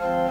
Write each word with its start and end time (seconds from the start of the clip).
I 0.00 0.27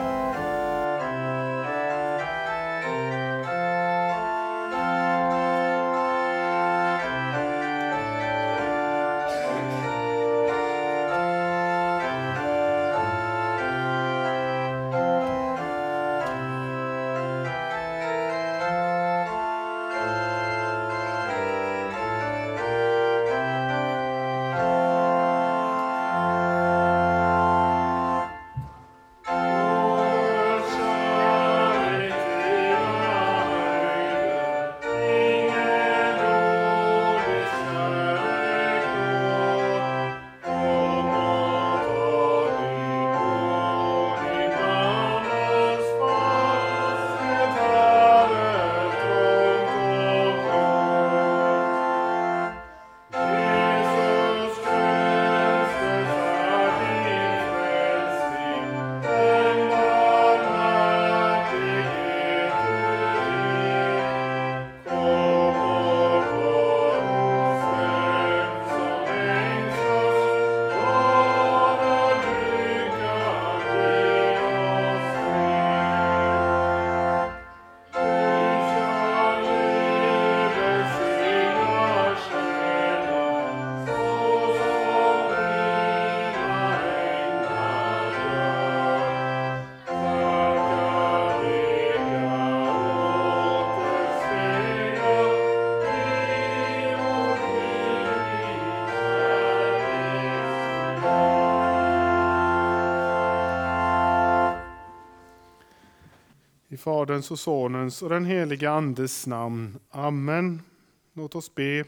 Faderns 106.87 107.31
och 107.31 107.39
Sonens 107.39 108.01
och 108.01 108.09
den 108.09 108.25
helige 108.25 108.71
Andes 108.71 109.27
namn. 109.27 109.79
Amen. 109.91 110.61
Låt 111.13 111.35
oss 111.35 111.55
be. 111.55 111.83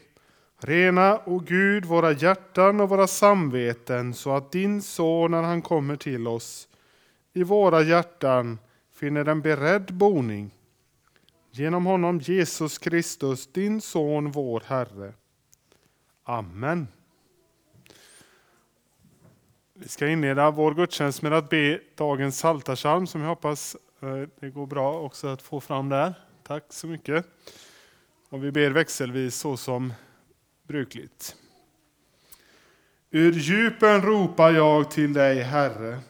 Rena, 0.58 1.20
o 1.26 1.38
Gud, 1.38 1.84
våra 1.84 2.12
hjärtan 2.12 2.80
och 2.80 2.88
våra 2.88 3.06
samveten 3.06 4.14
så 4.14 4.36
att 4.36 4.52
din 4.52 4.82
son, 4.82 5.30
när 5.30 5.42
han 5.42 5.62
kommer 5.62 5.96
till 5.96 6.26
oss, 6.26 6.68
i 7.32 7.42
våra 7.42 7.82
hjärtan 7.82 8.58
finner 8.92 9.28
en 9.28 9.40
beredd 9.40 9.94
boning. 9.94 10.50
Genom 11.50 11.86
honom 11.86 12.18
Jesus 12.18 12.78
Kristus, 12.78 13.46
din 13.52 13.80
son, 13.80 14.30
vår 14.30 14.62
Herre. 14.66 15.12
Amen. 16.24 16.88
Vi 19.74 19.88
ska 19.88 20.08
inleda 20.08 20.50
vår 20.50 20.74
gudstjänst 20.74 21.22
med 21.22 21.32
att 21.32 21.50
be 21.50 21.80
dagens 21.94 22.38
saltarsalm 22.38 23.06
som 23.06 23.20
jag 23.20 23.28
hoppas 23.28 23.76
Eh, 24.02 24.28
det 24.40 24.50
går 24.50 24.66
bra 24.66 25.00
också 25.00 25.28
att 25.28 25.42
få 25.42 25.60
fram 25.60 25.88
där. 25.88 26.14
Tack 26.42 26.64
så 26.68 26.86
mycket. 26.86 27.26
Och 28.28 28.44
vi 28.44 28.52
ber 28.52 28.70
växelvis 28.70 29.34
så 29.34 29.56
som 29.56 29.92
brukligt. 30.62 31.36
Ur 33.10 33.32
djupen 33.32 34.02
ropar 34.02 34.50
jag 34.50 34.90
till 34.90 35.12
dig, 35.12 35.42
Herre. 35.42 36.00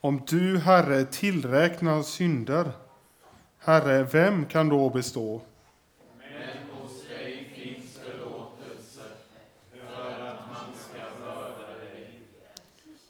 Om 0.00 0.22
du, 0.26 0.58
Herre, 0.58 1.04
tillräknar 1.04 2.02
synder, 2.02 2.72
Herre, 3.58 4.02
vem 4.04 4.46
kan 4.46 4.68
då 4.68 4.90
bestå? 4.90 5.42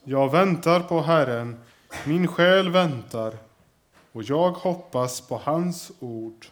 Jag 0.05 0.31
väntar 0.33 0.81
på 0.81 1.01
Herren, 1.01 1.61
min 2.07 2.29
själ 2.29 2.71
väntar, 2.71 3.35
och 4.13 4.23
jag 4.23 4.51
hoppas 4.51 5.21
på 5.21 5.37
hans 5.37 5.93
ord. 6.01 6.47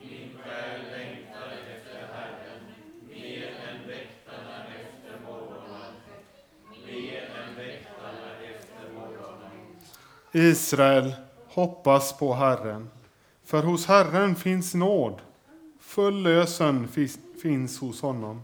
Min 0.00 0.30
själ 0.42 0.80
längtar 0.90 1.52
efter 1.76 2.06
Herren, 2.14 2.62
mer 3.08 3.46
än 3.46 3.88
väktarna 3.88 4.64
efter 4.66 5.26
morgonen, 5.26 5.94
mer 6.86 7.22
än 7.22 7.56
väktarna 7.56 8.30
efter 8.54 8.94
morgonen. 8.94 9.76
Israel, 10.32 11.12
hoppas 11.48 12.18
på 12.18 12.34
Herren, 12.34 12.90
för 13.44 13.62
hos 13.62 13.86
Herren 13.86 14.36
finns 14.36 14.74
nåd, 14.74 15.20
full 15.80 16.22
lösen 16.22 16.88
finns 17.42 17.80
hos 17.80 18.02
honom. 18.02 18.42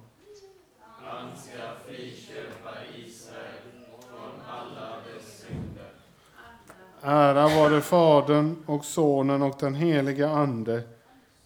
Ära 7.08 7.48
vare 7.48 7.80
Fadern 7.80 8.56
och 8.66 8.84
Sonen 8.84 9.42
och 9.42 9.56
den 9.60 9.74
helige 9.74 10.28
Ande, 10.28 10.82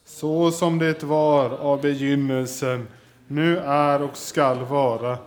så 0.05 0.51
som 0.51 0.79
det 0.79 1.03
var 1.03 1.51
av 1.51 1.81
begynnelsen, 1.81 2.89
nu 3.27 3.59
är 3.59 4.03
och 4.03 4.17
skall 4.17 4.65
vara, 4.65 5.19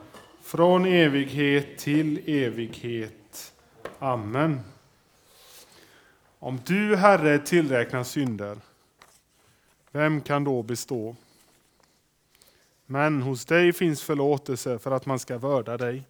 från 0.44 0.86
evighet 0.86 1.78
till 1.78 2.30
evighet. 2.30 3.54
Amen. 4.00 4.60
Om 6.40 6.60
du, 6.66 6.96
Herre, 6.96 7.40
tillräknar 7.40 8.04
synder, 8.04 8.58
vem 9.92 10.22
kan 10.22 10.44
då 10.44 10.64
bestå? 10.64 11.16
Men 12.86 13.22
hos 13.22 13.46
dig 13.46 13.74
finns 13.74 14.04
förlåtelse 14.04 14.80
för 14.80 14.92
att 14.92 15.06
man 15.06 15.20
ska 15.20 15.38
vörda 15.38 15.78
dig. 15.78 16.04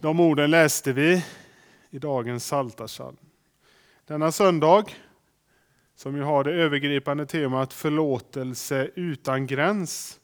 De 0.00 0.20
orden 0.20 0.50
läste 0.50 0.92
vi 0.92 1.24
i 1.90 1.98
dagens 1.98 2.44
psaltarpsalm. 2.44 3.16
Denna 4.06 4.32
söndag, 4.32 4.84
som 5.94 6.16
ju 6.16 6.22
har 6.22 6.44
det 6.44 6.52
övergripande 6.52 7.26
temat 7.26 7.72
förlåtelse 7.72 8.90
utan 8.94 9.46
gräns, 9.46 10.20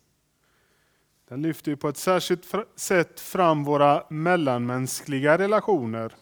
den 1.29 1.43
lyfter 1.43 1.77
på 1.77 1.89
ett 1.89 1.97
särskilt 1.97 2.55
sätt 2.77 3.21
fram 3.21 3.65
våra 3.65 4.05
mellanmänskliga 4.11 5.39
relationer. 5.39 6.13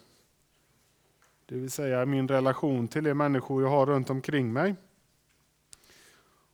Det 1.45 1.55
vill 1.55 1.71
säga 1.71 2.05
min 2.05 2.27
relation 2.27 2.87
till 2.87 3.03
de 3.03 3.13
människor 3.13 3.63
jag 3.63 3.69
har 3.69 3.85
runt 3.85 4.09
omkring 4.09 4.53
mig. 4.53 4.75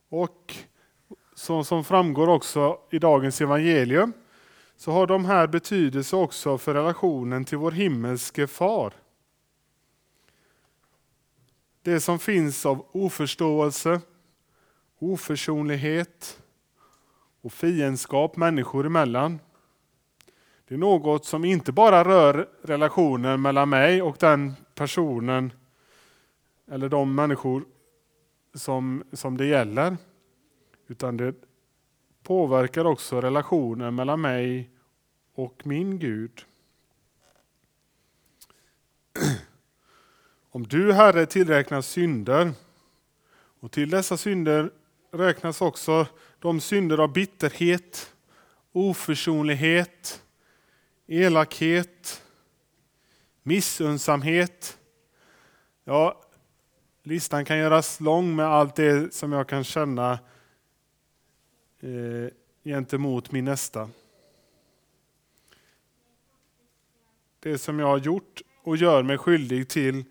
Och 0.08 0.54
så 1.34 1.64
som 1.64 1.84
framgår 1.84 2.28
också 2.28 2.78
i 2.90 2.98
dagens 2.98 3.40
evangelium 3.40 4.12
så 4.80 4.92
har 4.92 5.06
de 5.06 5.24
här 5.24 5.46
betydelse 5.46 6.16
också 6.16 6.58
för 6.58 6.74
relationen 6.74 7.44
till 7.44 7.58
vår 7.58 7.70
himmelske 7.70 8.46
far. 8.46 8.92
Det 11.82 12.00
som 12.00 12.18
finns 12.18 12.66
av 12.66 12.86
oförståelse, 12.92 14.00
oförsonlighet 14.98 16.42
och 17.40 17.52
fiendskap 17.52 18.36
människor 18.36 18.86
emellan. 18.86 19.38
Det 20.68 20.74
är 20.74 20.78
något 20.78 21.24
som 21.24 21.44
inte 21.44 21.72
bara 21.72 22.04
rör 22.04 22.48
relationen 22.62 23.42
mellan 23.42 23.68
mig 23.68 24.02
och 24.02 24.16
den 24.18 24.54
personen 24.74 25.52
eller 26.70 26.88
de 26.88 27.14
människor 27.14 27.64
som, 28.54 29.02
som 29.12 29.36
det 29.36 29.46
gäller. 29.46 29.96
Utan 30.88 31.16
det 31.16 31.34
påverkar 32.22 32.84
också 32.84 33.20
relationen 33.20 33.94
mellan 33.94 34.20
mig 34.20 34.69
och 35.40 35.66
min 35.66 35.98
Gud. 35.98 36.44
Om 40.50 40.66
du, 40.66 40.92
Herre, 40.92 41.26
tillräknar 41.26 41.82
synder, 41.82 42.52
och 43.60 43.72
till 43.72 43.90
dessa 43.90 44.16
synder 44.16 44.70
räknas 45.10 45.60
också 45.60 46.06
de 46.38 46.60
synder 46.60 46.98
av 46.98 47.12
bitterhet, 47.12 48.14
oförsonlighet, 48.72 50.22
elakhet, 51.06 52.22
missunnsamhet. 53.42 54.78
Ja, 55.84 56.22
listan 57.02 57.44
kan 57.44 57.58
göras 57.58 58.00
lång 58.00 58.36
med 58.36 58.46
allt 58.46 58.76
det 58.76 59.14
som 59.14 59.32
jag 59.32 59.48
kan 59.48 59.64
känna 59.64 60.12
eh, 61.80 62.28
gentemot 62.64 63.32
min 63.32 63.44
nästa. 63.44 63.90
Det 67.42 67.58
som 67.58 67.78
jag 67.78 67.86
har 67.86 67.98
gjort 67.98 68.42
och 68.62 68.76
gör 68.76 69.02
mig 69.02 69.18
skyldig 69.18 69.68
till 69.68 70.04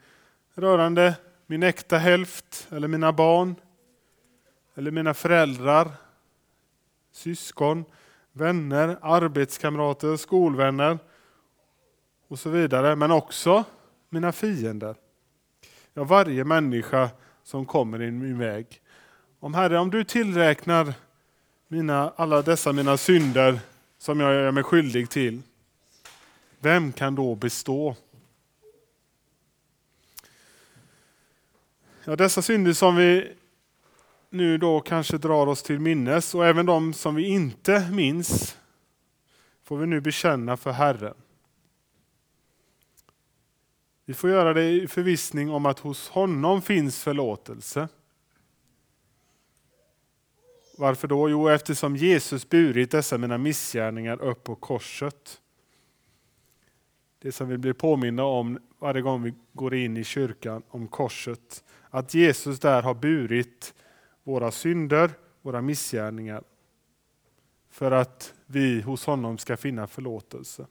rörande 0.54 1.16
min 1.48 1.64
äkta 1.64 1.98
hälft 1.98 2.68
eller 2.72 2.88
mina 2.88 3.14
barn 3.14 3.56
eller 4.76 4.92
mina 4.92 5.14
föräldrar, 5.14 5.92
syskon, 7.12 7.86
vänner, 8.31 8.98
arbetskamrater, 9.02 10.18
skolvänner 10.18 11.00
och 12.28 12.40
så 12.40 12.50
vidare. 12.50 12.96
Men 12.96 13.12
också 13.12 13.64
mina 14.10 14.31
fiender. 14.31 14.96
Ja, 15.94 16.04
varje 16.04 16.44
människa 16.44 17.10
som 17.44 17.66
kommer 17.66 18.02
i 18.02 18.12
min 18.12 18.40
väg. 18.40 18.81
Om 19.40 19.54
Herre, 19.54 19.80
om 19.80 19.90
du 19.90 20.04
tillräknar 20.04 20.94
mina, 21.68 22.14
alla 22.16 22.42
dessa 22.42 22.74
mina 22.74 22.98
synder 22.98 23.60
som 23.98 24.20
jag 24.20 24.34
gör 24.34 24.52
mig 24.52 24.64
skyldig 24.64 25.10
till, 25.10 25.42
vem 26.59 26.91
kan 26.91 27.15
då 27.15 27.35
bestå? 27.35 27.95
Ja, 32.03 32.15
dessa 32.15 32.41
synder 32.41 32.73
som 32.73 32.95
vi 32.95 33.35
nu 34.29 34.57
då 34.57 34.79
kanske 34.79 35.17
drar 35.17 35.47
oss 35.47 35.63
till 35.63 35.79
minnes 35.79 36.35
och 36.35 36.45
även 36.45 36.65
de 36.65 36.94
som 36.94 37.15
vi 37.15 37.27
inte 37.27 37.89
minns 37.91 38.57
får 39.63 39.77
vi 39.77 39.88
nu 39.88 40.01
bekänna 40.01 40.57
för 40.57 40.71
Herren. 40.71 41.15
Vi 44.06 44.13
får 44.13 44.29
göra 44.29 44.53
det 44.53 44.69
i 44.69 44.88
förvissning 44.88 45.51
om 45.51 45.65
att 45.65 45.79
hos 45.79 46.09
honom 46.09 46.61
finns 46.61 47.03
förlåtelse. 47.03 47.88
Varför 50.77 51.07
då? 51.07 51.29
Jo, 51.29 51.47
eftersom 51.47 51.95
Jesus 51.95 52.50
burit 52.50 52.91
dessa 52.91 53.17
mina 53.17 53.38
missgärningar 53.38 54.21
upp 54.21 54.44
på 54.44 54.56
korset. 54.56 55.41
Det 57.21 57.31
som 57.31 57.50
vi 57.50 57.57
blir 57.57 57.74
påminna 57.74 58.24
om 58.24 58.60
varje 58.80 59.01
gång 59.01 59.24
vi 59.24 59.33
går 59.54 59.75
in 59.75 59.98
i 59.98 60.04
kyrkan 60.04 60.63
om 60.69 60.88
korset. 60.88 61.63
Att 61.89 62.13
Jesus 62.13 62.60
där 62.60 62.81
har 62.81 62.94
burit 62.94 63.74
våra 64.24 64.51
synder, 64.51 65.12
våra 65.42 65.62
missgärningar. 65.62 66.44
För 67.69 67.92
att 67.92 68.33
vi 68.45 68.81
hos 68.81 69.06
honom 69.06 69.38
ska 69.38 69.57
finna 69.57 69.88
förlåtelse. 69.88 70.68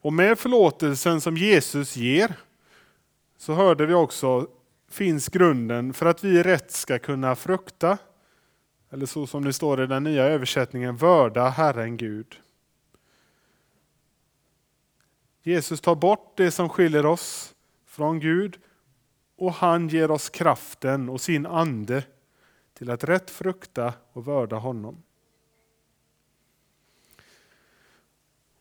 Och 0.00 0.12
med 0.12 0.38
förlåtelsen 0.38 1.20
som 1.20 1.36
Jesus 1.36 1.96
ger, 1.96 2.36
så 3.36 3.54
hörde 3.54 3.86
vi 3.86 3.94
också, 3.94 4.46
finns 4.90 5.28
grunden 5.28 5.92
för 5.92 6.06
att 6.06 6.24
vi 6.24 6.42
rätt 6.42 6.70
ska 6.70 6.98
kunna 6.98 7.34
frukta, 7.36 7.98
eller 8.90 9.06
så 9.06 9.26
som 9.26 9.44
det 9.44 9.52
står 9.52 9.82
i 9.82 9.86
den 9.86 10.04
nya 10.04 10.24
översättningen, 10.24 10.96
vörda 10.96 11.48
Herren 11.48 11.96
Gud. 11.96 12.40
Jesus 15.48 15.80
tar 15.80 15.94
bort 15.94 16.36
det 16.36 16.50
som 16.50 16.68
skiljer 16.68 17.06
oss 17.06 17.54
från 17.86 18.20
Gud 18.20 18.58
och 19.36 19.52
han 19.52 19.88
ger 19.88 20.10
oss 20.10 20.30
kraften 20.30 21.08
och 21.08 21.20
sin 21.20 21.46
ande 21.46 22.02
till 22.74 22.90
att 22.90 23.04
rätt 23.04 23.30
frukta 23.30 23.92
och 24.12 24.24
vörda 24.24 24.56
honom. 24.56 25.02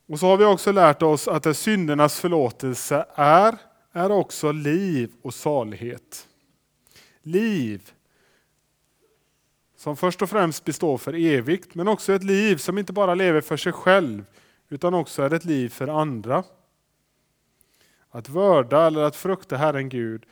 Och 0.08 0.20
så 0.20 0.26
har 0.26 0.38
vi 0.38 0.46
också 0.46 0.72
lärt 0.72 1.02
oss 1.02 1.28
att 1.28 1.44
det 1.44 1.54
syndernas 1.54 2.20
förlåtelse 2.20 3.06
är, 3.16 3.58
är 3.92 4.12
också 4.12 4.52
liv 4.52 5.12
och 5.22 5.34
salighet. 5.34 6.28
Liv 7.22 7.92
som 9.78 9.98
först 9.98 10.22
och 10.22 10.30
främst 10.30 10.66
består 10.66 10.98
för 10.98 11.14
evigt, 11.14 11.76
men 11.76 11.88
också 11.88 12.14
ett 12.14 12.24
liv 12.24 12.58
som 12.58 12.78
inte 12.78 12.94
bara 12.94 13.16
lever 13.16 13.42
för 13.42 13.58
sig 13.58 13.74
själv, 13.74 14.26
utan 14.70 14.94
också 14.94 15.24
är 15.24 15.34
ett 15.34 15.46
liv 15.46 15.70
för 15.70 15.88
andra. 15.88 16.44
Att 18.18 18.30
vörda 18.30 18.88
eller 18.88 19.04
att 19.04 19.16
frukta 19.16 19.58
Herren 19.58 19.90
Gud 19.90 20.26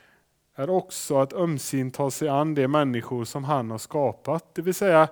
är 0.55 0.69
också 0.69 1.17
att 1.17 1.33
ömsint 1.33 1.93
ta 1.93 2.11
sig 2.11 2.29
an 2.29 2.55
de 2.55 2.67
människor 2.67 3.25
som 3.25 3.43
han 3.43 3.71
har 3.71 3.77
skapat, 3.77 4.55
det 4.55 4.61
vill 4.61 4.73
säga 4.73 5.07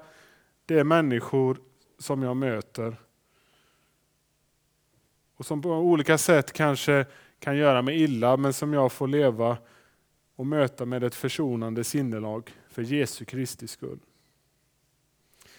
de 0.65 0.83
människor 0.83 1.57
som 1.99 2.23
jag 2.23 2.37
möter. 2.37 2.95
Och 5.35 5.45
som 5.45 5.61
på 5.61 5.69
olika 5.69 6.17
sätt 6.17 6.53
kanske 6.53 7.05
kan 7.39 7.57
göra 7.57 7.81
mig 7.81 8.01
illa, 8.03 8.37
men 8.37 8.53
som 8.53 8.73
jag 8.73 8.91
får 8.91 9.07
leva 9.07 9.57
och 10.35 10.45
möta 10.45 10.85
med 10.85 11.03
ett 11.03 11.15
försonande 11.15 11.83
sinnelag 11.83 12.51
för 12.69 12.81
Jesu 12.81 13.25
Kristi 13.25 13.67
skull. 13.67 13.99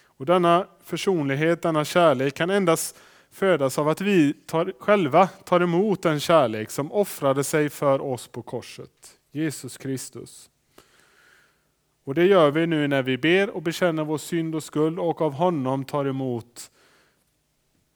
Och 0.05 0.27
denna 0.27 0.67
försonlighet, 0.81 1.63
denna 1.63 1.85
kärlek 1.85 2.35
kan 2.35 2.51
endast 2.51 2.99
födas 3.35 3.79
av 3.79 3.89
att 3.89 4.01
vi 4.01 4.33
tar, 4.33 4.73
själva 4.79 5.27
tar 5.27 5.61
emot 5.61 6.03
den 6.03 6.21
kärlek 6.21 6.71
som 6.71 6.93
offrade 6.93 7.45
sig 7.45 7.71
för 7.71 8.03
oss 8.03 8.29
på 8.29 8.43
korset. 8.43 9.21
Jesus 9.33 9.77
Kristus. 9.77 10.51
Och 12.05 12.15
det 12.15 12.25
gör 12.25 12.51
vi 12.51 12.67
nu 12.67 12.89
när 12.89 13.03
vi 13.03 13.19
ber 13.19 13.51
och 13.51 13.63
bekänner 13.63 14.05
vår 14.05 14.19
synd 14.19 14.55
och 14.55 14.65
skuld 14.65 14.99
och 14.99 15.23
av 15.23 15.33
honom 15.33 15.85
tar 15.85 16.05
emot 16.05 16.71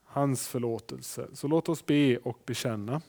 hans 0.04 0.48
förlåtelse. 0.48 1.28
Så 1.32 1.48
låt 1.48 1.68
oss 1.68 1.86
be 1.86 2.16
och 2.16 2.38
bekänna. 2.46 3.02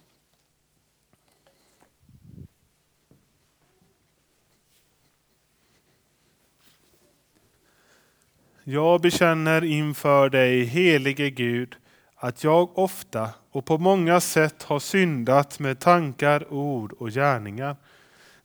Jag 8.63 9.01
bekänner 9.01 9.63
inför 9.63 10.29
dig, 10.29 10.63
helige 10.63 11.29
Gud, 11.29 11.75
att 12.19 12.43
jag 12.43 12.77
ofta 12.77 13.29
och 13.51 13.65
på 13.65 13.77
många 13.77 14.19
sätt 14.19 14.63
har 14.63 14.79
syndat 14.79 15.59
med 15.59 15.79
tankar, 15.79 16.53
ord 16.53 16.91
och 16.91 17.09
gärningar 17.09 17.75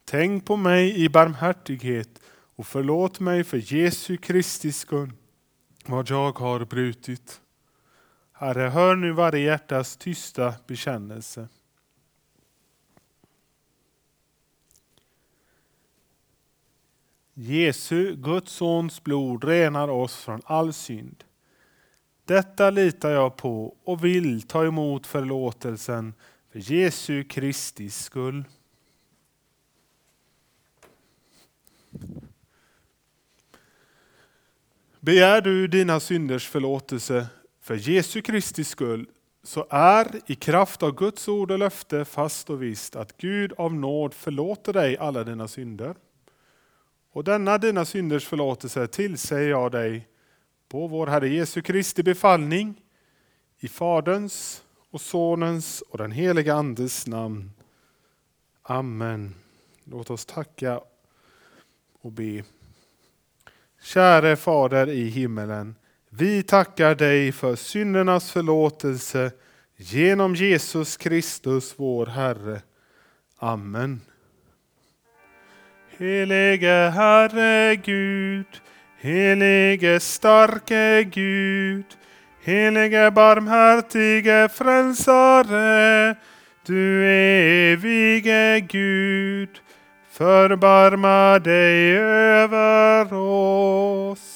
Tänk 0.05 0.47
på 0.47 0.57
mig 0.57 1.05
i 1.05 1.09
barmhärtighet 1.09 2.21
och 2.57 2.67
förlåt 2.67 3.21
mig 3.21 3.45
för 3.45 3.75
Jesu 3.75 4.17
Kristi 4.17 4.73
skull 4.73 5.13
vad 5.87 6.11
jag 6.11 6.39
har 6.39 6.65
brutit. 6.65 7.41
Herre, 8.33 8.69
hör 8.69 8.97
nu 8.97 9.13
varje 9.13 9.45
hjärtas 9.45 9.97
tysta 9.97 10.55
bekännelse. 10.67 11.49
Jesu, 17.35 18.17
Guds 18.17 18.53
sons 18.53 19.05
blod 19.05 19.45
renar 19.45 19.89
oss 19.89 20.17
från 20.17 20.41
all 20.45 20.73
synd. 20.73 21.25
Detta 22.27 22.71
litar 22.71 23.11
jag 23.11 23.37
på 23.37 23.77
och 23.85 24.05
vill 24.05 24.43
ta 24.43 24.65
emot 24.65 25.07
förlåtelsen 25.07 26.15
för 26.53 26.59
Jesu 26.73 27.25
Kristi 27.25 27.91
skull. 27.91 28.45
Begär 35.01 35.41
du 35.41 35.67
dina 35.67 36.01
synders 36.01 36.49
förlåtelse 36.49 37.27
för 37.61 37.75
Jesu 37.75 38.23
Kristi 38.23 38.65
skull 38.65 39.07
så 39.43 39.67
är 39.71 40.07
i 40.27 40.35
kraft 40.35 40.83
av 40.83 40.95
Guds 40.95 41.29
ord 41.29 41.51
och 41.51 41.59
löfte 41.59 42.05
fast 42.05 42.51
och 42.51 42.63
visst 42.63 42.97
att 42.97 43.17
Gud 43.17 43.53
av 43.57 43.75
nåd 43.75 44.15
förlåter 44.15 44.73
dig 44.73 44.97
alla 44.97 45.25
dina 45.25 45.49
synder. 45.49 45.95
Och 47.13 47.25
denna 47.25 47.59
dina 47.59 47.85
synders 47.85 48.27
förlåtelse 48.27 48.87
tillsäger 48.87 49.51
jag 49.51 49.73
dig 49.73 50.09
på 50.69 50.87
vår 50.87 51.07
Herre 51.07 51.29
Jesu 51.29 51.63
Kristi 51.63 52.03
befallning 52.03 52.83
i 53.59 53.69
Faderns 53.69 54.63
och 54.91 55.01
Sonens 55.01 55.81
och 55.81 55.99
den 55.99 56.13
heliga 56.13 56.55
Andes 56.55 57.07
namn. 57.07 57.51
Amen. 58.63 59.35
Låt 59.85 60.11
oss 60.11 60.27
tacka 60.27 60.81
och 62.01 62.13
be. 62.13 62.45
Käre 63.83 64.37
Fader 64.37 64.89
i 64.89 65.09
himmelen. 65.09 65.75
Vi 66.09 66.43
tackar 66.43 66.95
dig 66.95 67.33
för 67.33 67.57
syndernas 67.57 68.33
förlåtelse 68.33 69.33
genom 69.77 70.35
Jesus 70.35 70.97
Kristus 70.97 71.75
vår 71.77 72.07
Herre. 72.07 72.63
Amen. 73.37 74.01
Helige 75.99 76.91
Herre 76.91 77.77
Gud, 77.77 78.47
helige 79.05 80.01
starke 80.01 81.05
Gud, 81.05 81.85
helige 82.41 83.11
barmhärtige 83.11 84.49
frälsare, 84.49 86.15
Du 86.67 87.05
evige 87.05 88.61
Gud, 88.61 89.61
förbarma 90.11 91.39
dig 91.39 91.99
över 91.99 93.15
oss. 93.15 94.34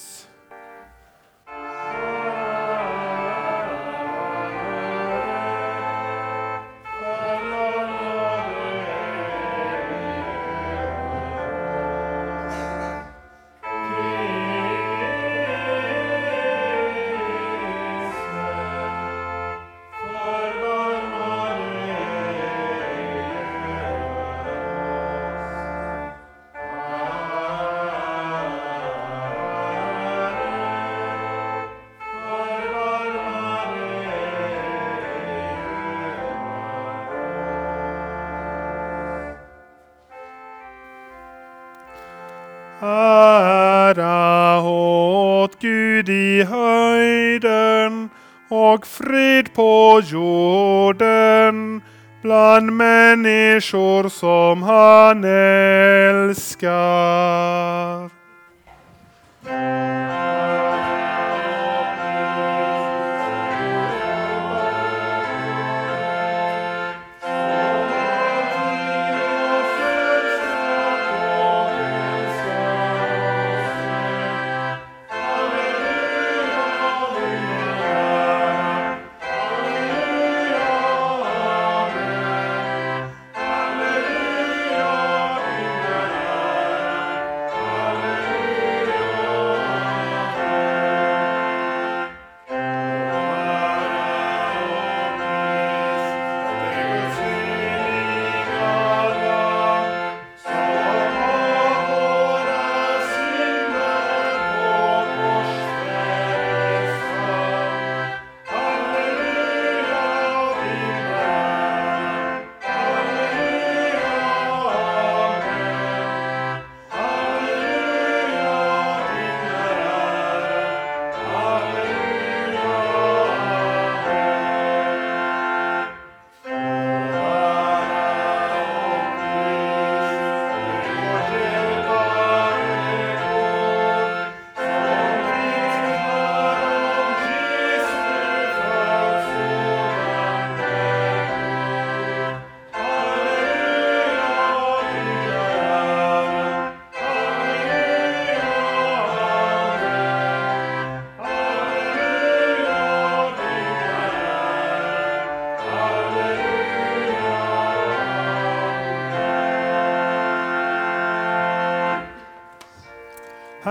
Människor 53.72 54.08
som 54.08 54.57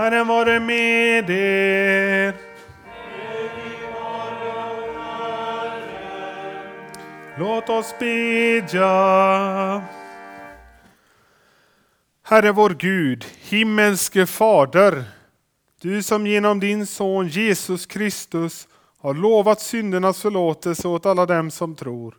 Herren 0.08 0.28
vare 0.28 0.60
med 0.60 1.30
er. 1.30 2.34
Låt 7.38 7.68
oss 7.68 7.94
bedja. 7.98 8.86
Herre 12.22 12.52
vår 12.52 12.70
Gud, 12.70 13.24
himmelske 13.40 14.26
Fader, 14.26 15.04
du 15.82 16.02
som 16.02 16.26
genom 16.26 16.60
din 16.60 16.86
son 16.86 17.28
Jesus 17.28 17.86
Kristus 17.86 18.68
har 18.98 19.14
lovat 19.14 19.60
syndernas 19.60 20.22
förlåtelse 20.22 20.88
åt 20.88 21.06
alla 21.06 21.26
dem 21.26 21.50
som 21.50 21.74
tror. 21.74 22.14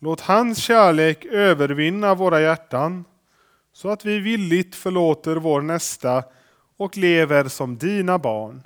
Låt 0.00 0.20
hans 0.20 0.58
kärlek 0.58 1.24
övervinna 1.24 2.14
våra 2.14 2.40
hjärtan 2.40 3.04
så 3.72 3.88
att 3.88 4.04
vi 4.04 4.18
villigt 4.18 4.74
förlåter 4.74 5.36
vår 5.36 5.62
nästa 5.62 6.24
och 6.78 6.96
lever 6.96 7.48
som 7.48 7.78
dina 7.78 8.18
barn. 8.18 8.62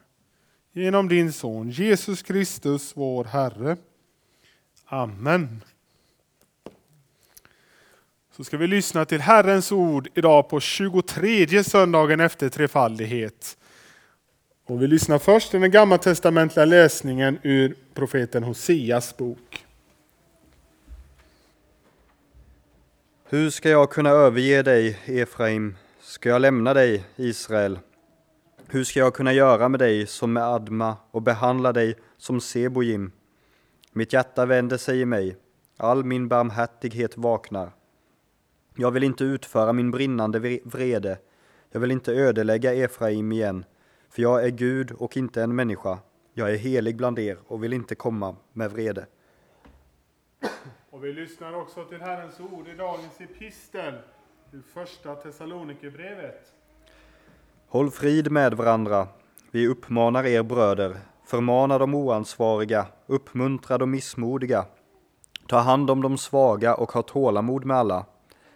Genom 0.72 1.08
din 1.08 1.32
son 1.32 1.70
Jesus 1.70 2.22
Kristus, 2.22 2.92
vår 2.94 3.24
Herre. 3.24 3.76
Amen. 4.84 5.64
Så 8.36 8.44
ska 8.44 8.56
vi 8.56 8.66
lyssna 8.66 9.04
till 9.04 9.20
Herrens 9.20 9.72
ord 9.72 10.08
idag 10.14 10.48
på 10.48 10.60
23 10.60 11.64
söndagen 11.64 12.20
efter 12.20 12.48
trefaldighet. 12.48 13.56
Och 14.66 14.82
vi 14.82 14.86
lyssnar 14.86 15.18
först 15.18 15.50
till 15.50 15.60
den 15.60 15.70
gammaltestamentliga 15.70 16.64
läsningen 16.64 17.38
ur 17.42 17.76
profeten 17.94 18.42
Hoseas 18.42 19.16
bok. 19.16 19.64
Hur 23.24 23.50
ska 23.50 23.68
jag 23.68 23.90
kunna 23.90 24.10
överge 24.10 24.62
dig, 24.62 24.98
Efraim? 25.04 25.76
Ska 26.00 26.28
jag 26.28 26.42
lämna 26.42 26.74
dig, 26.74 27.04
Israel? 27.16 27.78
Hur 28.68 28.84
ska 28.84 29.00
jag 29.00 29.14
kunna 29.14 29.32
göra 29.32 29.68
med 29.68 29.80
dig 29.80 30.06
som 30.06 30.32
med 30.32 30.42
Adma 30.42 30.96
och 31.10 31.22
behandla 31.22 31.72
dig 31.72 31.98
som 32.16 32.40
Sebojim? 32.40 33.12
Mitt 33.92 34.12
hjärta 34.12 34.46
vänder 34.46 34.76
sig 34.76 35.00
i 35.00 35.04
mig, 35.04 35.36
all 35.76 36.04
min 36.04 36.28
barmhärtighet 36.28 37.16
vaknar. 37.16 37.72
Jag 38.76 38.90
vill 38.90 39.02
inte 39.02 39.24
utföra 39.24 39.72
min 39.72 39.90
brinnande 39.90 40.60
vrede, 40.64 41.18
jag 41.70 41.80
vill 41.80 41.90
inte 41.90 42.12
ödelägga 42.12 42.74
Efraim 42.74 43.32
igen, 43.32 43.64
för 44.10 44.22
jag 44.22 44.44
är 44.44 44.50
Gud 44.50 44.92
och 44.92 45.16
inte 45.16 45.42
en 45.42 45.54
människa. 45.54 45.98
Jag 46.34 46.50
är 46.50 46.56
helig 46.56 46.96
bland 46.96 47.18
er 47.18 47.38
och 47.46 47.64
vill 47.64 47.72
inte 47.72 47.94
komma 47.94 48.36
med 48.52 48.70
vrede. 48.70 49.06
Och 50.90 51.04
vi 51.04 51.12
lyssnar 51.12 51.52
också 51.52 51.84
till 51.84 52.00
Herrens 52.00 52.40
ord 52.40 52.68
i 52.68 52.74
dagens 52.74 53.20
epistel, 53.20 53.94
i 54.52 54.60
första 54.74 55.14
Thessalonikerbrevet. 55.14 56.52
Håll 57.72 57.90
frid 57.90 58.30
med 58.30 58.54
varandra. 58.54 59.08
Vi 59.50 59.66
uppmanar 59.66 60.26
er 60.26 60.42
bröder, 60.42 60.96
förmana 61.24 61.78
de 61.78 61.94
oansvariga, 61.94 62.86
uppmuntra 63.06 63.78
de 63.78 63.90
missmodiga. 63.90 64.64
Ta 65.48 65.58
hand 65.58 65.90
om 65.90 66.02
de 66.02 66.18
svaga 66.18 66.74
och 66.74 66.92
ha 66.92 67.02
tålamod 67.02 67.64
med 67.64 67.76
alla. 67.76 68.06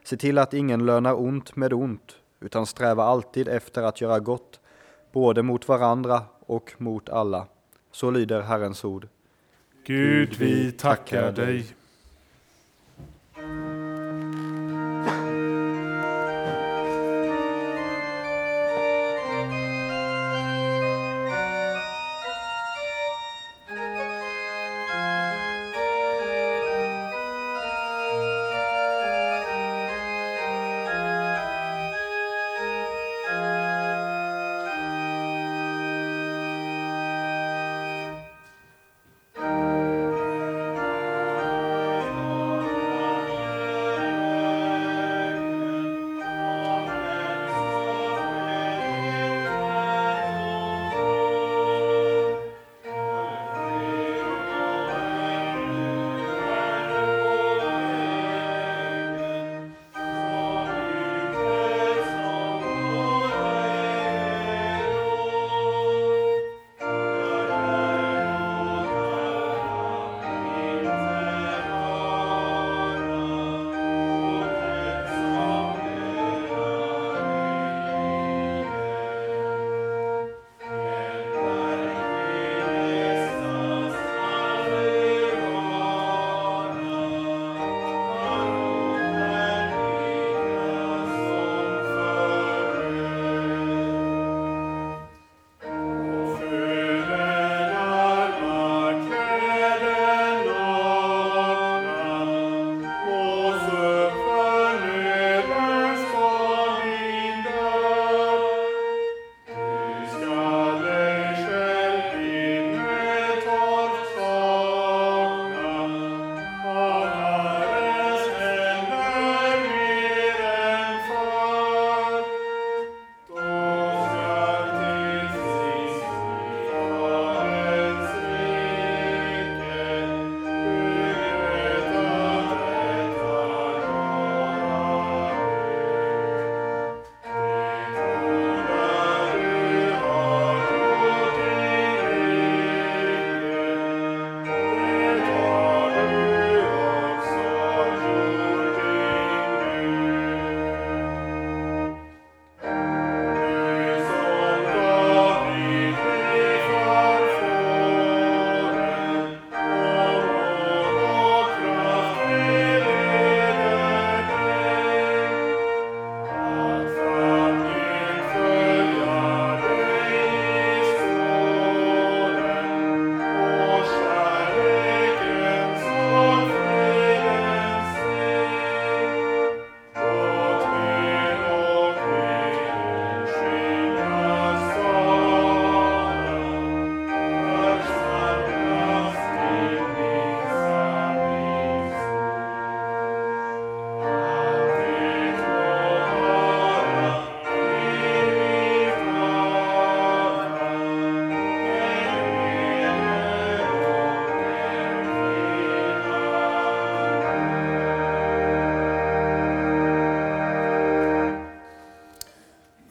Se 0.04 0.16
till 0.16 0.38
att 0.38 0.54
ingen 0.54 0.86
lönar 0.86 1.20
ont 1.20 1.56
med 1.56 1.72
ont, 1.72 2.16
utan 2.40 2.66
sträva 2.66 3.04
alltid 3.04 3.48
efter 3.48 3.82
att 3.82 4.00
göra 4.00 4.20
gott, 4.20 4.60
både 5.12 5.42
mot 5.42 5.68
varandra 5.68 6.22
och 6.40 6.72
mot 6.78 7.08
alla. 7.08 7.46
Så 7.92 8.10
lyder 8.10 8.42
Herrens 8.42 8.84
ord. 8.84 9.08
Gud, 9.84 10.36
vi 10.38 10.72
tackar 10.72 11.32
dig. 11.32 11.66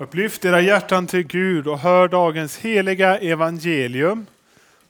Upplyft 0.06 0.46
era 0.46 0.62
hjärtan 0.62 1.08
till 1.08 1.24
Gud 1.24 1.68
och 1.68 1.80
hör 1.80 2.08
dagens 2.08 2.58
heliga 2.58 3.18
evangelium. 3.18 4.26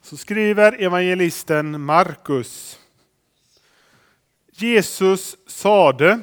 Så 0.01 0.17
skriver 0.17 0.81
evangelisten 0.83 1.81
Markus. 1.81 2.79
Jesus 4.51 5.37
sade, 5.47 6.19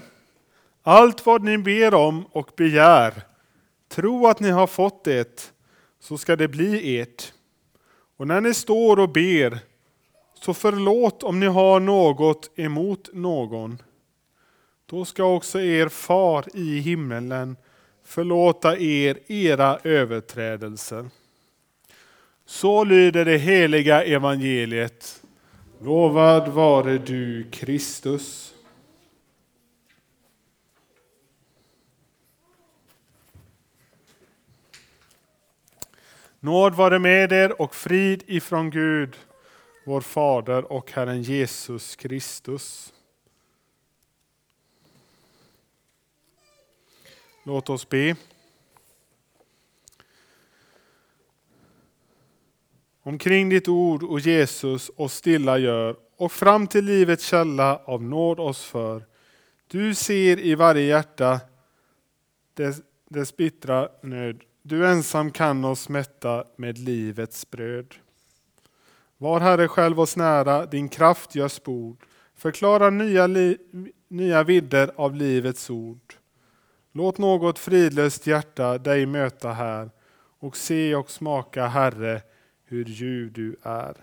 allt 0.83 1.27
vad 1.27 1.43
ni 1.43 1.59
ber 1.59 1.95
om 1.95 2.25
och 2.33 2.51
begär, 2.57 3.23
tro 3.89 4.27
att 4.27 4.41
ni 4.41 4.51
har 4.51 4.67
fått 4.67 5.05
det, 5.05 5.53
så 6.01 6.19
ska 6.19 6.37
det 6.37 6.49
bli 6.49 7.01
ert. 7.01 7.33
Och 8.17 8.27
när 8.27 8.41
ni 8.41 8.55
står 8.55 8.99
och 8.99 9.13
ber, 9.13 9.59
så 10.35 10.55
förlåt 10.55 11.23
om 11.23 11.41
ni 11.41 11.47
har 11.47 11.81
något 11.81 12.51
emot 12.59 13.09
någon. 13.13 13.83
Då 14.87 15.05
ska 15.05 15.25
också 15.25 15.61
er 15.61 15.89
far 15.89 16.45
i 16.55 16.79
himmelen 16.79 17.57
förlåta 18.13 18.79
er 18.79 19.19
era 19.27 19.79
överträdelser. 19.85 21.11
Så 22.45 22.85
lyder 22.85 23.25
det 23.25 23.39
heliga 23.39 24.05
evangeliet. 24.05 25.23
Lovad 25.81 26.49
vare 26.49 26.99
du, 26.99 27.51
Kristus. 27.51 28.55
Nåd 36.41 36.75
vare 36.75 36.99
med 36.99 37.33
er 37.33 37.63
och 37.63 37.75
frid 37.75 38.23
ifrån 38.27 38.71
Gud, 38.71 39.17
vår 39.87 40.01
Fader 40.01 40.73
och 40.73 40.93
Herren 40.93 41.23
Jesus 41.23 41.97
Kristus. 41.97 42.93
Låt 47.43 47.71
oss 47.71 47.89
be. 47.89 48.17
Omkring 53.03 53.49
ditt 53.49 53.69
ord 53.69 54.03
och 54.03 54.21
Jesus 54.21 54.91
oss 54.97 55.15
stilla 55.15 55.59
gör 55.59 55.97
och 56.17 56.33
fram 56.33 56.67
till 56.67 56.85
livets 56.85 57.25
källa 57.25 57.77
av 57.77 58.03
nåd 58.03 58.41
oss 58.41 58.65
för. 58.65 59.05
Du 59.67 59.95
ser 59.95 60.39
i 60.39 60.55
varje 60.55 60.83
hjärta 60.83 61.41
dess, 62.55 62.81
dess 63.09 63.37
bittra 63.37 63.89
nöd. 64.03 64.41
Du 64.63 64.87
ensam 64.87 65.31
kan 65.31 65.65
oss 65.65 65.89
mätta 65.89 66.45
med 66.57 66.79
livets 66.79 67.51
bröd. 67.51 67.95
Var 69.19 69.41
Herre 69.41 69.69
själv 69.69 70.01
oss 70.01 70.17
nära, 70.17 70.67
din 70.67 70.89
kraft 70.89 71.35
gör 71.35 71.49
spord. 71.49 71.97
Förklara 72.35 72.91
nya, 72.91 73.27
li, 73.27 73.59
nya 74.09 74.43
vidder 74.43 74.91
av 74.97 75.15
livets 75.15 75.71
ord. 75.71 76.15
Låt 76.93 77.19
något 77.19 77.59
fridlöst 77.59 78.27
hjärta 78.27 78.79
dig 78.79 79.07
möta 79.07 79.53
här 79.53 79.91
och 80.39 80.57
se 80.57 80.95
och 80.95 81.11
smaka, 81.11 81.67
Herre, 81.67 82.23
hur 82.65 82.85
ljuv 82.85 83.33
du 83.33 83.57
är. 83.63 83.97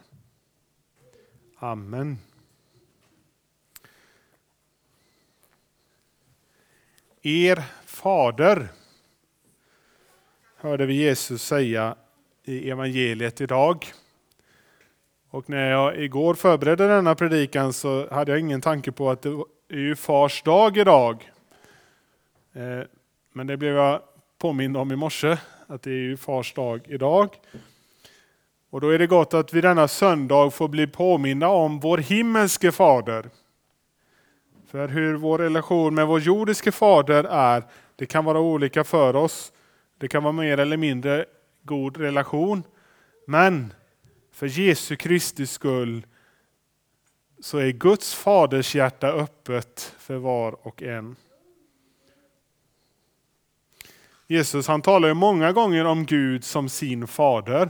Amen. 1.58 2.18
Er 7.22 7.64
fader, 7.86 8.68
hörde 10.56 10.86
vi 10.86 10.94
Jesus 10.94 11.44
säga 11.44 11.96
i 12.44 12.70
evangeliet 12.70 13.42
idag. 13.42 13.94
Och 15.30 15.50
när 15.50 15.72
jag 15.72 16.04
igår 16.04 16.34
förberedde 16.34 16.88
denna 16.88 17.16
predikan 17.16 17.74
så 17.74 18.14
hade 18.14 18.32
jag 18.32 18.40
ingen 18.40 18.62
tanke 18.62 18.92
på 18.92 19.10
att 19.10 19.22
det 19.22 19.30
är 19.70 19.78
ju 19.78 19.96
fars 19.96 20.44
dag 20.44 20.78
idag. 20.78 21.32
Eh, 22.54 22.82
men 23.34 23.48
det 23.48 23.58
blev 23.58 23.76
jag 23.76 24.02
påmind 24.38 24.78
om 24.78 24.92
i 24.92 24.96
morse, 24.96 25.38
att 25.68 25.82
det 25.82 25.92
är 25.92 25.94
ju 25.94 26.18
fars 26.18 26.54
dag 26.54 26.82
idag. 26.88 27.30
Och 28.70 28.82
då 28.82 28.90
är 28.90 29.00
det 29.00 29.08
gott 29.08 29.34
att 29.34 29.54
vi 29.54 29.62
denna 29.62 29.88
söndag 29.88 30.54
får 30.54 30.68
bli 30.68 30.88
påminna 30.88 31.48
om 31.48 31.80
vår 31.80 31.98
himmelske 31.98 32.72
fader. 32.72 33.30
För 34.68 34.88
hur 34.88 35.16
vår 35.16 35.38
relation 35.38 35.96
med 35.96 36.08
vår 36.08 36.20
jordiske 36.20 36.72
fader 36.72 37.24
är, 37.24 37.64
det 37.96 38.06
kan 38.06 38.26
vara 38.26 38.40
olika 38.40 38.84
för 38.84 39.16
oss. 39.16 39.52
Det 39.98 40.08
kan 40.08 40.24
vara 40.24 40.34
mer 40.34 40.58
eller 40.58 40.78
mindre 40.78 41.26
god 41.64 41.98
relation. 41.98 42.64
Men 43.28 43.74
för 44.32 44.48
Jesu 44.48 44.96
Kristi 44.96 45.48
skull 45.48 46.06
så 47.40 47.58
är 47.58 47.72
Guds 47.72 48.14
faders 48.16 48.76
hjärta 48.76 49.08
öppet 49.08 49.96
för 50.00 50.16
var 50.18 50.68
och 50.68 50.84
en. 50.84 51.16
Jesus 54.32 54.68
han 54.68 54.82
talar 54.82 55.08
ju 55.08 55.14
många 55.14 55.52
gånger 55.52 55.86
om 55.86 56.06
Gud 56.06 56.44
som 56.44 56.70
sin 56.70 57.08
fader. 57.08 57.70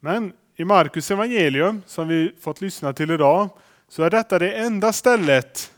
Men 0.00 0.32
i 0.56 0.64
Markus 0.64 1.10
evangelium, 1.10 1.82
som 1.86 2.08
vi 2.08 2.34
fått 2.40 2.60
lyssna 2.60 2.92
till 2.92 3.10
idag, 3.10 3.48
så 3.88 4.02
är 4.02 4.10
detta 4.10 4.38
det 4.38 4.52
enda 4.52 4.92
stället 4.92 5.72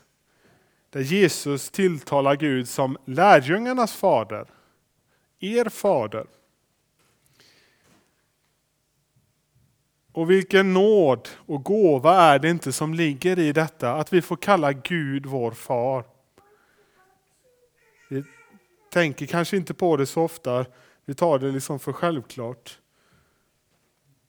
där 0.89 1.01
Jesus 1.01 1.69
tilltalar 1.69 2.35
Gud 2.35 2.69
som 2.69 2.97
lärjungarnas 3.05 3.93
fader. 3.93 4.47
Er 5.39 5.69
fader. 5.69 6.25
Och 10.11 10.31
vilken 10.31 10.73
nåd 10.73 11.29
och 11.35 11.63
gåva 11.63 12.21
är 12.21 12.39
det 12.39 12.49
inte 12.49 12.71
som 12.71 12.93
ligger 12.93 13.39
i 13.39 13.51
detta, 13.51 13.93
att 13.93 14.13
vi 14.13 14.21
får 14.21 14.35
kalla 14.35 14.73
Gud 14.73 15.25
vår 15.25 15.51
far 15.51 16.16
tänker 18.89 19.25
kanske 19.25 19.57
inte 19.57 19.73
på 19.73 19.97
det 19.97 20.05
så 20.05 20.23
ofta. 20.23 20.65
Vi 21.05 21.13
tar 21.13 21.39
det 21.39 21.51
liksom 21.51 21.79
för 21.79 21.93
självklart. 21.93 22.79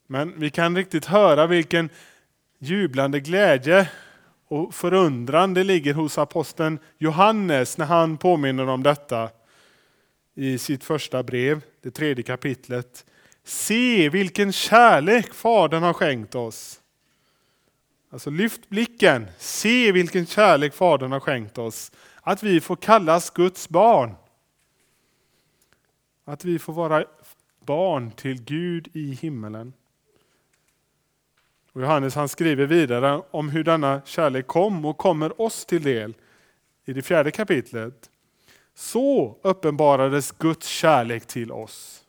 Men 0.07 0.41
vi 0.41 0.51
kan 0.51 0.77
riktigt 0.77 1.05
höra 1.05 1.47
vilken 1.47 1.91
jublande 2.59 3.21
glädje 3.21 3.91
och 4.49 4.75
förundran 4.75 5.55
det 5.55 5.65
ligger 5.65 5.95
hos 5.95 6.19
aposteln 6.19 6.79
Johannes 6.99 7.79
när 7.79 7.87
han 7.87 8.19
påminner 8.19 8.69
om 8.69 8.83
detta 8.83 9.31
i 10.35 10.59
sitt 10.59 10.85
första 10.85 11.23
brev, 11.23 11.61
det 11.83 11.91
tredje 11.91 12.25
kapitlet. 12.25 13.05
Se 13.45 14.09
vilken 14.09 14.53
kärlek 14.53 15.35
Fadern 15.35 15.83
har 15.83 15.93
skänkt 15.93 16.35
oss. 16.35 16.81
Alltså 18.11 18.31
lyft 18.31 18.69
blicken, 18.69 19.27
se 19.39 19.93
vilken 19.93 20.27
kärlek 20.27 20.75
Fadern 20.75 21.13
har 21.13 21.21
skänkt 21.21 21.59
oss. 21.59 21.93
Att 22.23 22.43
vi 22.43 22.61
får 22.61 22.77
kallas 22.77 23.31
Guds 23.31 23.69
barn. 23.69 24.15
Att 26.29 26.45
vi 26.45 26.59
får 26.59 26.73
vara 26.73 27.05
barn 27.61 28.11
till 28.11 28.43
Gud 28.43 28.89
i 28.93 29.11
himmelen. 29.15 29.73
Och 31.73 31.83
Johannes 31.83 32.15
han 32.15 32.29
skriver 32.29 32.67
vidare 32.67 33.23
om 33.31 33.49
hur 33.49 33.65
denna 33.65 34.01
kärlek 34.05 34.47
kom 34.47 34.85
och 34.85 34.97
kommer 34.97 35.41
oss 35.43 35.67
till 35.67 35.83
del 35.83 36.15
i 36.85 36.93
det 36.93 37.03
fjärde 37.03 37.31
kapitlet. 37.31 38.11
Så 38.75 39.37
uppenbarades 39.43 40.33
Guds 40.33 40.67
kärlek 40.69 41.27
till 41.27 41.53
oss. 41.53 42.05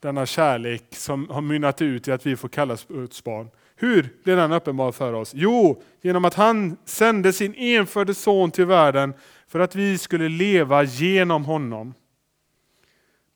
Denna 0.00 0.26
kärlek 0.26 0.84
som 0.90 1.28
har 1.30 1.40
mynnat 1.40 1.82
ut 1.82 2.08
i 2.08 2.12
att 2.12 2.26
vi 2.26 2.36
får 2.36 2.48
kallas 2.48 2.86
Guds 2.88 3.24
barn. 3.24 3.50
Hur 3.76 4.08
blev 4.24 4.36
den 4.36 4.52
uppenbar 4.52 4.92
för 4.92 5.12
oss? 5.12 5.32
Jo, 5.34 5.82
genom 6.00 6.24
att 6.24 6.34
han 6.34 6.76
sände 6.84 7.32
sin 7.32 7.54
enfödde 7.54 8.14
son 8.14 8.50
till 8.50 8.66
världen 8.66 9.14
för 9.46 9.60
att 9.60 9.74
vi 9.74 9.98
skulle 9.98 10.28
leva 10.28 10.82
genom 10.82 11.44
honom. 11.44 11.94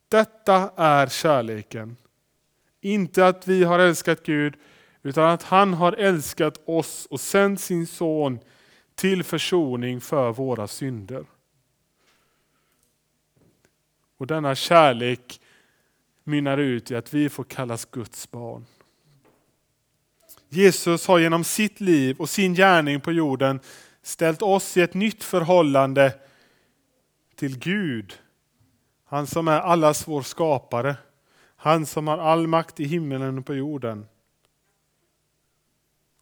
Detta 0.09 0.71
är 0.77 1.07
kärleken. 1.07 1.97
Inte 2.81 3.27
att 3.27 3.49
vi 3.49 3.65
har 3.65 3.79
älskat 3.79 4.23
Gud, 4.23 4.55
utan 5.03 5.31
att 5.31 5.43
han 5.43 5.75
har 5.75 5.93
älskat 5.93 6.61
oss 6.65 7.07
och 7.11 7.21
sänt 7.21 7.61
sin 7.61 7.87
son 7.87 8.39
till 8.95 9.25
försoning 9.25 10.01
för 10.01 10.33
våra 10.33 10.67
synder. 10.69 11.25
Och 14.17 14.27
denna 14.27 14.55
kärlek 14.55 15.41
mynnar 16.25 16.59
ut 16.59 16.91
i 16.91 16.97
att 16.97 17.15
vi 17.15 17.29
får 17.29 17.45
kallas 17.45 17.85
Guds 17.85 18.31
barn. 18.31 18.67
Jesus 20.49 21.07
har 21.07 21.19
genom 21.19 21.45
sitt 21.45 21.81
liv 21.81 22.17
och 22.19 22.31
sin 22.31 22.55
gärning 22.55 23.01
på 23.01 23.13
jorden 23.13 23.61
ställt 24.03 24.43
oss 24.43 24.77
i 24.77 24.81
ett 24.81 24.95
nytt 24.95 25.25
förhållande 25.25 26.15
till 27.35 27.59
Gud 27.59 28.19
han 29.09 29.27
som 29.27 29.49
är 29.49 29.61
allas 29.61 30.09
vår 30.09 30.23
skapare. 30.23 30.97
Han 31.57 31.87
som 31.87 32.09
har 32.09 32.19
all 32.19 32.47
makt 32.47 32.81
i 32.81 32.85
himmelen 32.85 33.39
och 33.39 33.47
på 33.47 33.55
jorden. 33.55 34.07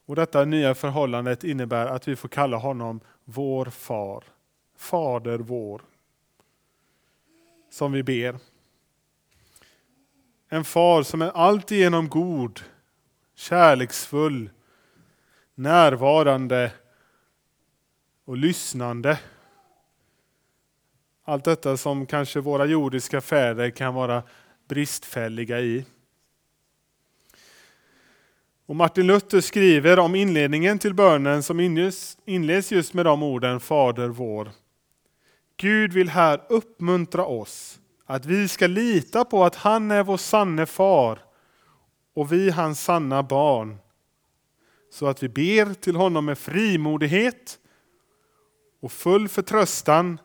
Och 0.07 0.17
Detta 0.17 0.45
nya 0.45 0.75
förhållandet 0.75 1.45
innebär 1.45 1.87
att 1.87 2.09
vi 2.09 2.17
får 2.17 2.29
kalla 2.29 2.57
honom 2.57 3.01
vår 3.25 3.67
far. 3.67 4.25
Fader 4.77 5.39
vår. 5.39 5.83
Som 7.71 7.93
vi 7.93 8.03
ber. 8.03 8.39
En 10.49 10.65
far 10.65 11.03
som 11.03 11.23
är 11.23 11.31
alltigenom 11.31 12.09
god, 12.09 12.61
kärleksfull, 13.35 14.51
närvarande 15.55 16.73
och 18.25 18.37
lyssnande. 18.37 19.19
Allt 21.27 21.45
detta 21.45 21.77
som 21.77 22.07
kanske 22.07 22.41
våra 22.41 22.67
jordiska 22.67 23.21
fäder 23.21 23.71
kan 23.71 23.95
vara 23.95 24.23
bristfälliga 24.69 25.61
i. 25.61 25.85
Och 28.67 28.77
Martin 28.77 29.07
Luther 29.07 29.41
skriver 29.41 29.99
om 29.99 30.15
inledningen 30.15 30.79
till 30.79 30.95
bönen 30.95 31.43
som 31.43 31.61
inleds 32.25 32.73
just 32.73 32.95
med 32.95 33.07
de 33.07 33.23
orden 33.23 33.61
Fader 33.61 34.09
vår. 34.09 34.51
Gud 35.57 35.93
vill 35.93 36.09
här 36.09 36.41
uppmuntra 36.49 37.25
oss 37.25 37.81
att 38.07 38.27
vi 38.27 38.49
ska 38.49 38.67
lita 38.67 39.25
på 39.25 39.45
att 39.45 39.55
han 39.55 39.91
är 39.91 40.03
vår 40.03 40.17
sanne 40.17 40.67
far 40.67 41.19
och 42.15 42.33
vi 42.33 42.51
hans 42.51 42.85
sanna 42.85 43.23
barn. 43.23 43.77
Så 44.91 45.07
att 45.07 45.23
vi 45.23 45.29
ber 45.29 45.75
till 45.75 45.97
honom 45.97 46.25
med 46.25 46.39
frimodighet 46.39 47.59
och 48.81 48.93
full 48.93 49.29
förtröstan 49.29 50.19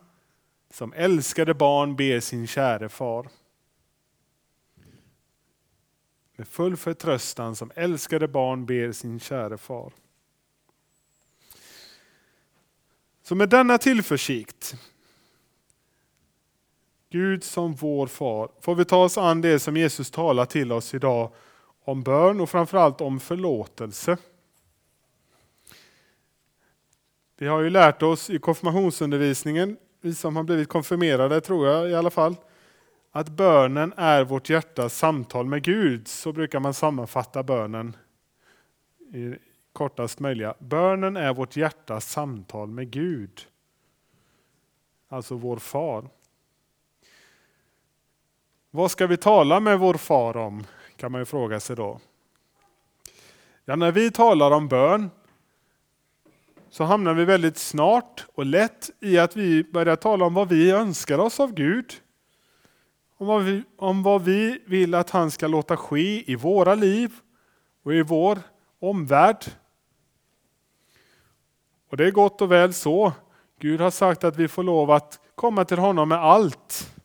som 0.69 0.93
älskade 0.93 1.53
barn 1.53 1.95
ber 1.95 2.19
sin 2.19 2.47
käre 2.47 2.89
far. 2.89 3.29
Med 6.35 6.47
full 6.47 6.77
förtröstan 6.77 7.55
som 7.55 7.71
älskade 7.75 8.27
barn 8.27 8.65
ber 8.65 8.91
sin 8.91 9.19
käre 9.19 9.57
far. 9.57 9.93
Så 13.21 13.35
med 13.35 13.49
denna 13.49 13.77
tillförsikt, 13.77 14.75
Gud 17.09 17.43
som 17.43 17.73
vår 17.73 18.07
far, 18.07 18.51
får 18.61 18.75
vi 18.75 18.85
ta 18.85 19.03
oss 19.03 19.17
an 19.17 19.41
det 19.41 19.59
som 19.59 19.77
Jesus 19.77 20.11
talar 20.11 20.45
till 20.45 20.71
oss 20.71 20.93
idag 20.93 21.31
om 21.83 22.03
bön 22.03 22.41
och 22.41 22.49
framförallt 22.49 23.01
om 23.01 23.19
förlåtelse. 23.19 24.17
Vi 27.37 27.47
har 27.47 27.61
ju 27.61 27.69
lärt 27.69 28.01
oss 28.01 28.29
i 28.29 28.39
konfirmationsundervisningen, 28.39 29.77
vi 30.01 30.15
som 30.15 30.35
har 30.35 30.43
blivit 30.43 30.69
konfirmerade 30.69 31.41
tror 31.41 31.67
jag 31.67 31.89
i 31.89 31.95
alla 31.95 32.09
fall, 32.09 32.35
att 33.11 33.29
bönen 33.29 33.93
är 33.97 34.23
vårt 34.23 34.49
hjärtas 34.49 34.97
samtal 34.97 35.45
med 35.45 35.63
Gud. 35.63 36.07
Så 36.07 36.33
brukar 36.33 36.59
man 36.59 36.73
sammanfatta 36.73 37.43
bönen 37.43 37.95
i 39.13 39.35
kortast 39.73 40.19
möjliga. 40.19 40.53
Bönen 40.59 41.17
är 41.17 41.33
vårt 41.33 41.55
hjärtas 41.55 42.11
samtal 42.11 42.69
med 42.69 42.91
Gud. 42.91 43.47
Alltså 45.07 45.35
vår 45.35 45.57
far. 45.57 46.09
Vad 48.71 48.91
ska 48.91 49.07
vi 49.07 49.17
tala 49.17 49.59
med 49.59 49.79
vår 49.79 49.93
far 49.93 50.37
om? 50.37 50.63
Kan 50.95 51.11
man 51.11 51.21
ju 51.21 51.25
fråga 51.25 51.59
sig 51.59 51.75
då. 51.75 51.99
Ja, 53.65 53.75
när 53.75 53.91
vi 53.91 54.11
talar 54.11 54.51
om 54.51 54.67
bön 54.67 55.09
så 56.69 56.83
hamnar 56.83 57.13
vi 57.13 57.25
väldigt 57.25 57.57
snart 57.57 58.25
och 58.33 58.45
lätt 58.45 58.89
i 58.99 59.17
att 59.17 59.35
vi 59.35 59.63
börjar 59.63 59.95
tala 59.95 60.25
om 60.25 60.33
vad 60.33 60.49
vi 60.49 60.71
önskar 60.71 61.19
oss 61.19 61.39
av 61.39 61.53
Gud. 61.53 61.93
Om 63.17 63.27
vad 63.27 63.43
vi, 63.43 63.63
om 63.77 64.03
vad 64.03 64.23
vi 64.23 64.61
vill 64.65 64.95
att 64.95 65.09
han 65.09 65.31
ska 65.31 65.47
låta 65.47 65.77
ske 65.77 66.31
i 66.31 66.35
våra 66.35 66.75
liv 66.75 67.11
och 67.83 67.93
i 67.93 68.01
vår 68.01 68.39
omvärld. 68.79 69.45
Och 71.89 71.97
det 71.97 72.07
är 72.07 72.11
gott 72.11 72.41
och 72.41 72.51
väl 72.51 72.73
så. 72.73 73.13
Gud 73.59 73.81
har 73.81 73.91
sagt 73.91 74.23
att 74.23 74.37
vi 74.37 74.47
får 74.47 74.63
lov 74.63 74.91
att 74.91 75.19
komma 75.35 75.65
till 75.65 75.77
honom 75.77 76.09
med 76.09 76.17
allt. 76.17 76.95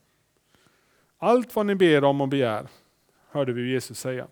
Allt 1.19 1.57
vad 1.57 1.67
ni 1.67 1.75
ber 1.75 2.05
om 2.05 2.21
och 2.21 2.29
begär, 2.29 2.69
hörde 3.31 3.53
vi 3.53 3.71
Jesus 3.73 3.99
säga. 3.99 4.27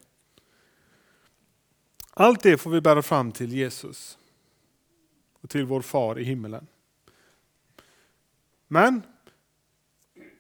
Allt 2.15 2.43
det 2.43 2.59
får 2.59 2.71
vi 2.71 2.81
bära 2.81 3.03
fram 3.03 3.33
till 3.33 3.53
Jesus 3.53 4.19
och 5.43 5.51
till 5.51 5.65
vår 5.65 5.81
far 5.81 6.19
i 6.19 6.25
himmelen. 6.25 6.67
Men 8.69 9.03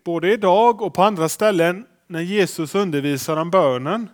både 0.04 0.32
idag 0.32 0.82
och 0.82 0.94
på 0.94 1.02
andra 1.02 1.28
ställen 1.28 1.86
när 2.06 2.20
Jesus 2.20 2.74
undervisar 2.74 3.36
om 3.36 3.50
bönen 3.50 4.10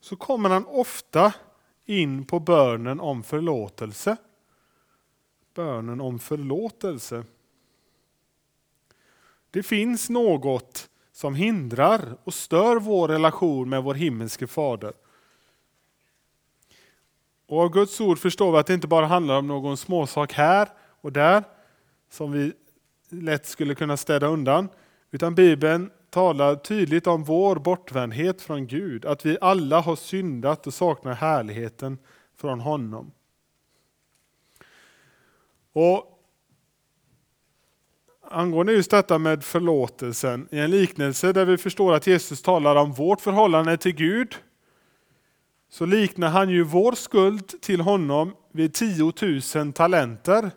så 0.00 0.16
kommer 0.16 0.48
han 0.48 0.66
ofta 0.66 1.32
in 1.84 2.24
på 2.24 2.40
bönen 2.40 3.00
om 3.00 3.22
förlåtelse. 3.22 4.16
Bönen 5.54 6.00
om 6.00 6.18
förlåtelse. 6.18 7.24
Det 9.50 9.62
finns 9.62 10.10
något 10.10 10.90
som 11.12 11.34
hindrar 11.34 12.18
och 12.24 12.34
stör 12.34 12.76
vår 12.76 13.08
relation 13.08 13.68
med 13.68 13.82
vår 13.82 13.94
himmelske 13.94 14.46
fader. 14.46 14.92
Och 17.46 17.62
av 17.62 17.68
Guds 17.68 18.00
ord 18.00 18.18
förstår 18.18 18.52
vi 18.52 18.58
att 18.58 18.66
det 18.66 18.74
inte 18.74 18.86
bara 18.86 19.06
handlar 19.06 19.38
om 19.38 19.46
någon 19.46 19.76
småsak 19.76 20.32
här 20.32 20.68
och 21.00 21.12
där 21.12 21.44
som 22.10 22.32
vi 22.32 22.52
lätt 23.08 23.46
skulle 23.46 23.74
kunna 23.74 23.96
städa 23.96 24.26
undan. 24.26 24.68
Utan 25.10 25.34
Bibeln 25.34 25.90
talar 26.10 26.54
tydligt 26.54 27.06
om 27.06 27.24
vår 27.24 27.56
bortvändhet 27.56 28.42
från 28.42 28.66
Gud. 28.66 29.04
Att 29.04 29.26
vi 29.26 29.38
alla 29.40 29.80
har 29.80 29.96
syndat 29.96 30.66
och 30.66 30.74
saknar 30.74 31.14
härligheten 31.14 31.98
från 32.36 32.60
honom. 32.60 33.12
Och 35.72 36.12
Angående 38.30 38.72
just 38.72 38.90
detta 38.90 39.18
med 39.18 39.44
förlåtelsen, 39.44 40.48
i 40.50 40.58
en 40.58 40.70
liknelse 40.70 41.32
där 41.32 41.44
vi 41.44 41.58
förstår 41.58 41.94
att 41.94 42.06
Jesus 42.06 42.42
talar 42.42 42.76
om 42.76 42.92
vårt 42.92 43.20
förhållande 43.20 43.76
till 43.76 43.94
Gud, 43.94 44.36
så 45.76 45.86
liknar 45.86 46.28
han 46.28 46.50
ju 46.50 46.62
vår 46.62 46.92
skuld 46.92 47.60
till 47.60 47.80
honom 47.80 48.34
vid 48.52 48.74
10 48.74 49.12
000 49.54 49.72
talenter. 49.72 50.50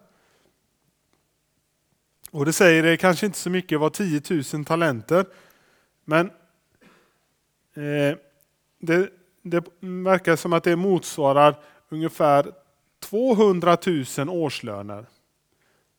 Och 2.31 2.45
det 2.45 2.53
säger 2.53 2.83
det 2.83 2.97
kanske 2.97 3.25
inte 3.25 3.37
så 3.37 3.49
mycket 3.49 3.79
vad 3.79 3.93
10 3.93 4.21
000 4.53 4.65
talenter, 4.65 5.25
men 6.05 6.25
eh, 7.73 8.17
det, 8.79 9.09
det 9.41 9.63
verkar 9.79 10.35
som 10.35 10.53
att 10.53 10.63
det 10.63 10.75
motsvarar 10.75 11.55
ungefär 11.89 12.51
200 12.99 13.77
000 14.17 14.29
årslöner. 14.29 15.05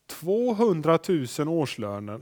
200 0.07 0.99
000 1.39 1.47
årslöner. 1.47 2.21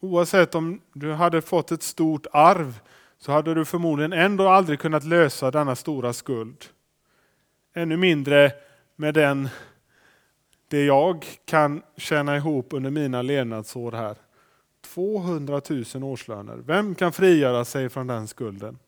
Oavsett 0.00 0.54
om 0.54 0.80
du 0.92 1.12
hade 1.12 1.42
fått 1.42 1.72
ett 1.72 1.82
stort 1.82 2.26
arv 2.32 2.80
så 3.22 3.32
hade 3.32 3.54
du 3.54 3.64
förmodligen 3.64 4.12
ändå 4.12 4.48
aldrig 4.48 4.80
kunnat 4.80 5.04
lösa 5.04 5.50
denna 5.50 5.76
stora 5.76 6.12
skuld. 6.12 6.64
Ännu 7.72 7.96
mindre 7.96 8.52
med 8.96 9.14
den, 9.14 9.48
det 10.68 10.84
jag 10.84 11.26
kan 11.44 11.82
tjäna 11.96 12.36
ihop 12.36 12.72
under 12.72 12.90
mina 12.90 13.22
levnadsår 13.22 13.92
här. 13.92 14.16
200 14.80 15.60
000 15.94 16.04
årslöner. 16.04 16.56
Vem 16.56 16.94
kan 16.94 17.12
frigöra 17.12 17.64
sig 17.64 17.88
från 17.88 18.06
den 18.06 18.28
skulden? 18.28 18.78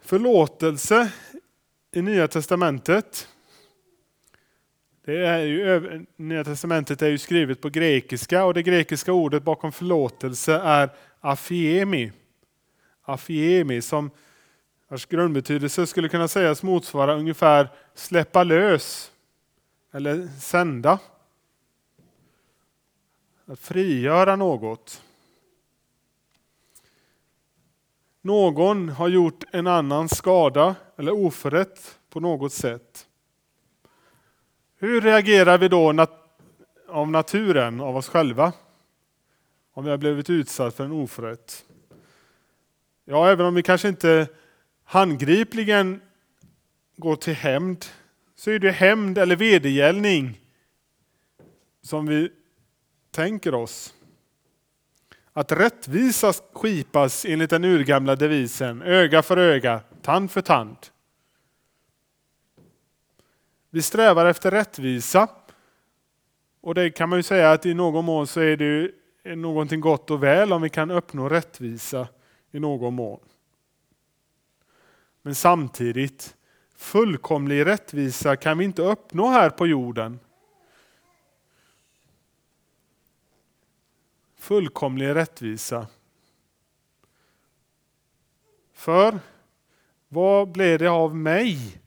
Förlåtelse 0.00 1.12
i 1.90 2.02
Nya 2.02 2.28
Testamentet. 2.28 3.28
Det 5.04 5.26
är 5.26 5.38
ju, 5.38 6.06
Nya 6.16 6.44
Testamentet 6.44 7.02
är 7.02 7.08
ju 7.08 7.18
skrivet 7.18 7.60
på 7.60 7.68
grekiska 7.68 8.44
och 8.44 8.54
det 8.54 8.62
grekiska 8.62 9.12
ordet 9.12 9.42
bakom 9.42 9.72
förlåtelse 9.72 10.54
är 10.54 10.90
afiemi. 11.20 12.12
Afiemi 13.02 13.82
som 13.82 14.10
vars 14.88 15.06
grundbetydelse 15.06 15.86
skulle 15.86 16.08
kunna 16.08 16.28
sägas 16.28 16.62
motsvara 16.62 17.14
ungefär 17.14 17.68
släppa 17.94 18.44
lös 18.44 19.12
eller 19.92 20.28
sända. 20.40 20.98
Att 23.46 23.58
frigöra 23.58 24.36
något. 24.36 25.02
Någon 28.20 28.88
har 28.88 29.08
gjort 29.08 29.44
en 29.50 29.66
annan 29.66 30.08
skada 30.08 30.74
eller 30.96 31.12
oförrätt 31.12 31.98
på 32.10 32.20
något 32.20 32.52
sätt. 32.52 33.06
Hur 34.82 35.00
reagerar 35.00 35.58
vi 35.58 35.68
då 35.68 35.92
nat 35.92 36.10
av 36.88 37.10
naturen, 37.10 37.80
av 37.80 37.96
oss 37.96 38.08
själva? 38.08 38.52
Om 39.72 39.84
vi 39.84 39.90
har 39.90 39.98
blivit 39.98 40.30
utsatt 40.30 40.74
för 40.74 40.84
en 40.84 40.92
oförrätt? 40.92 41.64
Ja, 43.04 43.30
även 43.30 43.46
om 43.46 43.54
vi 43.54 43.62
kanske 43.62 43.88
inte 43.88 44.28
handgripligen 44.84 46.00
går 46.96 47.16
till 47.16 47.34
hämnd, 47.34 47.84
så 48.36 48.50
är 48.50 48.58
det 48.58 48.70
hämnd 48.70 49.18
eller 49.18 49.36
vedergällning 49.36 50.40
som 51.82 52.06
vi 52.06 52.32
tänker 53.10 53.54
oss. 53.54 53.94
Att 55.32 55.52
rättvisa 55.52 56.32
skipas 56.52 57.24
enligt 57.24 57.50
den 57.50 57.64
urgamla 57.64 58.16
devisen 58.16 58.82
öga 58.82 59.22
för 59.22 59.36
öga, 59.36 59.80
tand 60.02 60.30
för 60.30 60.40
tand. 60.40 60.76
Vi 63.74 63.82
strävar 63.82 64.26
efter 64.26 64.50
rättvisa. 64.50 65.28
Och 66.60 66.74
det 66.74 66.90
kan 66.90 67.08
man 67.08 67.18
ju 67.18 67.22
säga 67.22 67.52
att 67.52 67.66
i 67.66 67.74
någon 67.74 68.04
mån 68.04 68.26
så 68.26 68.40
är 68.40 68.56
det 68.56 68.90
någonting 69.36 69.80
gott 69.80 70.10
och 70.10 70.22
väl 70.22 70.52
om 70.52 70.62
vi 70.62 70.70
kan 70.70 70.90
uppnå 70.90 71.28
rättvisa 71.28 72.08
i 72.50 72.60
någon 72.60 72.94
mån. 72.94 73.20
Men 75.22 75.34
samtidigt 75.34 76.36
fullkomlig 76.76 77.66
rättvisa 77.66 78.36
kan 78.36 78.58
vi 78.58 78.64
inte 78.64 78.82
uppnå 78.82 79.28
här 79.28 79.50
på 79.50 79.66
jorden. 79.66 80.20
Fullkomlig 84.36 85.14
rättvisa. 85.14 85.86
För 88.72 89.18
vad 90.08 90.52
blir 90.52 90.78
det 90.78 90.90
av 90.90 91.16
mig 91.16 91.81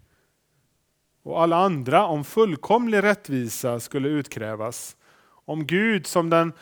och 1.26 1.42
alla 1.42 1.56
andra 1.56 2.06
om 2.06 2.24
fullkomlig 2.24 3.04
rättvisa 3.04 3.80
skulle 3.80 4.10
utkrävas? 4.10 4.98
Om 5.28 5.68
Gud 5.68 6.08
som 6.08 6.30
den 6.30 6.54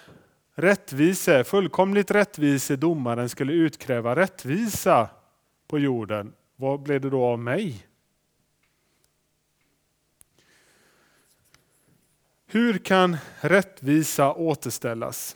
rättvise, 0.56 1.44
fullkomligt 1.44 2.12
rättvise 2.12 2.76
domaren 2.76 3.30
skulle 3.30 3.54
utkräva 3.54 4.16
rättvisa 4.16 5.10
på 5.68 5.80
jorden, 5.80 6.34
vad 6.56 6.82
blev 6.82 7.02
det 7.02 7.10
då 7.10 7.24
av 7.24 7.40
mig? 7.40 7.88
Hur 12.46 12.78
kan 12.78 13.18
rättvisa 13.40 14.34
återställas? 14.34 15.36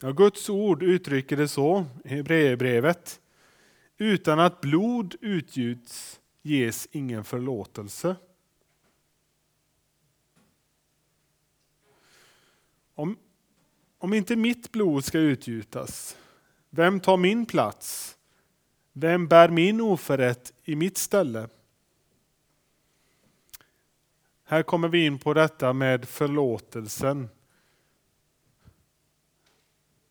Ja, 0.00 0.10
Guds 0.10 0.50
ord 0.50 0.82
uttrycker 0.82 1.36
det 1.36 1.48
så 1.48 1.84
i 2.04 2.08
Hebreerbrevet. 2.08 3.20
Utan 3.98 4.40
att 4.40 4.60
blod 4.60 5.14
utgjuts 5.20 6.20
ges 6.42 6.88
ingen 6.92 7.24
förlåtelse. 7.24 8.16
Om, 12.94 13.18
om 13.98 14.14
inte 14.14 14.36
mitt 14.36 14.72
blod 14.72 15.04
ska 15.04 15.18
utgjutas, 15.18 16.16
vem 16.70 17.00
tar 17.00 17.16
min 17.16 17.46
plats? 17.46 18.18
Vem 18.92 19.28
bär 19.28 19.48
min 19.48 19.80
oförrätt 19.80 20.52
i 20.64 20.76
mitt 20.76 20.98
ställe? 20.98 21.48
Här 24.44 24.62
kommer 24.62 24.88
vi 24.88 25.06
in 25.06 25.18
på 25.18 25.34
detta 25.34 25.72
med 25.72 26.08
förlåtelsen. 26.08 27.28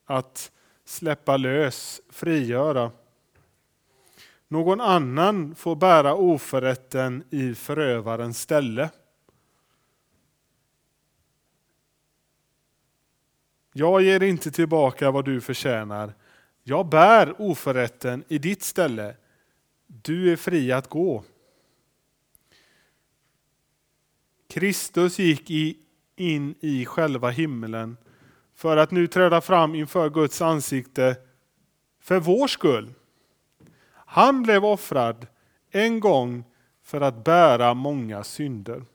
Att 0.06 0.52
släppa 0.86 1.38
lös, 1.38 2.02
frigöra. 2.10 2.91
Någon 4.55 4.81
annan 4.81 5.55
får 5.55 5.75
bära 5.75 6.15
oförrätten 6.15 7.23
i 7.29 7.55
förövarens 7.55 8.41
ställe. 8.41 8.89
Jag 13.73 14.01
ger 14.01 14.23
inte 14.23 14.51
tillbaka 14.51 15.11
vad 15.11 15.25
du 15.25 15.41
förtjänar. 15.41 16.13
Jag 16.63 16.89
bär 16.89 17.41
oförrätten 17.41 18.23
i 18.27 18.37
ditt 18.37 18.63
ställe. 18.63 19.15
Du 19.87 20.31
är 20.31 20.35
fri 20.35 20.71
att 20.71 20.89
gå. 20.89 21.23
Kristus 24.49 25.19
gick 25.19 25.49
in 26.15 26.55
i 26.59 26.85
själva 26.85 27.29
himlen 27.29 27.97
för 28.53 28.77
att 28.77 28.91
nu 28.91 29.07
träda 29.07 29.41
fram 29.41 29.75
inför 29.75 30.09
Guds 30.09 30.41
ansikte 30.41 31.15
för 31.99 32.19
vår 32.19 32.47
skull. 32.47 32.93
Han 34.15 34.43
blev 34.43 34.65
offrad 34.65 35.28
en 35.71 35.99
gång 35.99 36.43
för 36.84 37.01
att 37.01 37.23
bära 37.23 37.73
många 37.73 38.23
synder. 38.23 38.86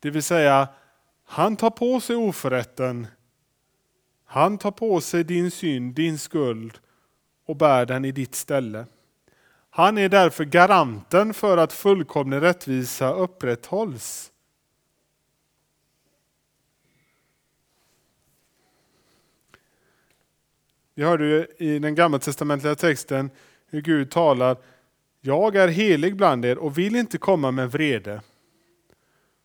Det 0.00 0.10
vill 0.10 0.22
säga, 0.22 0.68
han 1.24 1.56
tar 1.56 1.70
på 1.70 2.00
sig 2.00 2.16
oförrätten. 2.16 3.06
Han 4.24 4.58
tar 4.58 4.70
på 4.70 5.00
sig 5.00 5.24
din 5.24 5.50
synd, 5.50 5.94
din 5.94 6.18
skuld 6.18 6.78
och 7.46 7.56
bär 7.56 7.86
den 7.86 8.04
i 8.04 8.12
ditt 8.12 8.34
ställe. 8.34 8.86
Han 9.70 9.98
är 9.98 10.08
därför 10.08 10.44
garanten 10.44 11.34
för 11.34 11.56
att 11.56 11.72
fullkomlig 11.72 12.42
rättvisa 12.42 13.12
upprätthålls. 13.12 14.31
Vi 20.94 21.02
hörde 21.02 21.24
ju 21.24 21.46
i 21.58 21.78
den 21.78 21.94
gammaltestamentliga 21.94 22.74
texten 22.74 23.30
hur 23.70 23.80
Gud 23.80 24.10
talar 24.10 24.56
Jag 25.20 25.56
är 25.56 25.68
helig 25.68 26.16
bland 26.16 26.44
er 26.44 26.58
och 26.58 26.78
vill 26.78 26.96
inte 26.96 27.18
komma 27.18 27.50
med 27.50 27.70
vrede. 27.70 28.20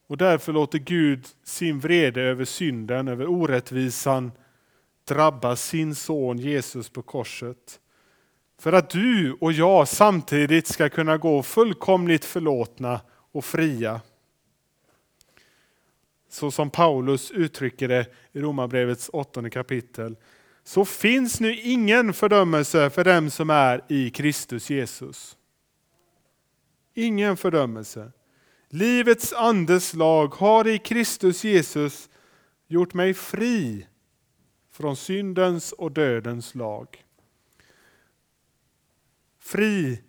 Och 0.07 0.17
därför 0.17 0.53
låter 0.53 0.79
Gud 0.79 1.25
sin 1.43 1.79
vrede 1.79 2.21
över 2.21 2.45
synden, 2.45 3.07
över 3.07 3.27
orättvisan 3.27 4.31
drabba 5.07 5.55
sin 5.55 5.95
son 5.95 6.37
Jesus 6.37 6.89
på 6.89 7.01
korset. 7.01 7.79
För 8.59 8.73
att 8.73 8.89
du 8.89 9.37
och 9.39 9.51
jag 9.51 9.87
samtidigt 9.87 10.67
ska 10.67 10.89
kunna 10.89 11.17
gå 11.17 11.43
fullkomligt 11.43 12.25
förlåtna 12.25 13.01
och 13.31 13.45
fria. 13.45 14.01
Så 16.29 16.51
som 16.51 16.69
Paulus 16.69 17.31
uttrycker 17.31 17.87
det 17.87 18.05
i 18.31 18.41
Romarbrevets 18.41 19.09
åttonde 19.13 19.49
kapitel. 19.49 20.15
Så 20.67 20.85
finns 20.85 21.39
nu 21.39 21.55
ingen 21.55 22.13
fördömelse 22.13 22.89
för 22.89 23.03
dem 23.03 23.29
som 23.29 23.49
är 23.49 23.83
i 23.87 24.09
Kristus 24.09 24.69
Jesus. 24.69 25.37
Ingen 26.93 27.37
fördömelse. 27.37 28.11
Livets 28.69 29.33
andes 29.33 29.93
lag 29.93 30.27
har 30.35 30.67
i 30.67 30.77
Kristus 30.77 31.43
Jesus 31.43 32.09
gjort 32.67 32.93
mig 32.93 33.13
fri 33.13 33.87
från 34.71 34.95
syndens 34.95 35.71
och 35.71 35.91
dödens 35.91 36.55
lag. 36.55 37.05
Fri 39.39 40.03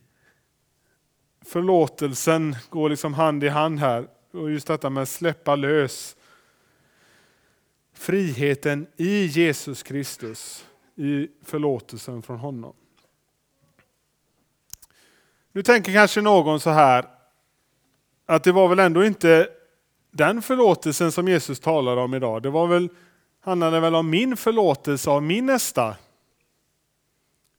förlåtelsen 1.44 2.57
går 2.71 2.90
liksom 2.90 3.14
hand 3.14 3.44
i 3.44 3.49
hand 3.49 3.79
här. 3.81 4.09
Och 4.33 4.51
just 4.51 4.66
detta 4.66 4.90
med 4.90 5.03
att 5.03 5.09
släppa 5.09 5.57
lös. 5.57 6.16
Friheten 7.98 8.87
i 8.96 9.26
Jesus 9.26 9.82
Kristus, 9.82 10.66
i 10.96 11.28
förlåtelsen 11.44 12.22
från 12.22 12.38
honom. 12.38 12.74
Nu 15.52 15.62
tänker 15.62 15.92
kanske 15.92 16.20
någon 16.20 16.61
så 16.61 16.70
här, 16.70 17.04
att 18.26 18.44
det 18.44 18.52
var 18.52 18.68
väl 18.68 18.78
ändå 18.78 19.04
inte 19.04 19.48
den 20.11 20.42
förlåtelsen 20.42 21.12
som 21.12 21.28
Jesus 21.28 21.61
talar 21.61 21.96
om 21.96 22.14
idag. 22.14 22.42
Det 22.42 22.50
var 22.50 22.66
väl, 22.66 22.88
handlade 23.40 23.80
väl 23.80 23.94
om 23.94 24.11
min 24.11 24.37
förlåtelse 24.37 25.11
av 25.11 25.22
min 25.22 25.46
nästa. 25.46 25.96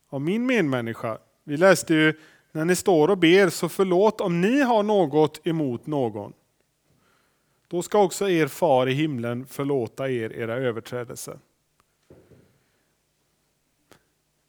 Av 0.10 0.21
min 0.21 0.45
medmänniska. 0.45 1.17
Vi 1.43 1.58
läste 1.58 1.93
ju, 1.93 2.13
när 2.52 2.65
ni 2.65 2.75
står 2.75 3.10
och 3.10 3.17
ber, 3.17 3.49
så 3.49 3.69
förlåt 3.69 4.21
om 4.21 4.41
ni 4.41 4.62
har 4.62 4.84
något 4.84 5.47
emot 5.47 5.88
någon. 5.88 6.34
Då 7.69 7.82
ska 7.82 8.03
också 8.03 8.29
er 8.29 8.47
far 8.47 8.88
i 8.88 8.93
himlen 8.93 9.45
förlåta 9.45 10.10
er 10.10 10.34
era 10.34 10.55
överträdelser. 10.55 11.39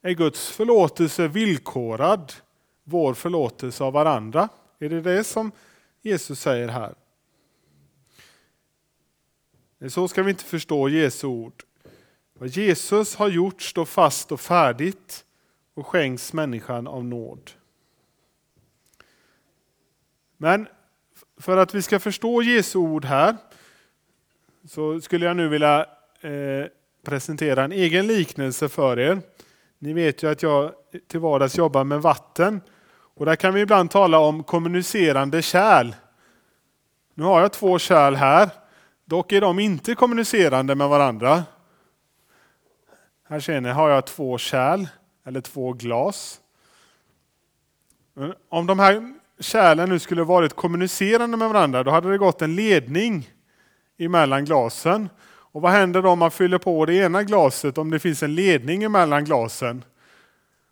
Är 0.01 0.11
Guds 0.11 0.49
förlåtelse 0.49 1.27
villkorad 1.27 2.33
vår 2.83 3.13
förlåtelse 3.13 3.83
av 3.83 3.93
varandra? 3.93 4.49
Är 4.79 4.89
det 4.89 5.01
det 5.01 5.23
som 5.23 5.51
Jesus 6.01 6.39
säger 6.39 6.67
här? 6.67 6.95
Så 9.89 10.07
ska 10.07 10.23
vi 10.23 10.31
inte 10.31 10.43
förstå 10.43 10.89
Jesu 10.89 11.27
ord. 11.27 11.63
Vad 12.33 12.49
Jesus 12.49 13.15
har 13.15 13.29
gjort 13.29 13.61
står 13.61 13.85
fast 13.85 14.31
och 14.31 14.41
färdigt 14.41 15.25
och 15.73 15.87
skänks 15.87 16.33
människan 16.33 16.87
av 16.87 17.05
nåd. 17.05 17.51
Men 20.37 20.67
för 21.41 21.57
att 21.57 21.75
vi 21.75 21.81
ska 21.81 21.99
förstå 21.99 22.41
Jesu 22.41 22.79
ord 22.79 23.05
här 23.05 23.37
så 24.67 25.01
skulle 25.01 25.25
jag 25.25 25.37
nu 25.37 25.47
vilja 25.47 25.85
eh, 26.21 26.65
presentera 27.03 27.63
en 27.63 27.71
egen 27.71 28.07
liknelse 28.07 28.69
för 28.69 28.99
er. 28.99 29.21
Ni 29.79 29.93
vet 29.93 30.23
ju 30.23 30.31
att 30.31 30.43
jag 30.43 30.71
till 31.07 31.19
vardags 31.19 31.57
jobbar 31.57 31.83
med 31.83 32.01
vatten 32.01 32.61
och 32.91 33.25
där 33.25 33.35
kan 33.35 33.53
vi 33.53 33.61
ibland 33.61 33.91
tala 33.91 34.19
om 34.19 34.43
kommunicerande 34.43 35.41
kärl. 35.41 35.93
Nu 37.13 37.23
har 37.23 37.41
jag 37.41 37.53
två 37.53 37.79
kärl 37.79 38.15
här, 38.15 38.49
dock 39.05 39.31
är 39.31 39.41
de 39.41 39.59
inte 39.59 39.95
kommunicerande 39.95 40.75
med 40.75 40.89
varandra. 40.89 41.43
Här 43.29 43.39
ser 43.39 43.61
ni, 43.61 43.69
har 43.69 43.89
jag 43.89 44.05
två 44.05 44.37
kärl 44.37 44.85
eller 45.23 45.41
två 45.41 45.73
glas. 45.73 46.41
Eh, 48.17 48.29
om 48.49 48.67
de 48.67 48.79
här 48.79 49.20
kärlen 49.41 49.89
nu 49.89 49.99
skulle 49.99 50.23
varit 50.23 50.53
kommunicerande 50.53 51.37
med 51.37 51.49
varandra, 51.49 51.83
då 51.83 51.91
hade 51.91 52.11
det 52.11 52.17
gått 52.17 52.41
en 52.41 52.55
ledning 52.55 53.29
emellan 53.99 54.45
glasen. 54.45 55.09
Och 55.53 55.61
vad 55.61 55.71
händer 55.71 56.01
då 56.01 56.09
om 56.09 56.19
man 56.19 56.31
fyller 56.31 56.57
på 56.57 56.85
det 56.85 56.93
ena 56.93 57.23
glaset 57.23 57.77
om 57.77 57.89
det 57.89 57.99
finns 57.99 58.23
en 58.23 58.35
ledning 58.35 58.83
emellan 58.83 59.25
glasen? 59.25 59.83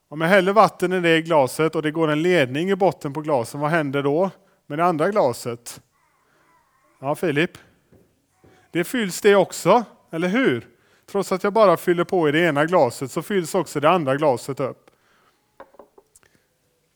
Om 0.09 0.21
jag 0.21 0.27
häller 0.27 0.53
vatten 0.53 0.93
i 0.93 0.99
det 0.99 1.21
glaset 1.21 1.75
och 1.75 1.81
det 1.81 1.91
går 1.91 2.07
en 2.07 2.21
ledning 2.21 2.69
i 2.69 2.75
botten 2.75 3.13
på 3.13 3.21
glasen, 3.21 3.59
vad 3.59 3.69
händer 3.69 4.03
då 4.03 4.31
med 4.67 4.79
det 4.79 4.85
andra 4.85 5.09
glaset? 5.09 5.81
Ja, 7.01 7.15
Filip? 7.15 7.51
Det 8.71 8.83
fylls 8.83 9.21
det 9.21 9.35
också, 9.35 9.83
eller 10.11 10.27
hur? 10.27 10.67
Trots 11.11 11.31
att 11.31 11.43
jag 11.43 11.53
bara 11.53 11.77
fyller 11.77 12.03
på 12.03 12.29
i 12.29 12.31
det 12.31 12.39
ena 12.39 12.65
glaset 12.65 13.11
så 13.11 13.21
fylls 13.21 13.55
också 13.55 13.79
det 13.79 13.89
andra 13.89 14.15
glaset 14.15 14.59
upp. 14.59 14.88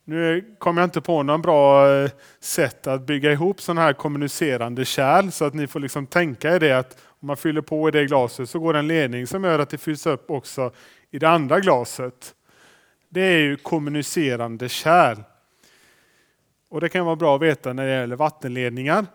Nu 0.05 0.55
kommer 0.59 0.81
jag 0.81 0.87
inte 0.87 1.01
på 1.01 1.23
någon 1.23 1.41
bra 1.41 1.91
eh, 1.93 2.11
sätt 2.39 2.87
att 2.87 3.01
bygga 3.01 3.31
ihop 3.31 3.61
sådana 3.61 3.81
här 3.81 3.93
kommunicerande 3.93 4.85
kärl 4.85 5.31
så 5.31 5.45
att 5.45 5.53
ni 5.53 5.67
får 5.67 5.79
liksom 5.79 6.07
tänka 6.07 6.55
er 6.55 6.59
det 6.59 6.71
att 6.71 6.97
om 7.05 7.27
man 7.27 7.37
fyller 7.37 7.61
på 7.61 7.87
i 7.87 7.91
det 7.91 8.05
glaset 8.05 8.49
så 8.49 8.59
går 8.59 8.73
en 8.73 8.87
ledning 8.87 9.27
som 9.27 9.43
gör 9.43 9.59
att 9.59 9.69
det 9.69 9.77
fylls 9.77 10.05
upp 10.05 10.31
också 10.31 10.71
i 11.11 11.19
det 11.19 11.29
andra 11.29 11.59
glaset. 11.59 12.35
Det 13.09 13.21
är 13.21 13.37
ju 13.37 13.55
kommunicerande 13.55 14.69
kärl. 14.69 15.17
Och 16.69 16.81
det 16.81 16.89
kan 16.89 17.05
vara 17.05 17.15
bra 17.15 17.35
att 17.35 17.41
veta 17.41 17.73
när 17.73 17.87
det 17.87 17.93
gäller 17.93 18.15
vattenledningar. 18.15 19.05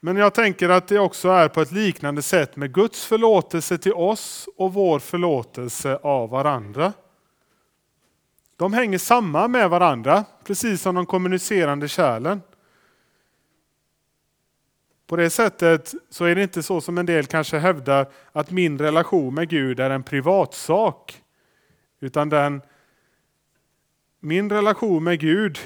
Men 0.00 0.16
jag 0.16 0.34
tänker 0.34 0.68
att 0.68 0.88
det 0.88 0.98
också 0.98 1.28
är 1.28 1.48
på 1.48 1.60
ett 1.60 1.72
liknande 1.72 2.22
sätt 2.22 2.56
med 2.56 2.72
Guds 2.72 3.06
förlåtelse 3.06 3.78
till 3.78 3.92
oss 3.92 4.48
och 4.56 4.74
vår 4.74 4.98
förlåtelse 4.98 5.98
av 6.02 6.30
varandra. 6.30 6.92
De 8.56 8.72
hänger 8.72 8.98
samman 8.98 9.50
med 9.50 9.70
varandra, 9.70 10.24
precis 10.44 10.82
som 10.82 10.94
de 10.94 11.06
kommunicerande 11.06 11.88
kärlen. 11.88 12.42
På 15.06 15.16
det 15.16 15.30
sättet 15.30 15.94
så 16.10 16.24
är 16.24 16.34
det 16.34 16.42
inte 16.42 16.62
så 16.62 16.80
som 16.80 16.98
en 16.98 17.06
del 17.06 17.26
kanske 17.26 17.58
hävdar 17.58 18.06
att 18.32 18.50
min 18.50 18.78
relation 18.78 19.34
med 19.34 19.48
Gud 19.48 19.80
är 19.80 19.90
en 19.90 20.02
privatsak. 20.02 21.22
Utan 22.00 22.28
den, 22.28 22.62
min 24.20 24.50
relation 24.50 25.04
med 25.04 25.20
Gud 25.20 25.58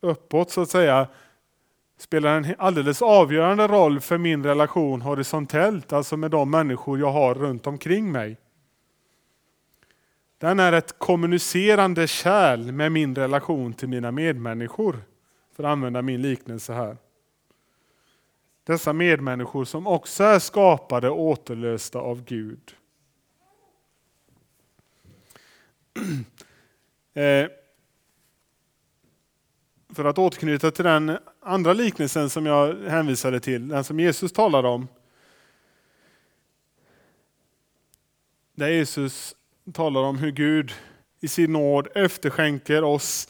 uppåt 0.00 0.50
så 0.50 0.60
att 0.60 0.70
säga 0.70 1.08
spelar 1.98 2.36
en 2.36 2.54
alldeles 2.58 3.02
avgörande 3.02 3.66
roll 3.66 4.00
för 4.00 4.18
min 4.18 4.44
relation 4.44 5.02
horisontellt, 5.02 5.92
alltså 5.92 6.16
med 6.16 6.30
de 6.30 6.50
människor 6.50 6.98
jag 6.98 7.12
har 7.12 7.34
runt 7.34 7.66
omkring 7.66 8.12
mig. 8.12 8.36
Den 10.38 10.60
är 10.60 10.72
ett 10.72 10.98
kommunicerande 10.98 12.06
kärl 12.06 12.72
med 12.72 12.92
min 12.92 13.14
relation 13.14 13.72
till 13.72 13.88
mina 13.88 14.10
medmänniskor, 14.10 15.02
för 15.52 15.64
att 15.64 15.70
använda 15.70 16.02
min 16.02 16.22
liknelse 16.22 16.72
här. 16.72 16.96
Dessa 18.64 18.92
medmänniskor 18.92 19.64
som 19.64 19.86
också 19.86 20.24
är 20.24 20.38
skapade 20.38 21.10
och 21.10 21.20
återlösta 21.20 21.98
av 21.98 22.24
Gud. 22.24 22.74
Eh, 27.14 27.48
för 29.94 30.04
att 30.04 30.18
återknyta 30.18 30.70
till 30.70 30.84
den 30.84 31.18
andra 31.40 31.72
liknelsen 31.72 32.30
som 32.30 32.46
jag 32.46 32.74
hänvisade 32.74 33.40
till, 33.40 33.68
den 33.68 33.84
som 33.84 34.00
Jesus 34.00 34.32
talade 34.32 34.68
om. 34.68 34.88
Där 38.54 38.68
Jesus 38.68 39.36
talar 39.72 40.00
om 40.00 40.18
hur 40.18 40.30
Gud 40.30 40.72
i 41.20 41.28
sin 41.28 41.52
nåd 41.52 41.88
efterskänker 41.94 42.84
oss 42.84 43.28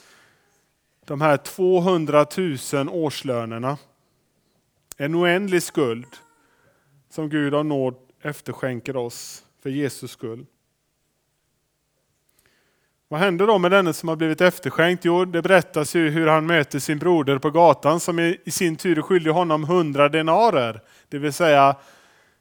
de 1.05 1.21
här 1.21 1.37
200 1.37 2.27
000 2.73 2.89
årslönerna. 2.89 3.79
En 4.97 5.15
oändlig 5.15 5.63
skuld 5.63 6.17
som 7.11 7.29
Gud 7.29 7.55
av 7.55 7.67
nåd 7.67 7.95
efterskänker 8.23 8.97
oss 8.97 9.45
för 9.63 9.71
Jesus 9.71 10.11
skull. 10.11 10.47
Vad 13.09 13.21
händer 13.21 13.47
då 13.47 13.59
med 13.59 13.71
denne 13.71 13.93
som 13.93 14.09
har 14.09 14.17
blivit 14.17 14.41
efterskänkt? 14.41 15.05
Jo, 15.05 15.25
det 15.25 15.43
berättas 15.43 15.95
ju 15.95 16.11
hur 16.11 16.27
han 16.27 16.47
möter 16.47 16.79
sin 16.79 16.99
broder 16.99 17.39
på 17.39 17.51
gatan 17.51 18.01
som 18.01 18.19
i 18.19 18.51
sin 18.51 18.77
tur 18.77 18.99
är 18.99 19.03
skyldig 19.03 19.31
honom 19.31 19.65
100 19.65 20.09
denarer, 20.09 20.81
det 21.09 21.19
vill 21.19 21.33
säga 21.33 21.77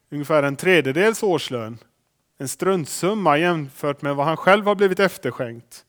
ungefär 0.09 0.43
en 0.43 0.55
tredjedels 0.55 1.23
årslön. 1.23 1.77
En 2.37 2.47
struntsumma 2.47 3.37
jämfört 3.37 4.01
med 4.01 4.15
vad 4.15 4.25
han 4.25 4.37
själv 4.37 4.65
har 4.65 4.75
blivit 4.75 4.99
efterskänkt. 4.99 5.85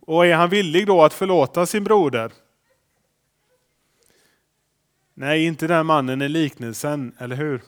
Och 0.00 0.26
är 0.26 0.34
han 0.34 0.50
villig 0.50 0.86
då 0.86 1.02
att 1.02 1.14
förlåta 1.14 1.66
sin 1.66 1.84
broder? 1.84 2.32
Nej, 5.14 5.44
inte 5.44 5.66
den 5.66 5.86
mannen 5.86 6.22
i 6.22 6.28
liknelsen, 6.28 7.16
eller 7.18 7.36
hur? 7.36 7.62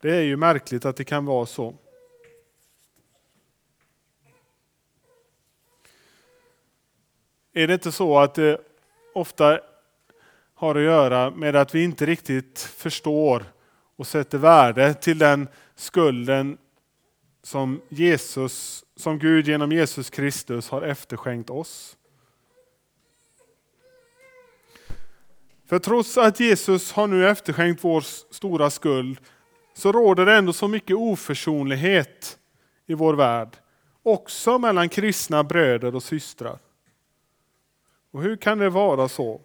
Det 0.00 0.16
är 0.16 0.22
ju 0.22 0.36
märkligt 0.36 0.84
att 0.84 0.96
det 0.96 1.04
kan 1.04 1.24
vara 1.24 1.46
så. 1.46 1.74
Är 7.52 7.66
det 7.66 7.74
inte 7.74 7.92
så 7.92 8.18
att 8.18 8.34
det 8.34 8.60
ofta 9.14 9.69
har 10.60 10.74
att 10.74 10.82
göra 10.82 11.30
med 11.30 11.56
att 11.56 11.74
vi 11.74 11.84
inte 11.84 12.06
riktigt 12.06 12.58
förstår 12.58 13.44
och 13.96 14.06
sätter 14.06 14.38
värde 14.38 14.94
till 14.94 15.18
den 15.18 15.48
skulden 15.74 16.58
som 17.42 17.80
Jesus, 17.88 18.84
som 18.96 19.18
Gud 19.18 19.48
genom 19.48 19.72
Jesus 19.72 20.10
Kristus 20.10 20.70
har 20.70 20.82
efterskänkt 20.82 21.50
oss. 21.50 21.96
För 25.66 25.78
trots 25.78 26.18
att 26.18 26.40
Jesus 26.40 26.92
har 26.92 27.06
nu 27.06 27.28
efterskänkt 27.28 27.84
vår 27.84 28.00
stora 28.34 28.70
skuld 28.70 29.18
så 29.74 29.92
råder 29.92 30.26
det 30.26 30.34
ändå 30.34 30.52
så 30.52 30.68
mycket 30.68 30.96
oförsonlighet 30.96 32.38
i 32.86 32.94
vår 32.94 33.14
värld. 33.14 33.56
Också 34.02 34.58
mellan 34.58 34.88
kristna 34.88 35.44
bröder 35.44 35.94
och 35.94 36.02
systrar. 36.02 36.58
Och 38.10 38.22
hur 38.22 38.36
kan 38.36 38.58
det 38.58 38.70
vara 38.70 39.08
så? 39.08 39.40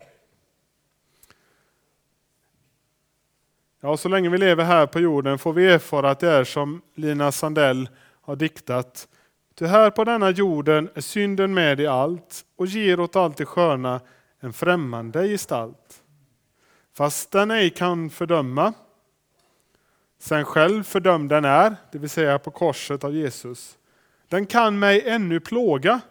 Ja, 3.85 3.97
så 3.97 4.09
länge 4.09 4.29
vi 4.29 4.37
lever 4.37 4.63
här 4.63 4.85
på 4.85 4.99
jorden 4.99 5.37
får 5.37 5.53
vi 5.53 5.67
erfara 5.67 6.09
att 6.09 6.19
det 6.19 6.29
är 6.29 6.43
som 6.43 6.81
Lina 6.95 7.31
Sandell 7.31 7.89
har 8.21 8.35
diktat. 8.35 9.07
Ty 9.55 9.65
här 9.65 9.89
på 9.91 10.03
denna 10.03 10.29
jorden 10.29 10.89
är 10.95 11.01
synden 11.01 11.53
med 11.53 11.79
i 11.79 11.87
allt 11.87 12.45
och 12.55 12.65
ger 12.65 12.99
åt 12.99 13.15
allt 13.15 13.37
det 13.37 13.45
sköna 13.45 14.01
en 14.39 14.53
främmande 14.53 15.27
gestalt. 15.27 16.03
Fast 16.93 17.31
den 17.31 17.51
ej 17.51 17.69
kan 17.69 18.09
fördöma 18.09 18.73
sen 20.19 20.45
själv 20.45 20.83
fördömd 20.83 21.29
den 21.29 21.45
är, 21.45 21.75
det 21.91 21.97
vill 21.97 22.09
säga 22.09 22.39
på 22.39 22.51
korset 22.51 23.03
av 23.03 23.15
Jesus. 23.15 23.77
Den 24.29 24.45
kan 24.45 24.79
mig 24.79 25.09
ännu 25.09 25.39
plåga, 25.39 26.01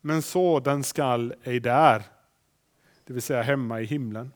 men 0.00 0.22
så 0.22 0.60
den 0.60 0.84
skall 0.84 1.34
ej 1.44 1.60
där, 1.60 2.02
det 3.04 3.12
vill 3.12 3.22
säga 3.22 3.42
hemma 3.42 3.80
i 3.80 3.84
himlen. 3.84 4.32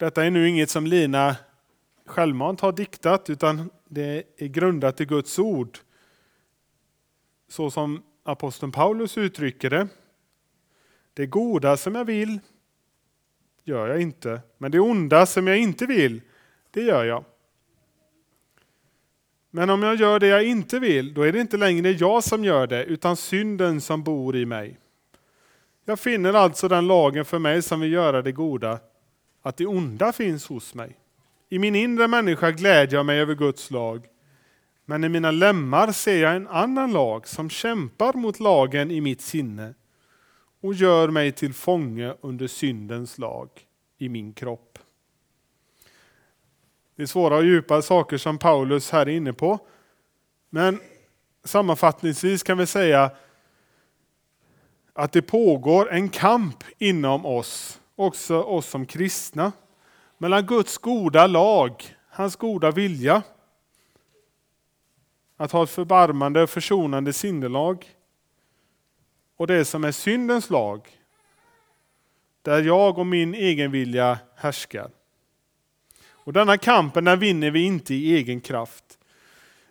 Detta 0.00 0.24
är 0.24 0.30
nu 0.30 0.48
inget 0.48 0.70
som 0.70 0.86
Lina 0.86 1.36
självmant 2.06 2.60
har 2.60 2.72
diktat, 2.72 3.30
utan 3.30 3.70
det 3.88 4.22
är 4.36 4.46
grundat 4.46 5.00
i 5.00 5.04
Guds 5.04 5.38
ord. 5.38 5.78
Så 7.48 7.70
som 7.70 8.02
aposteln 8.22 8.72
Paulus 8.72 9.18
uttrycker 9.18 9.70
det. 9.70 9.88
Det 11.14 11.26
goda 11.26 11.76
som 11.76 11.94
jag 11.94 12.04
vill, 12.04 12.38
gör 13.64 13.88
jag 13.88 14.00
inte. 14.00 14.40
Men 14.58 14.70
det 14.70 14.80
onda 14.80 15.26
som 15.26 15.46
jag 15.46 15.58
inte 15.58 15.86
vill, 15.86 16.20
det 16.70 16.82
gör 16.82 17.04
jag. 17.04 17.24
Men 19.50 19.70
om 19.70 19.82
jag 19.82 19.96
gör 19.96 20.18
det 20.20 20.26
jag 20.26 20.44
inte 20.44 20.78
vill, 20.78 21.14
då 21.14 21.22
är 21.22 21.32
det 21.32 21.40
inte 21.40 21.56
längre 21.56 21.90
jag 21.90 22.24
som 22.24 22.44
gör 22.44 22.66
det, 22.66 22.84
utan 22.84 23.16
synden 23.16 23.80
som 23.80 24.02
bor 24.02 24.36
i 24.36 24.46
mig. 24.46 24.78
Jag 25.84 26.00
finner 26.00 26.34
alltså 26.34 26.68
den 26.68 26.86
lagen 26.86 27.24
för 27.24 27.38
mig 27.38 27.62
som 27.62 27.80
vill 27.80 27.92
göra 27.92 28.22
det 28.22 28.32
goda, 28.32 28.78
att 29.42 29.56
det 29.56 29.66
onda 29.66 30.12
finns 30.12 30.46
hos 30.46 30.74
mig. 30.74 30.96
I 31.48 31.58
min 31.58 31.74
inre 31.74 32.08
människa 32.08 32.50
glädjer 32.50 32.98
jag 32.98 33.06
mig 33.06 33.20
över 33.20 33.34
Guds 33.34 33.70
lag, 33.70 34.06
men 34.84 35.04
i 35.04 35.08
mina 35.08 35.30
lemmar 35.30 35.92
ser 35.92 36.22
jag 36.22 36.36
en 36.36 36.48
annan 36.48 36.92
lag 36.92 37.28
som 37.28 37.50
kämpar 37.50 38.12
mot 38.12 38.40
lagen 38.40 38.90
i 38.90 39.00
mitt 39.00 39.20
sinne 39.20 39.74
och 40.60 40.74
gör 40.74 41.08
mig 41.08 41.32
till 41.32 41.54
fånge 41.54 42.14
under 42.20 42.46
syndens 42.46 43.18
lag 43.18 43.48
i 43.98 44.08
min 44.08 44.32
kropp. 44.32 44.78
Det 46.96 47.02
är 47.02 47.06
svåra 47.06 47.36
och 47.36 47.44
djupa 47.44 47.82
saker 47.82 48.16
som 48.16 48.38
Paulus 48.38 48.90
här 48.90 49.06
är 49.06 49.12
inne 49.12 49.32
på. 49.32 49.58
Men 50.50 50.80
sammanfattningsvis 51.44 52.42
kan 52.42 52.58
vi 52.58 52.66
säga 52.66 53.10
att 54.92 55.12
det 55.12 55.22
pågår 55.22 55.92
en 55.92 56.08
kamp 56.08 56.64
inom 56.78 57.26
oss, 57.26 57.79
också 58.00 58.42
oss 58.42 58.66
som 58.66 58.86
kristna, 58.86 59.52
mellan 60.18 60.46
Guds 60.46 60.78
goda 60.78 61.26
lag, 61.26 61.96
hans 62.08 62.36
goda 62.36 62.70
vilja, 62.70 63.22
att 65.36 65.52
ha 65.52 65.64
ett 65.64 65.70
förbarmande 65.70 66.42
och 66.42 66.50
försonande 66.50 67.12
sinnelag 67.12 67.86
och 69.36 69.46
det 69.46 69.64
som 69.64 69.84
är 69.84 69.92
syndens 69.92 70.50
lag, 70.50 70.88
där 72.42 72.62
jag 72.62 72.98
och 72.98 73.06
min 73.06 73.34
egen 73.34 73.70
vilja 73.70 74.18
härskar. 74.36 74.90
Och 76.10 76.32
denna 76.32 76.58
kampen 76.58 77.04
den 77.04 77.18
vinner 77.18 77.50
vi 77.50 77.62
inte 77.62 77.94
i 77.94 78.14
egen 78.16 78.40
kraft. 78.40 78.98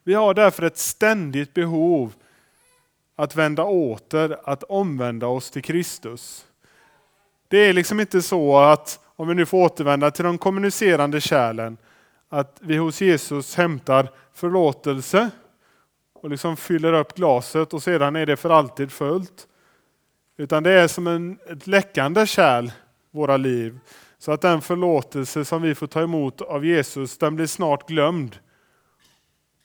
Vi 0.04 0.14
har 0.14 0.34
därför 0.34 0.64
ett 0.64 0.78
ständigt 0.78 1.54
behov 1.54 2.14
att 3.16 3.36
vända 3.36 3.64
åter, 3.64 4.40
att 4.44 4.64
omvända 4.64 5.28
oss 5.28 5.52
till 5.52 5.64
Kristus. 5.64 6.49
Det 7.50 7.58
är 7.58 7.74
liksom 7.74 8.00
inte 8.00 8.22
så 8.22 8.58
att, 8.58 9.00
om 9.16 9.28
vi 9.28 9.36
nu 9.36 9.46
får 9.46 9.58
återvända 9.58 10.12
till 10.12 10.26
de 10.26 10.38
kommunicerande 10.38 11.22
kärlen, 11.22 11.78
att 12.30 12.58
vi 12.62 12.78
hos 12.78 13.02
Jesus 13.02 13.56
hämtar 13.56 14.10
förlåtelse 14.34 15.30
och 16.14 16.30
liksom 16.30 16.58
fyller 16.58 16.94
upp 16.94 17.16
glaset 17.16 17.74
och 17.74 17.84
sedan 17.84 18.16
är 18.16 18.26
det 18.26 18.38
för 18.38 18.50
alltid 18.50 18.92
fullt. 18.92 19.48
Utan 20.38 20.64
det 20.64 20.72
är 20.72 20.88
som 20.88 21.08
en, 21.08 21.40
ett 21.50 21.68
läckande 21.68 22.26
kärl, 22.26 22.72
våra 23.12 23.38
liv. 23.38 23.80
Så 24.18 24.32
att 24.32 24.42
den 24.42 24.62
förlåtelse 24.62 25.46
som 25.46 25.62
vi 25.62 25.76
får 25.76 25.88
ta 25.88 26.02
emot 26.02 26.42
av 26.42 26.66
Jesus, 26.66 27.18
den 27.18 27.36
blir 27.36 27.48
snart 27.48 27.88
glömd. 27.88 28.38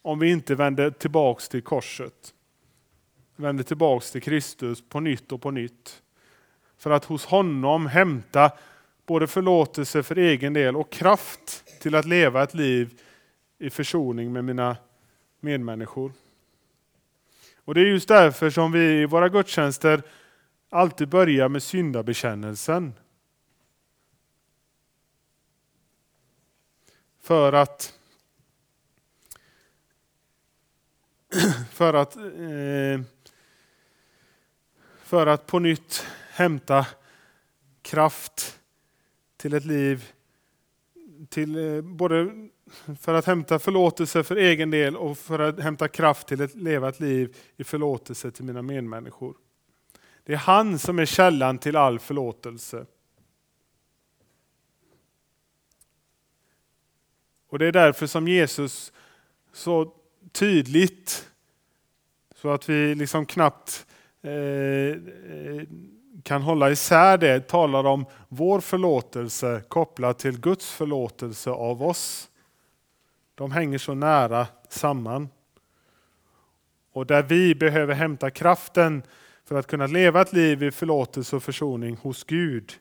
Om 0.03 0.19
vi 0.19 0.31
inte 0.31 0.55
vänder 0.55 0.91
tillbaks 0.91 1.49
till 1.49 1.63
korset. 1.63 2.35
Vänder 3.37 3.65
tillbaks 3.65 4.11
till 4.11 4.23
Kristus 4.23 4.89
på 4.89 5.01
nytt 5.01 5.33
och 5.33 5.43
på 5.43 5.51
nytt. 5.51 6.03
För 6.85 6.91
att 6.91 7.05
hos 7.05 7.25
honom 7.25 7.87
hämta 7.87 8.53
både 9.07 9.27
förlåtelse 9.27 10.03
för 10.03 10.19
egen 10.19 10.53
del 10.53 10.77
och 10.77 10.91
kraft 10.91 11.65
till 11.81 11.95
att 11.95 12.05
leva 12.05 12.43
ett 12.43 12.55
liv 12.55 13.01
i 13.59 13.71
försoning 13.71 14.33
med 14.33 14.45
mina 14.45 14.77
medmänniskor. 15.41 16.13
Och 17.65 17.75
Det 17.75 17.81
är 17.81 17.85
just 17.85 18.09
därför 18.09 18.51
som 18.51 18.73
vi 18.73 19.03
i 19.03 19.07
våra 19.07 19.29
gudstjänster 19.29 20.03
alltid 20.71 21.09
börjar 21.09 21.49
med 21.49 21.63
syndabekännelsen. 21.63 22.93
För 27.21 27.53
att 27.53 27.99
för 31.71 31.95
att, 31.95 32.17
eh, 32.17 33.01
för 35.03 35.27
att 35.27 35.47
på 35.47 35.59
nytt 35.59 36.07
hämta 36.35 36.87
kraft 37.83 38.61
till 39.37 39.55
ett 39.55 39.65
liv, 39.65 40.13
till, 41.29 41.77
eh, 41.77 41.83
både 41.83 42.49
för 43.01 43.15
att 43.15 43.27
hämta 43.27 43.59
förlåtelse 43.59 44.25
för 44.25 44.37
egen 44.37 44.71
del 44.71 44.97
och 44.97 45.19
för 45.19 45.39
att 45.39 45.61
hämta 45.61 45.89
kraft 45.89 46.29
till 46.29 46.43
att 46.43 46.55
leva 46.55 46.89
ett 46.89 47.01
liv 47.01 47.37
i 47.57 47.65
förlåtelse 47.65 48.31
till 48.31 48.45
mina 48.45 48.63
medmänniskor. 48.63 49.37
Det 50.25 50.33
är 50.33 50.37
han 50.37 50.79
som 50.79 50.99
är 50.99 51.05
källan 51.05 51.59
till 51.59 51.77
all 51.77 51.99
förlåtelse. 51.99 52.87
Och 57.49 57.59
Det 57.59 57.67
är 57.67 57.73
därför 57.73 58.07
som 58.07 58.29
Jesus 58.29 58.93
så 59.53 59.95
tydligt, 60.33 61.31
så 62.35 62.51
att 62.51 62.69
vi 62.69 62.95
liksom 62.95 63.27
knappt 63.27 63.87
eh, 64.23 64.33
eh 64.33 65.63
kan 66.23 66.43
hålla 66.43 66.71
isär 66.71 67.19
det, 67.19 67.49
talar 67.49 67.85
om 67.85 68.07
vår 68.29 68.61
förlåtelse 68.61 69.63
kopplat 69.69 70.19
till 70.19 70.41
Guds 70.41 70.71
förlåtelse 70.71 71.51
av 71.51 71.83
oss. 71.83 72.31
De 73.35 73.53
hänger 73.53 73.79
så 73.79 73.95
nära 73.95 74.47
samman. 74.69 75.29
Och 76.93 77.07
där 77.07 77.23
vi 77.23 77.55
behöver 77.55 77.95
hämta 77.95 78.31
kraften 78.31 79.03
för 79.45 79.59
att 79.59 79.67
kunna 79.67 79.87
leva 79.87 80.23
ett 80.23 80.33
liv 80.33 80.63
i 80.63 80.71
förlåtelse 80.71 81.37
och 81.37 81.43
försoning 81.43 81.97
hos 81.97 82.25
Gud. 82.25 82.73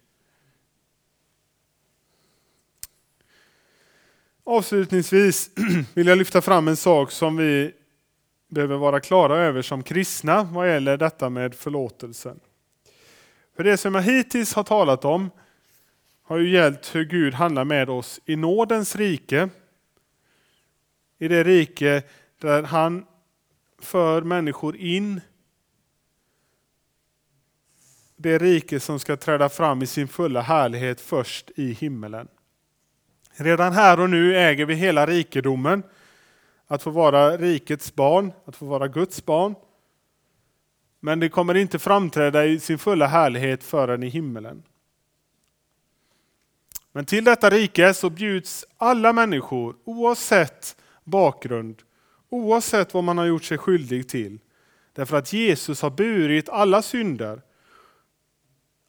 Avslutningsvis 4.44 5.50
vill 5.94 6.08
jag 6.08 6.18
lyfta 6.18 6.42
fram 6.42 6.68
en 6.68 6.78
sak 6.78 7.12
som 7.12 7.38
vi 7.38 7.74
behöver 8.48 8.78
vara 8.78 9.00
klara 9.00 9.38
över 9.38 9.62
som 9.62 9.84
kristna 9.84 10.44
vad 10.44 10.70
gäller 10.70 10.98
detta 10.98 11.30
med 11.30 11.56
förlåtelsen. 11.56 12.40
För 13.56 13.64
det 13.64 13.78
som 13.78 13.96
jag 13.96 14.02
hittills 14.02 14.54
har 14.54 14.64
talat 14.64 15.06
om 15.06 15.32
har 16.24 16.38
ju 16.38 16.50
gällt 16.50 16.96
hur 16.96 17.06
Gud 17.06 17.34
handlar 17.34 17.66
med 17.66 17.90
oss 17.90 18.20
i 18.26 18.36
nådens 18.36 18.96
rike. 18.96 19.50
I 21.20 21.28
det 21.28 21.44
rike 21.44 22.04
där 22.38 22.64
han 22.64 23.06
för 23.80 24.22
människor 24.22 24.76
in. 24.76 25.22
Det 28.16 28.38
rike 28.38 28.80
som 28.80 29.00
ska 29.00 29.18
träda 29.18 29.50
fram 29.50 29.82
i 29.82 29.88
sin 29.88 30.08
fulla 30.08 30.42
härlighet 30.42 31.02
först 31.02 31.52
i 31.56 31.74
himmelen. 31.74 32.28
Redan 33.32 33.74
här 33.74 34.00
och 34.00 34.10
nu 34.10 34.38
äger 34.38 34.66
vi 34.66 34.74
hela 34.74 35.06
rikedomen. 35.06 35.84
Att 36.68 36.84
få 36.84 36.90
vara 36.90 37.38
rikets 37.38 37.96
barn, 37.96 38.32
att 38.46 38.56
få 38.56 38.66
vara 38.66 38.88
Guds 38.88 39.26
barn. 39.26 39.56
Men 41.06 41.20
det 41.20 41.30
kommer 41.30 41.56
inte 41.56 41.80
framträda 41.80 42.46
i 42.46 42.60
sin 42.60 42.80
fulla 42.80 43.08
härlighet 43.08 43.64
förrän 43.64 44.04
i 44.04 44.10
himmelen. 44.10 44.64
Men 46.92 47.06
till 47.06 47.24
detta 47.24 47.50
rike 47.50 47.94
så 47.94 48.10
bjuds 48.10 48.66
alla 48.78 49.14
människor, 49.14 49.76
oavsett 49.84 50.76
bakgrund, 51.04 51.82
oavsett 52.30 52.94
vad 52.94 53.04
man 53.04 53.18
har 53.18 53.26
gjort 53.26 53.44
sig 53.44 53.58
skyldig 53.58 54.10
till. 54.10 54.40
Därför 54.94 55.18
att 55.18 55.34
Jesus 55.34 55.82
har 55.82 55.90
burit 55.90 56.50
alla 56.50 56.82
synder. 56.82 57.42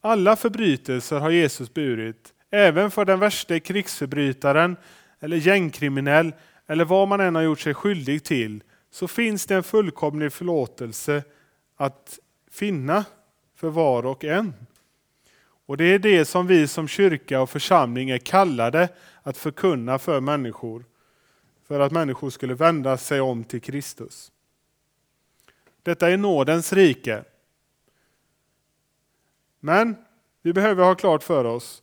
Alla 0.00 0.36
förbrytelser 0.36 1.20
har 1.20 1.30
Jesus 1.30 1.74
burit, 1.74 2.34
även 2.50 2.90
för 2.90 3.04
den 3.04 3.20
värsta 3.20 3.60
krigsförbrytaren 3.60 4.76
eller 5.20 5.36
gängkriminell 5.36 6.34
eller 6.66 6.84
vad 6.84 7.08
man 7.08 7.20
än 7.20 7.34
har 7.34 7.42
gjort 7.42 7.60
sig 7.60 7.74
skyldig 7.74 8.24
till, 8.24 8.62
så 8.90 9.08
finns 9.08 9.46
det 9.46 9.54
en 9.54 9.62
fullkomlig 9.62 10.32
förlåtelse 10.32 11.22
att 11.84 12.18
finna 12.50 13.04
för 13.54 13.68
var 13.68 14.06
och 14.06 14.24
en. 14.24 14.54
Och 15.66 15.76
det 15.76 15.84
är 15.84 15.98
det 15.98 16.24
som 16.24 16.46
vi 16.46 16.68
som 16.68 16.88
kyrka 16.88 17.40
och 17.40 17.50
församling 17.50 18.10
är 18.10 18.18
kallade 18.18 18.88
att 19.22 19.36
förkunna 19.36 19.98
för 19.98 20.20
människor. 20.20 20.84
För 21.68 21.80
att 21.80 21.92
människor 21.92 22.30
skulle 22.30 22.54
vända 22.54 22.96
sig 22.96 23.20
om 23.20 23.44
till 23.44 23.60
Kristus. 23.60 24.32
Detta 25.82 26.10
är 26.10 26.16
nådens 26.16 26.72
rike. 26.72 27.24
Men 29.60 29.96
vi 30.42 30.52
behöver 30.52 30.84
ha 30.84 30.94
klart 30.94 31.22
för 31.22 31.44
oss 31.44 31.82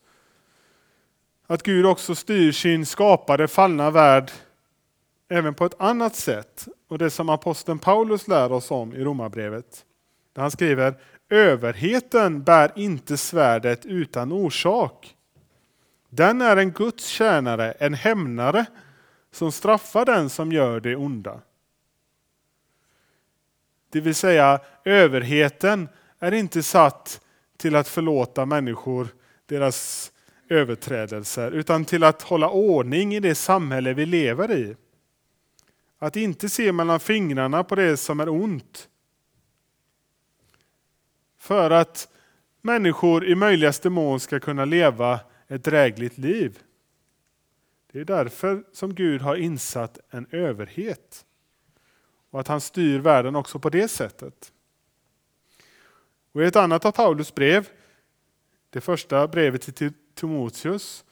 att 1.47 1.63
Gud 1.63 1.85
också 1.85 2.15
styr 2.15 2.51
sin 2.51 2.85
skapade 2.85 3.47
fallna 3.47 3.91
värld 3.91 4.31
även 5.29 5.53
på 5.53 5.65
ett 5.65 5.81
annat 5.81 6.15
sätt. 6.15 6.67
Och 6.87 6.97
det 6.97 7.09
som 7.09 7.29
aposteln 7.29 7.79
Paulus 7.79 8.27
lär 8.27 8.51
oss 8.51 8.71
om 8.71 8.93
i 8.93 9.03
Romarbrevet. 9.03 9.85
Där 10.33 10.41
han 10.41 10.51
skriver 10.51 10.95
Överheten 11.29 12.43
bär 12.43 12.71
inte 12.75 13.17
svärdet 13.17 13.85
utan 13.85 14.31
orsak. 14.31 15.15
Den 16.09 16.41
är 16.41 16.57
en 16.57 16.71
Guds 16.71 17.05
tjänare, 17.05 17.71
en 17.71 17.93
hämnare 17.93 18.65
som 19.31 19.51
straffar 19.51 20.05
den 20.05 20.29
som 20.29 20.51
gör 20.51 20.79
det 20.79 20.95
onda. 20.95 21.41
Det 23.89 24.01
vill 24.01 24.15
säga, 24.15 24.59
överheten 24.85 25.89
är 26.19 26.31
inte 26.31 26.63
satt 26.63 27.21
till 27.57 27.75
att 27.75 27.87
förlåta 27.87 28.45
människor 28.45 29.07
deras 29.45 30.11
överträdelser, 30.49 31.51
utan 31.51 31.85
till 31.85 32.03
att 32.03 32.21
hålla 32.21 32.49
ordning 32.49 33.15
i 33.15 33.19
det 33.19 33.35
samhälle 33.35 33.93
vi 33.93 34.05
lever 34.05 34.51
i. 34.51 34.75
Att 35.99 36.15
inte 36.15 36.49
se 36.49 36.71
mellan 36.71 36.99
fingrarna 36.99 37.63
på 37.63 37.75
det 37.75 37.97
som 37.97 38.19
är 38.19 38.29
ont. 38.29 38.87
För 41.51 41.71
att 41.71 42.07
människor 42.61 43.25
i 43.25 43.35
möjligaste 43.35 43.89
mån 43.89 44.19
ska 44.19 44.39
kunna 44.39 44.65
leva 44.65 45.19
ett 45.47 45.63
drägligt 45.63 46.17
liv. 46.17 46.59
Det 47.91 47.99
är 47.99 48.05
därför 48.05 48.63
som 48.73 48.95
Gud 48.95 49.21
har 49.21 49.35
insatt 49.35 49.99
en 50.09 50.27
överhet. 50.31 51.25
Och 52.29 52.39
att 52.39 52.47
han 52.47 52.61
styr 52.61 52.99
världen 52.99 53.35
också 53.35 53.59
på 53.59 53.69
det 53.69 53.87
sättet. 53.87 54.53
Och 56.31 56.43
I 56.43 56.45
ett 56.45 56.55
annat 56.55 56.85
av 56.85 56.91
Paulus 56.91 57.35
brev, 57.35 57.69
det 58.69 58.81
första 58.81 59.27
brevet 59.27 59.75
till 59.75 59.93
Timoteus, 60.15 61.05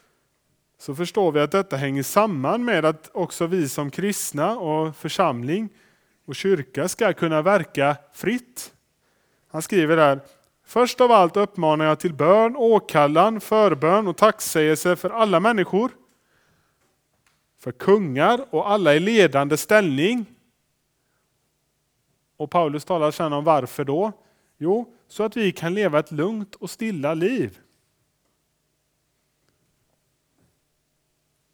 så 0.78 0.96
förstår 0.96 1.32
vi 1.32 1.40
att 1.40 1.52
detta 1.52 1.78
hänger 1.78 2.04
samman 2.04 2.66
med 2.66 2.86
att 2.86 3.10
också 3.14 3.48
vi 3.48 3.70
som 3.70 3.92
kristna 3.92 4.60
och 4.60 4.96
församling 4.96 5.70
och 6.26 6.36
kyrka 6.36 6.88
ska 6.88 7.14
kunna 7.14 7.42
verka 7.42 7.98
fritt. 8.14 8.74
Han 9.52 9.62
skriver 9.62 9.96
där, 9.96 10.20
först 10.64 11.02
av 11.02 11.12
allt 11.12 11.38
uppmanar 11.38 11.86
jag 11.86 12.00
till 12.00 12.14
bön, 12.14 12.56
åkallan, 12.56 13.42
förbön 13.42 14.08
och 14.08 14.18
tacksägelse 14.18 14.96
för 14.96 15.10
alla 15.10 15.40
människor, 15.40 15.92
för 17.60 17.72
kungar 17.72 18.46
och 18.50 18.72
alla 18.72 18.96
i 18.96 19.00
ledande 19.00 19.58
ställning. 19.58 20.26
Och 22.38 22.52
Paulus 22.52 22.86
talar 22.86 23.12
sedan 23.12 23.34
om 23.34 23.44
varför 23.44 23.84
då? 23.84 24.12
Jo, 24.58 24.94
så 25.08 25.24
att 25.24 25.38
vi 25.38 25.52
kan 25.52 25.74
leva 25.74 26.00
ett 26.00 26.12
lugnt 26.12 26.56
och 26.56 26.70
stilla 26.70 27.14
liv. 27.14 27.60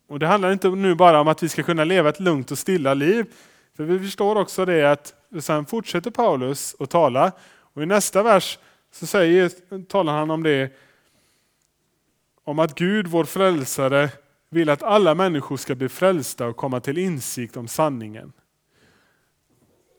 Och 0.08 0.20
Det 0.20 0.28
handlar 0.28 0.52
inte 0.52 0.70
nu 0.70 0.96
bara 0.96 1.22
om 1.22 1.28
att 1.28 1.44
vi 1.44 1.50
ska 1.50 1.64
kunna 1.64 1.84
leva 1.84 2.10
ett 2.10 2.20
lugnt 2.20 2.52
och 2.52 2.58
stilla 2.58 2.94
liv. 2.94 3.34
För 3.76 3.84
vi 3.84 4.00
förstår 4.00 4.36
också 4.36 4.66
det 4.66 4.92
att 4.92 5.14
sen 5.42 5.66
fortsätter 5.66 6.12
Paulus 6.12 6.76
att 6.80 6.90
tala. 6.90 7.32
Och 7.76 7.84
i 7.84 7.86
nästa 7.86 8.24
vers 8.24 8.60
så 8.92 9.06
säger, 9.06 9.52
talar 9.84 10.14
han 10.14 10.32
om 10.32 10.44
det 10.44 10.72
om 12.44 12.60
att 12.60 12.76
Gud, 12.76 13.08
vår 13.08 13.24
frälsare, 13.24 14.10
vill 14.50 14.70
att 14.70 14.84
alla 14.84 15.16
människor 15.16 15.58
ska 15.58 15.76
bli 15.76 15.90
frälsta 15.90 16.48
och 16.48 16.56
komma 16.56 16.80
till 16.80 16.98
insikt 16.98 17.58
om 17.58 17.68
sanningen. 17.68 18.34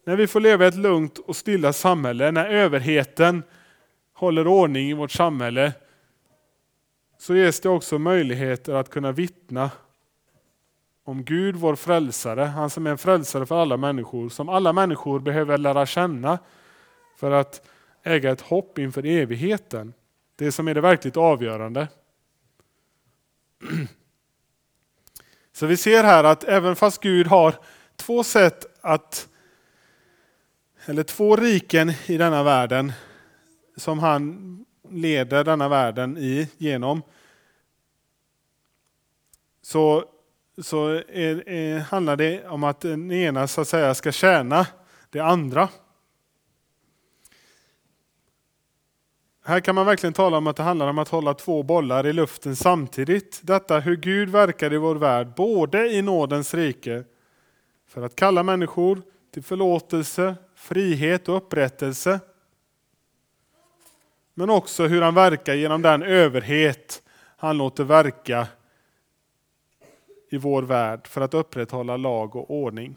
När 0.06 0.16
vi 0.16 0.26
får 0.26 0.40
leva 0.40 0.64
i 0.64 0.68
ett 0.68 0.74
lugnt 0.74 1.18
och 1.18 1.36
stilla 1.36 1.72
samhälle, 1.72 2.30
när 2.30 2.48
överheten 2.48 3.42
håller 4.12 4.46
ordning 4.46 4.90
i 4.90 4.94
vårt 4.94 5.10
samhälle, 5.10 5.72
så 7.18 7.34
ges 7.34 7.60
det 7.60 7.68
också 7.68 7.98
möjligheter 7.98 8.74
att 8.74 8.90
kunna 8.90 9.12
vittna 9.12 9.70
om 11.04 11.24
Gud, 11.24 11.56
vår 11.56 11.76
frälsare, 11.76 12.40
han 12.40 12.70
som 12.70 12.86
är 12.86 12.90
en 12.90 12.98
frälsare 12.98 13.46
för 13.46 13.62
alla 13.62 13.76
människor, 13.76 14.28
som 14.28 14.48
alla 14.48 14.72
människor 14.72 15.20
behöver 15.20 15.58
lära 15.58 15.86
känna 15.86 16.38
för 17.16 17.30
att 17.30 17.68
äga 18.02 18.32
ett 18.32 18.40
hopp 18.40 18.78
inför 18.78 19.06
evigheten. 19.06 19.94
Det 20.36 20.52
som 20.52 20.68
är 20.68 20.74
det 20.74 20.80
verkligt 20.80 21.16
avgörande. 21.16 21.88
Så 25.52 25.66
vi 25.66 25.76
ser 25.76 26.04
här 26.04 26.24
att 26.24 26.44
även 26.44 26.76
fast 26.76 27.02
Gud 27.02 27.26
har 27.26 27.54
två 27.96 28.24
sätt 28.24 28.66
att, 28.80 29.28
eller 30.84 31.02
två 31.02 31.36
riken 31.36 31.92
i 32.06 32.16
denna 32.16 32.42
världen 32.42 32.92
som 33.76 33.98
han 33.98 34.64
leder 34.90 35.44
denna 35.44 35.68
världen 35.68 36.18
i 36.18 36.48
genom, 36.56 37.02
så, 39.62 40.04
så 40.62 40.88
är, 40.88 41.48
är, 41.48 41.78
handlar 41.78 42.16
det 42.16 42.46
om 42.46 42.64
att 42.64 42.80
den 42.80 43.12
ena 43.12 43.48
så 43.48 43.60
att 43.60 43.68
säga 43.68 43.94
ska 43.94 44.12
tjäna 44.12 44.66
det 45.10 45.20
andra. 45.20 45.68
Här 49.48 49.60
kan 49.60 49.74
man 49.74 49.86
verkligen 49.86 50.12
tala 50.12 50.36
om 50.36 50.46
att 50.46 50.56
det 50.56 50.62
handlar 50.62 50.88
om 50.88 50.98
att 50.98 51.08
hålla 51.08 51.34
två 51.34 51.62
bollar 51.62 52.06
i 52.06 52.12
luften 52.12 52.56
samtidigt. 52.56 53.40
Detta 53.42 53.80
hur 53.80 53.96
Gud 53.96 54.28
verkar 54.28 54.72
i 54.72 54.76
vår 54.76 54.94
värld, 54.94 55.34
både 55.36 55.88
i 55.88 56.02
nådens 56.02 56.54
rike, 56.54 57.04
för 57.88 58.02
att 58.02 58.16
kalla 58.16 58.42
människor 58.42 59.02
till 59.34 59.42
förlåtelse, 59.42 60.36
frihet 60.54 61.28
och 61.28 61.36
upprättelse. 61.36 62.20
Men 64.34 64.50
också 64.50 64.86
hur 64.86 65.02
han 65.02 65.14
verkar 65.14 65.54
genom 65.54 65.82
den 65.82 66.02
överhet 66.02 67.02
han 67.36 67.58
låter 67.58 67.84
verka 67.84 68.46
i 70.30 70.36
vår 70.36 70.62
värld 70.62 71.06
för 71.06 71.20
att 71.20 71.34
upprätthålla 71.34 71.96
lag 71.96 72.36
och 72.36 72.50
ordning. 72.50 72.96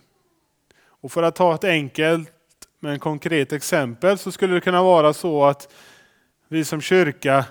Och 0.82 1.12
för 1.12 1.24
att 1.24 1.36
ta 1.36 1.56
ett 1.56 1.64
enkelt 1.64 2.32
men 2.80 3.00
konkret 3.00 3.54
exempel 3.54 4.18
så 4.18 4.32
skulle 4.32 4.54
det 4.54 4.62
kunna 4.62 4.84
vara 4.84 5.14
så 5.14 5.46
att 5.46 5.74
vi 6.52 6.66
som 6.66 6.82
kyrka, 6.82 7.46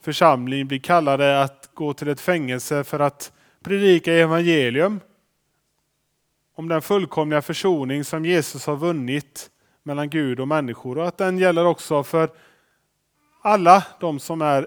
församling 0.00 0.66
blir 0.66 0.78
kallade 0.78 1.42
att 1.42 1.70
gå 1.74 1.94
till 1.94 2.08
ett 2.08 2.20
fängelse 2.20 2.84
för 2.84 3.00
att 3.00 3.32
predika 3.62 4.12
evangelium 4.12 5.00
om 6.54 6.68
den 6.68 6.82
fullkomliga 6.82 7.42
försoning 7.42 8.04
som 8.04 8.24
Jesus 8.24 8.66
har 8.66 8.76
vunnit 8.76 9.50
mellan 9.82 10.10
Gud 10.10 10.40
och 10.40 10.48
människor 10.48 10.98
och 10.98 11.08
att 11.08 11.18
den 11.18 11.38
gäller 11.38 11.66
också 11.66 12.02
för 12.02 12.30
alla 13.42 13.86
de 14.00 14.20
som 14.20 14.42
är 14.42 14.66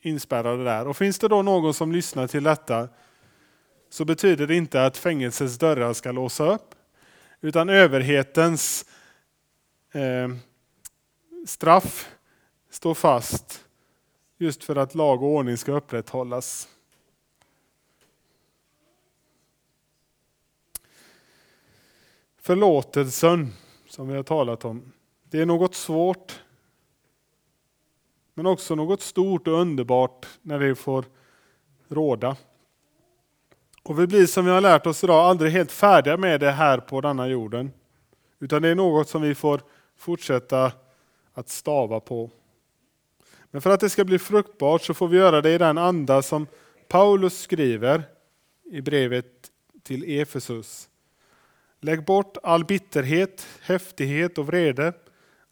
inspärrade 0.00 0.64
där. 0.64 0.88
Och 0.88 0.96
finns 0.96 1.18
det 1.18 1.28
då 1.28 1.42
någon 1.42 1.74
som 1.74 1.92
lyssnar 1.92 2.26
till 2.26 2.42
detta 2.42 2.88
så 3.90 4.04
betyder 4.04 4.46
det 4.46 4.56
inte 4.56 4.84
att 4.84 4.96
fängelsets 4.96 5.58
dörrar 5.58 5.92
ska 5.92 6.12
låsa 6.12 6.54
upp 6.54 6.74
utan 7.40 7.68
överhetens 7.68 8.86
eh, 9.92 10.28
straff 11.46 12.08
står 12.70 12.94
fast 12.94 13.64
just 14.38 14.64
för 14.64 14.76
att 14.76 14.94
lag 14.94 15.22
och 15.22 15.28
ordning 15.28 15.56
ska 15.56 15.72
upprätthållas. 15.72 16.68
Förlåtelsen 22.38 23.52
som 23.88 24.08
vi 24.08 24.16
har 24.16 24.22
talat 24.22 24.64
om, 24.64 24.92
det 25.24 25.40
är 25.40 25.46
något 25.46 25.74
svårt 25.74 26.42
men 28.34 28.46
också 28.46 28.74
något 28.74 29.02
stort 29.02 29.48
och 29.48 29.54
underbart 29.54 30.26
när 30.42 30.58
det 30.58 30.74
får 30.74 31.04
råda. 31.88 32.36
Och 33.82 33.98
vi 33.98 34.06
blir 34.06 34.26
som 34.26 34.44
vi 34.44 34.50
har 34.50 34.60
lärt 34.60 34.86
oss 34.86 35.04
idag 35.04 35.18
aldrig 35.18 35.52
helt 35.52 35.72
färdiga 35.72 36.16
med 36.16 36.40
det 36.40 36.50
här 36.50 36.78
på 36.78 37.00
denna 37.00 37.28
jorden. 37.28 37.70
Utan 38.38 38.62
det 38.62 38.68
är 38.68 38.74
något 38.74 39.08
som 39.08 39.22
vi 39.22 39.34
får 39.34 39.60
fortsätta 39.96 40.72
att 41.32 41.48
stava 41.48 42.00
på. 42.00 42.30
Men 43.50 43.62
för 43.62 43.70
att 43.70 43.80
det 43.80 43.90
ska 43.90 44.04
bli 44.04 44.18
fruktbart 44.18 44.82
så 44.82 44.94
får 44.94 45.08
vi 45.08 45.16
göra 45.16 45.40
det 45.40 45.54
i 45.54 45.58
den 45.58 45.78
anda 45.78 46.22
som 46.22 46.46
Paulus 46.88 47.40
skriver 47.40 48.02
i 48.70 48.80
brevet 48.80 49.50
till 49.82 50.20
Efesus. 50.20 50.88
Lägg 51.80 52.04
bort 52.04 52.36
all 52.42 52.64
bitterhet, 52.64 53.46
häftighet 53.60 54.38
och 54.38 54.46
vrede, 54.46 54.92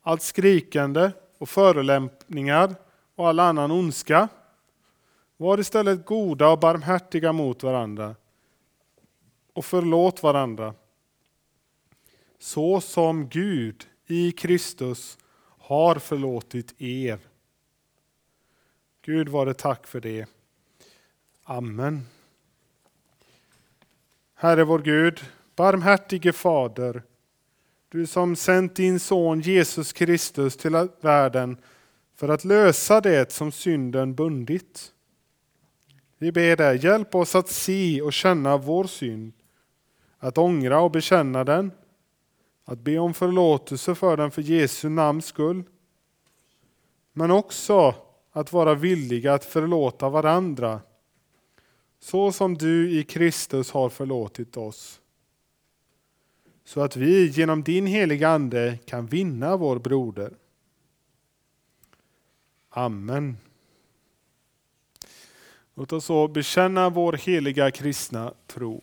allt 0.03 0.22
skrikande 0.22 1.11
och 1.38 1.49
förolämpningar 1.49 2.74
och 3.14 3.28
all 3.28 3.40
annan 3.40 3.70
ondska. 3.70 4.28
Var 5.36 5.61
istället 5.61 6.07
goda 6.07 6.49
och 6.49 6.59
barmhärtiga 6.59 7.32
mot 7.32 7.62
varandra 7.62 8.14
och 9.59 9.64
förlåt 9.64 10.22
varandra. 10.22 10.74
Så 12.38 12.80
som 12.80 13.28
Gud 13.28 13.86
i 14.07 14.32
Kristus 14.32 15.18
har 15.59 15.94
förlåtit 15.94 16.74
er. 16.78 17.28
Gud 19.09 19.29
var 19.29 19.47
det 19.47 19.55
tack 19.55 19.87
för 19.87 20.01
det. 20.01 20.27
Amen. 21.45 22.07
Herre 24.35 24.65
vår 24.65 24.79
Gud, 24.79 25.21
barmhärtige 25.57 26.33
Fader, 26.33 27.03
du 27.89 28.07
som 28.07 28.37
sänt 28.37 28.77
din 28.77 29.01
son 29.01 29.41
Jesus 29.41 29.93
Kristus 29.93 30.57
till 30.57 30.89
världen 31.01 31.57
för 32.17 32.29
att 32.29 32.45
lösa 32.45 33.01
det 33.01 33.33
som 33.33 33.53
synden 33.53 34.15
bundit. 34.15 34.93
Vi 36.19 36.33
ber 36.33 36.57
dig, 36.57 36.85
hjälp 36.85 37.15
oss 37.15 37.35
att 37.35 37.49
se 37.49 38.03
och 38.03 38.13
känna 38.13 38.57
vår 38.57 38.85
synd, 38.85 39.33
att 40.19 40.39
ångra 40.39 40.81
och 40.81 40.91
bekänna 40.91 41.45
den, 41.45 41.71
att 42.65 42.79
be 42.79 42.99
om 42.99 43.15
förlåtelse 43.15 43.95
för 43.95 44.17
den 44.17 44.31
för 44.31 44.43
Jesu 44.43 44.89
namns 44.89 45.27
skull, 45.27 45.63
men 47.13 47.31
också 47.31 47.95
att 48.39 48.53
vara 48.53 48.74
villiga 48.74 49.34
att 49.34 49.45
förlåta 49.45 50.09
varandra, 50.09 50.80
så 51.99 52.32
som 52.32 52.59
du 52.59 52.91
i 52.91 53.05
Kristus 53.05 53.70
har 53.70 53.89
förlåtit 53.89 54.57
oss. 54.57 55.01
Så 56.64 56.80
att 56.80 56.97
vi 56.97 57.26
genom 57.26 57.62
din 57.62 57.86
heliga 57.86 58.28
Ande 58.28 58.78
kan 58.84 59.07
vinna 59.07 59.57
vår 59.57 59.78
broder. 59.78 60.34
Amen. 62.70 63.36
Låt 65.74 65.93
oss 65.93 66.05
så 66.05 66.28
bekänna 66.28 66.91
vår 66.91 67.12
heliga 67.12 67.70
kristna 67.70 68.34
tro. 68.47 68.82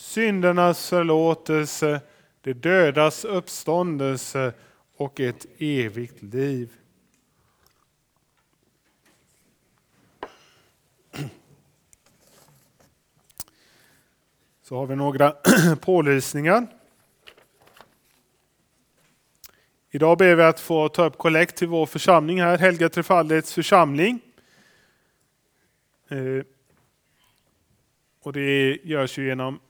syndernas 0.00 0.88
förlåtelse, 0.88 2.00
det 2.40 2.52
dödas 2.52 3.24
uppståndelse 3.24 4.52
och 4.96 5.20
ett 5.20 5.46
evigt 5.58 6.22
liv. 6.22 6.72
Så 14.62 14.76
har 14.76 14.86
vi 14.86 14.96
några 14.96 15.30
pålysningar. 15.80 16.66
Idag 19.90 20.18
ber 20.18 20.34
vi 20.34 20.42
att 20.42 20.60
få 20.60 20.88
ta 20.88 21.04
upp 21.04 21.18
kollekt 21.18 21.56
till 21.56 21.68
vår 21.68 21.86
församling 21.86 22.42
här, 22.42 22.58
Helga 22.58 22.88
Trefaldighets 22.88 23.54
församling. 23.54 24.20
Eh, 26.08 26.44
och 28.22 28.32
det 28.32 28.78
görs 28.84 29.18
ju 29.18 29.26
genom 29.26 29.60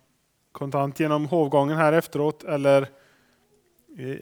kontant 0.52 1.00
genom 1.00 1.26
hovgången 1.26 1.76
här 1.76 1.92
efteråt 1.92 2.44
eller 2.44 2.88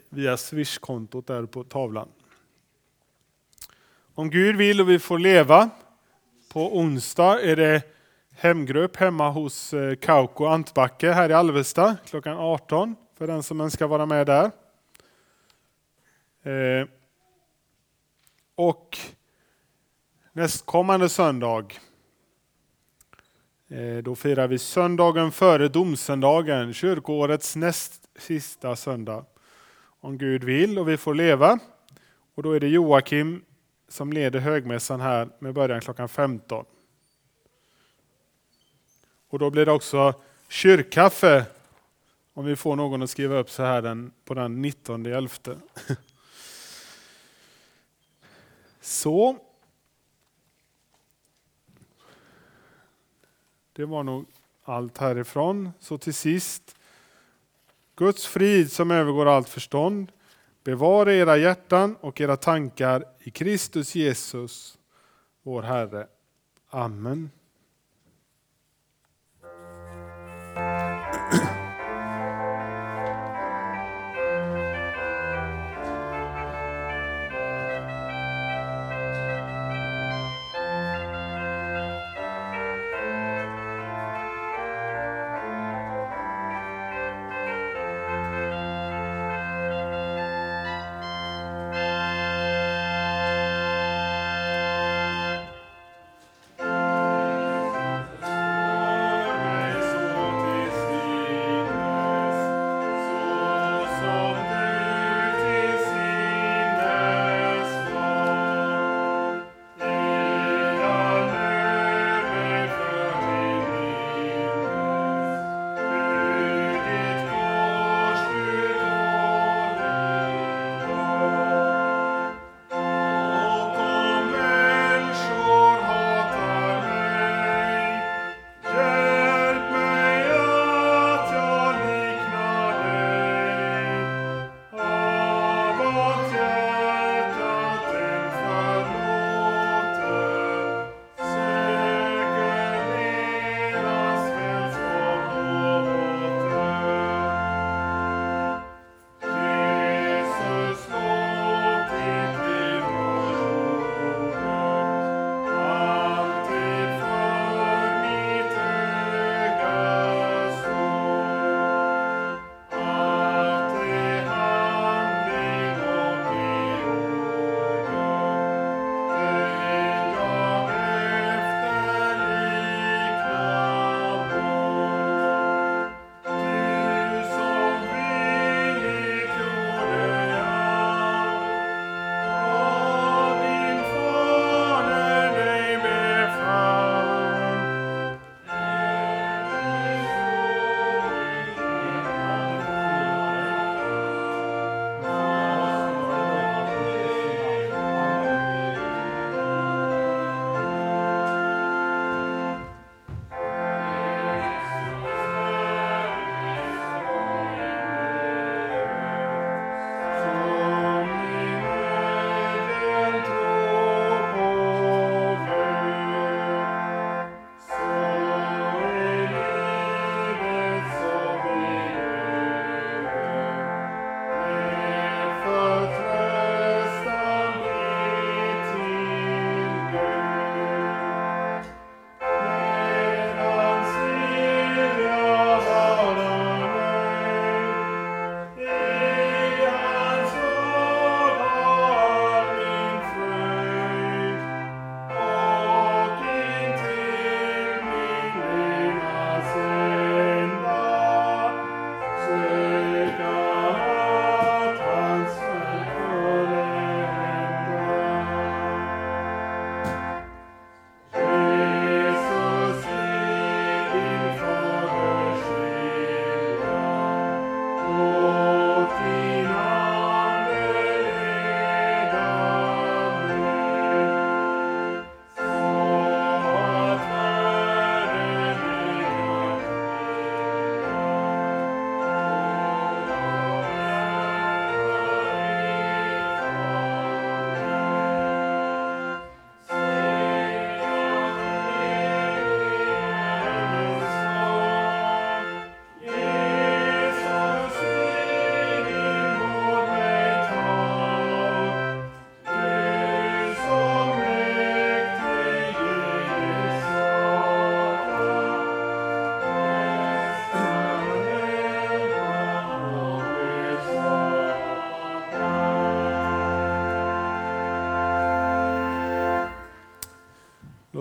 via 0.09 0.37
Swish-kontot 0.37 1.27
där 1.27 1.45
på 1.45 1.63
tavlan. 1.63 2.09
Om 4.15 4.29
Gud 4.29 4.55
vill 4.55 4.81
och 4.81 4.89
vi 4.89 4.99
får 4.99 5.19
leva, 5.19 5.69
på 6.53 6.77
onsdag 6.77 7.41
är 7.41 7.55
det 7.55 7.83
hemgrupp 8.31 8.95
hemma 8.95 9.29
hos 9.29 9.73
eh, 9.73 9.95
Kauko 9.95 10.45
Antbacke 10.45 11.11
här 11.11 11.29
i 11.29 11.33
Alvesta 11.33 11.97
klockan 12.05 12.37
18 12.37 12.95
för 13.17 13.27
den 13.27 13.43
som 13.43 13.61
önskar 13.61 13.87
vara 13.87 14.05
med 14.05 14.27
där. 14.27 14.51
Eh, 16.43 16.87
och 18.55 18.97
nästkommande 20.33 21.09
söndag 21.09 21.65
Eh, 23.71 23.97
då 23.97 24.15
firar 24.15 24.47
vi 24.47 24.57
söndagen 24.57 25.31
före 25.31 25.67
domsöndagen, 25.67 26.73
kyrkoårets 26.73 27.55
näst 27.55 28.09
sista 28.15 28.75
söndag. 28.75 29.25
Om 29.99 30.17
Gud 30.17 30.43
vill 30.43 30.79
och 30.79 30.89
vi 30.89 30.97
får 30.97 31.15
leva. 31.15 31.59
Och 32.35 32.43
då 32.43 32.51
är 32.51 32.59
det 32.59 32.67
Joakim 32.67 33.41
som 33.87 34.13
leder 34.13 34.39
högmässan 34.39 35.01
här 35.01 35.29
med 35.39 35.53
början 35.53 35.81
klockan 35.81 36.09
15. 36.09 36.65
Och 39.29 39.39
då 39.39 39.49
blir 39.49 39.65
det 39.65 39.71
också 39.71 40.13
kyrkkaffe 40.47 41.45
om 42.33 42.45
vi 42.45 42.55
får 42.55 42.75
någon 42.75 43.01
att 43.01 43.09
skriva 43.09 43.37
upp 43.37 43.49
så 43.49 43.63
här 43.63 43.81
den, 43.81 44.11
på 44.25 44.33
den 44.33 44.61
19 44.61 45.05
11. 45.05 45.29
Så 48.81 49.37
Det 53.79 53.85
var 53.85 54.03
nog 54.03 54.25
allt 54.63 54.97
härifrån. 54.97 55.71
Så 55.79 55.97
till 55.97 56.13
sist, 56.13 56.75
Guds 57.95 58.27
frid 58.27 58.71
som 58.71 58.91
övergår 58.91 59.25
allt 59.25 59.49
förstånd, 59.49 60.11
bevara 60.63 61.13
era 61.13 61.37
hjärtan 61.37 61.95
och 62.01 62.21
era 62.21 62.37
tankar 62.37 63.05
i 63.19 63.31
Kristus 63.31 63.95
Jesus, 63.95 64.77
vår 65.43 65.61
Herre. 65.61 66.07
Amen. 66.69 67.29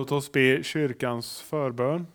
Låt 0.08 0.12
oss 0.12 0.32
be 0.32 0.62
kyrkans 0.62 1.40
förbön. 1.40 2.06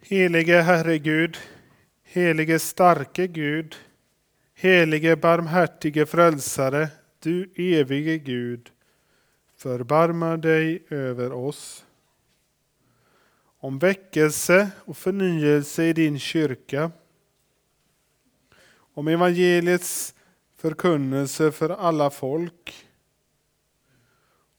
Helige 0.00 0.60
Herre 0.62 0.98
Gud, 0.98 1.38
helige 2.02 2.58
starke 2.58 3.26
Gud, 3.26 3.76
helige 4.54 5.16
barmhärtige 5.16 6.06
frälsare, 6.06 6.88
du 7.18 7.50
evige 7.54 8.18
Gud, 8.18 8.70
förbarma 9.56 10.36
dig 10.36 10.82
över 10.88 11.32
oss. 11.32 11.84
Om 13.58 13.78
väckelse 13.78 14.70
och 14.78 14.96
förnyelse 14.96 15.84
i 15.84 15.92
din 15.92 16.18
kyrka, 16.18 16.90
om 18.94 19.08
evangeliets 19.08 20.14
förkunnelse 20.60 21.52
för 21.52 21.70
alla 21.70 22.10
folk, 22.10 22.86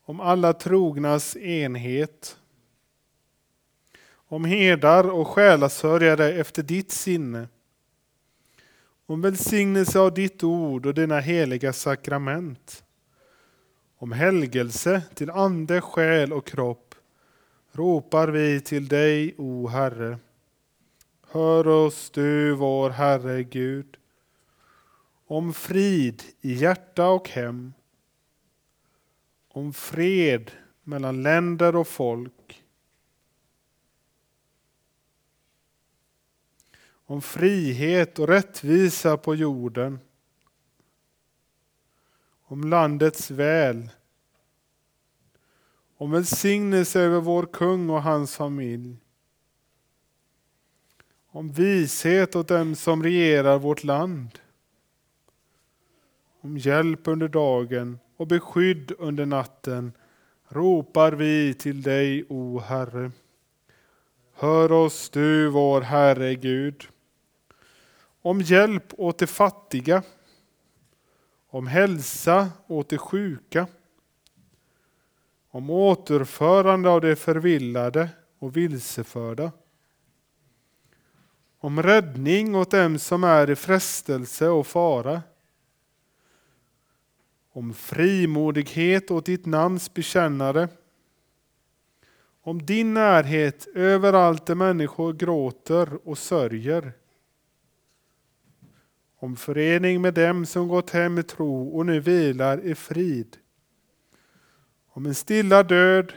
om 0.06 0.20
alla 0.20 0.54
trognas 0.54 1.36
enhet, 1.36 2.38
om 4.14 4.45
herdar 4.45 5.10
och 5.10 5.28
själasörjare 5.28 6.32
efter 6.34 6.64
ditt 6.64 6.91
sinne, 6.91 7.47
om 9.06 9.22
välsignelse 9.22 9.99
av 9.99 10.14
ditt 10.14 10.43
ord 10.43 10.86
och 10.86 10.93
dina 10.93 11.20
heliga 11.20 11.74
sakrament, 11.74 12.84
om 13.97 14.12
helgelse 14.12 15.04
till 15.14 15.30
ande, 15.30 15.82
själ 15.82 16.34
och 16.34 16.47
kropp, 16.47 16.95
ropar 17.72 18.28
vi 18.28 18.62
till 18.62 18.88
dig, 18.88 19.36
o 19.38 19.68
Herre. 19.68 20.18
Hör 21.28 21.68
oss 21.68 22.10
du, 22.10 22.52
vår 22.52 22.89
Herre 22.89 23.43
Gud 23.43 23.97
om 25.32 25.54
frid 25.54 26.24
i 26.42 26.54
hjärta 26.54 27.10
och 27.10 27.30
hem, 27.30 27.74
om 29.48 29.74
fred 29.74 30.52
mellan 30.84 31.24
länder 31.24 31.76
och 31.76 31.88
folk, 31.88 32.64
om 36.84 37.22
frihet 37.22 38.20
och 38.20 38.28
rättvisa 38.28 39.18
på 39.18 39.36
jorden, 39.36 40.00
om 42.44 42.64
landets 42.64 43.32
väl, 43.32 43.90
om 45.98 46.12
välsignelse 46.12 47.00
över 47.00 47.20
vår 47.20 47.46
kung 47.46 47.90
och 47.90 48.04
hans 48.04 48.36
familj, 48.36 48.98
om 51.28 51.52
vishet 51.52 52.36
åt 52.36 52.48
dem 52.48 52.76
som 52.76 53.04
regerar 53.04 53.60
vårt 53.60 53.84
land, 53.84 54.40
om 56.42 56.58
hjälp 56.58 57.08
under 57.08 57.28
dagen 57.28 58.00
och 58.18 58.28
beskydd 58.28 58.92
under 59.00 59.26
natten 59.26 59.92
ropar 60.48 61.12
vi 61.12 61.54
till 61.54 61.82
dig, 61.82 62.26
o 62.30 62.60
Herre. 62.60 63.12
Hör 64.34 64.72
oss 64.72 65.10
du, 65.10 65.50
vår 65.50 65.82
Herre 65.82 66.36
Gud. 66.36 66.88
Om 68.22 68.42
hjälp 68.42 68.94
åt 68.98 69.18
de 69.18 69.28
fattiga, 69.28 70.04
om 71.50 71.68
hälsa 71.68 72.50
åt 72.68 72.89
de 72.89 72.98
sjuka, 72.98 73.68
om 75.50 75.70
återförande 75.70 76.89
av 76.89 77.02
de 77.02 77.16
förvillade 77.16 78.10
och 78.39 78.58
vilseförda, 78.58 79.52
om 81.60 81.84
räddning 81.84 82.56
åt 82.56 82.72
dem 82.72 83.00
som 83.00 83.24
är 83.24 83.50
i 83.50 83.56
frestelse 83.56 84.48
och 84.48 84.68
fara, 84.68 85.22
om 87.52 87.74
frimodighet 87.74 89.12
åt 89.12 89.26
ditt 89.26 89.45
namns 89.45 89.93
bekännare, 89.93 90.70
om 92.41 92.66
din 92.66 92.93
närhet 92.93 93.68
överallt 93.76 94.45
där 94.45 94.56
människor 94.56 95.14
gråter 95.14 96.08
och 96.08 96.18
sörjer, 96.18 96.93
om 99.20 99.36
förening 99.36 100.02
med 100.02 100.14
dem 100.14 100.45
som 100.45 100.68
gått 100.68 100.89
hem 100.89 101.18
i 101.18 101.24
tro 101.24 101.70
och 101.70 101.86
nu 101.86 101.99
vilar 101.99 102.62
i 102.66 102.76
frid, 102.76 103.38
om 104.93 105.06
en 105.06 105.16
stilla 105.16 105.64
död 105.64 106.14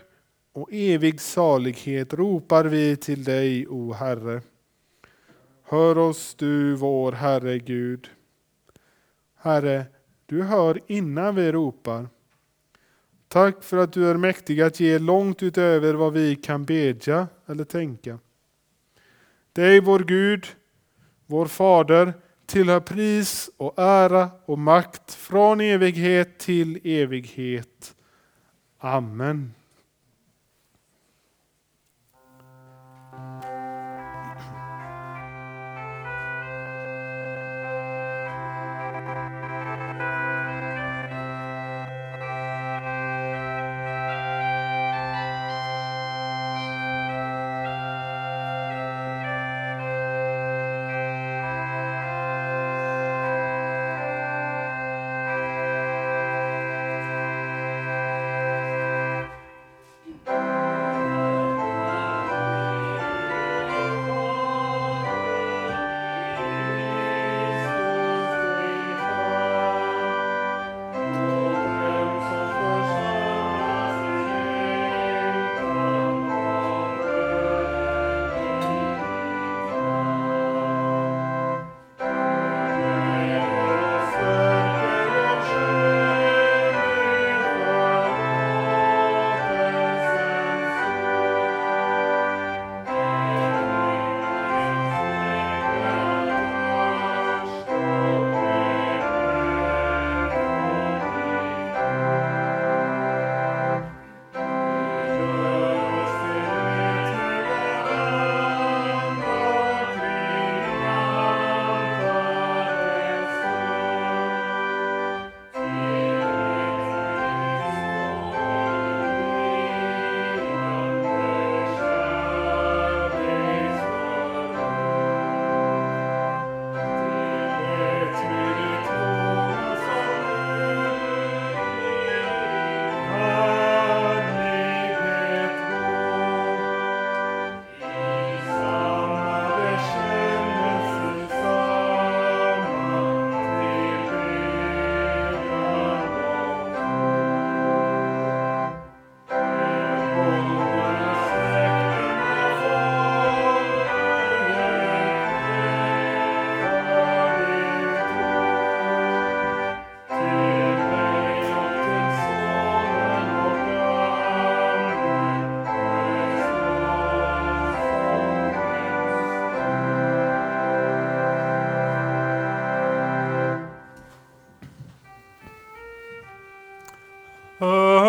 och 0.52 0.68
evig 0.72 1.20
salighet 1.20 2.14
ropar 2.14 2.64
vi 2.64 2.96
till 2.96 3.24
dig, 3.24 3.68
o 3.68 3.92
Herre. 3.92 4.42
Hör 5.62 5.98
oss 5.98 6.34
du, 6.34 6.74
vår 6.74 7.12
Herre 7.12 7.58
Gud. 7.58 8.10
Herre, 9.36 9.86
du 10.26 10.42
hör 10.42 10.80
innan 10.86 11.34
vi 11.34 11.52
ropar. 11.52 12.08
Tack 13.28 13.64
för 13.64 13.76
att 13.76 13.92
du 13.92 14.06
är 14.10 14.16
mäktig 14.16 14.60
att 14.60 14.80
ge 14.80 14.98
långt 14.98 15.42
utöver 15.42 15.94
vad 15.94 16.12
vi 16.12 16.36
kan 16.36 16.64
bedja 16.64 17.28
eller 17.46 17.64
tänka. 17.64 18.18
Dig, 19.52 19.80
vår 19.80 19.98
Gud, 19.98 20.46
vår 21.26 21.46
Fader, 21.46 22.12
tillhör 22.46 22.80
pris 22.80 23.50
och 23.56 23.78
ära 23.78 24.30
och 24.44 24.58
makt 24.58 25.14
från 25.14 25.60
evighet 25.60 26.38
till 26.38 26.80
evighet. 26.84 27.94
Amen. 28.78 29.54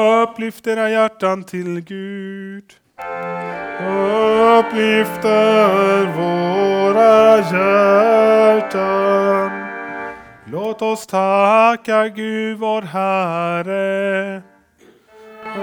Upplyft 0.06 0.68
era 0.68 0.90
hjärtan 0.90 1.44
till 1.44 1.82
Gud. 1.82 2.74
Upplyfter 4.60 6.06
våra 6.06 7.38
hjärtan. 7.38 8.86
Låt 10.46 10.82
oss 10.82 11.08
tacka 11.08 12.08
Gud 12.08 12.58
vår 12.58 12.82
Herre. 12.82 14.42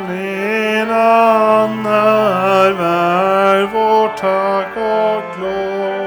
Redan 0.09 1.86
är 1.86 2.72
värd 2.72 3.70
vårt 3.72 4.16
tack 4.16 4.76
och 4.76 5.40
lov. 5.40 6.01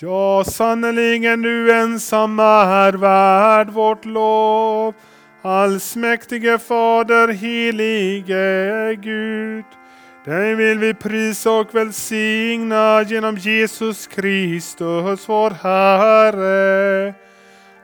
Ja, 0.00 0.44
sannerligen 0.44 1.42
du 1.42 1.72
ensam 1.72 2.38
är 2.40 2.92
värd 2.92 3.70
vårt 3.70 4.04
lov. 4.04 4.94
Allsmäktige 5.42 6.58
Fader, 6.58 7.28
helige 7.28 8.94
Gud. 8.94 9.64
Dig 10.24 10.54
vill 10.54 10.78
vi 10.78 10.94
prisa 10.94 11.50
och 11.50 11.74
välsigna 11.74 13.02
genom 13.02 13.36
Jesus 13.36 14.06
Kristus, 14.06 15.28
vår 15.28 15.50
Herre. 15.50 17.14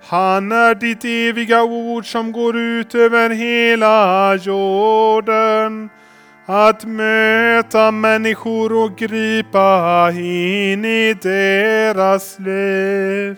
Han 0.02 0.52
är 0.52 0.74
ditt 0.74 1.04
eviga 1.04 1.62
ord 1.62 2.12
som 2.12 2.32
går 2.32 2.56
ut 2.56 2.94
över 2.94 3.30
hela 3.30 4.34
jorden. 4.34 5.90
Att 6.46 6.84
möta 6.84 7.90
människor 7.90 8.72
och 8.84 8.96
gripa 8.96 10.10
in 10.10 10.84
i 10.84 11.14
deras 11.22 12.38
liv. 12.38 13.36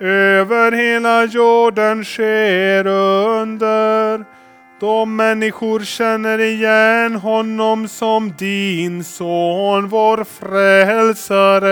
Över 0.00 0.72
hela 0.72 1.24
jorden 1.24 2.04
sker 2.04 2.86
under 2.86 4.24
då 4.80 5.04
människor 5.04 5.80
känner 5.80 6.38
igen 6.38 7.14
honom 7.14 7.88
som 7.88 8.32
din 8.38 9.04
son, 9.04 9.88
vår 9.88 10.24
frälsare. 10.24 11.66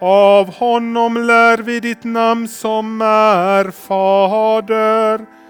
Av 0.00 0.54
honom 0.54 1.16
lär 1.16 1.58
vi 1.58 1.80
ditt 1.80 2.04
namn 2.04 2.48
som 2.48 3.02
är 3.02 3.70
Fader 3.70 5.41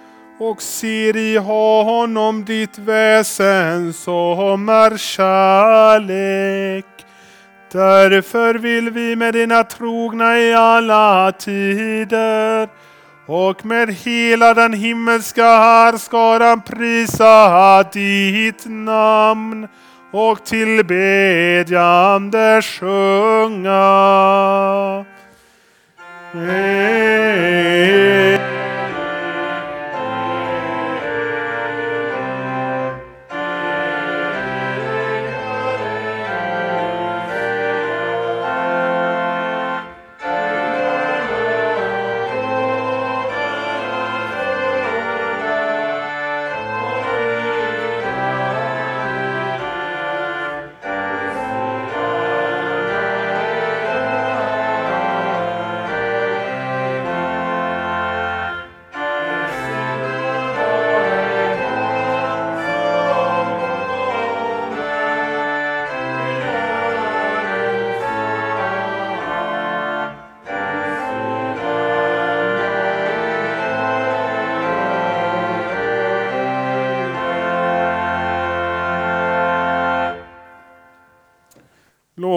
och 0.42 0.62
ser 0.62 1.16
i 1.16 1.36
honom 1.36 2.44
ditt 2.44 2.78
väsen 2.78 3.92
som 3.92 4.68
är 4.68 4.96
kärlek. 4.96 6.84
Därför 7.72 8.54
vill 8.54 8.90
vi 8.90 9.16
med 9.16 9.34
dina 9.34 9.64
trogna 9.64 10.38
i 10.38 10.54
alla 10.54 11.32
tider 11.32 12.68
och 13.26 13.64
med 13.64 13.94
hela 13.94 14.54
den 14.54 14.72
himmelska 14.72 15.44
härskaran 15.44 16.62
prisa 16.62 17.82
ditt 17.92 18.66
namn 18.66 19.68
och 20.12 20.44
tillbedjande 20.44 22.62
sjunga. 22.62 23.82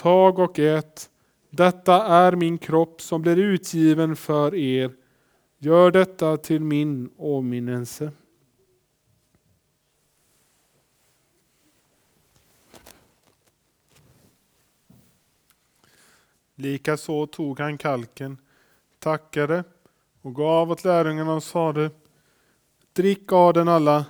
Tag 0.00 0.38
och 0.38 0.58
ät. 0.58 1.10
Detta 1.50 2.06
är 2.06 2.32
min 2.32 2.58
kropp 2.58 3.02
som 3.02 3.22
blir 3.22 3.36
utgiven 3.36 4.16
för 4.16 4.54
er. 4.54 4.92
Gör 5.58 5.90
detta 5.90 6.36
till 6.36 6.60
min 6.60 7.10
åminnelse. 7.16 8.12
Likaså 16.54 17.26
tog 17.26 17.60
han 17.60 17.78
kalken, 17.78 18.38
tackade 18.98 19.64
och 20.22 20.34
gav 20.34 20.70
åt 20.70 20.84
lärjungarna 20.84 21.34
och 21.34 21.42
sade 21.42 21.90
Drick 22.92 23.32
av 23.32 23.52
den 23.52 23.68
alla. 23.68 24.04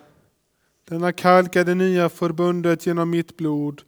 Denna 0.85 1.13
kalk 1.13 1.57
är 1.57 1.65
det 1.65 1.75
nya 1.75 2.09
förbundet 2.09 2.87
genom 2.87 3.11
mitt 3.11 3.37
blod 3.37 3.83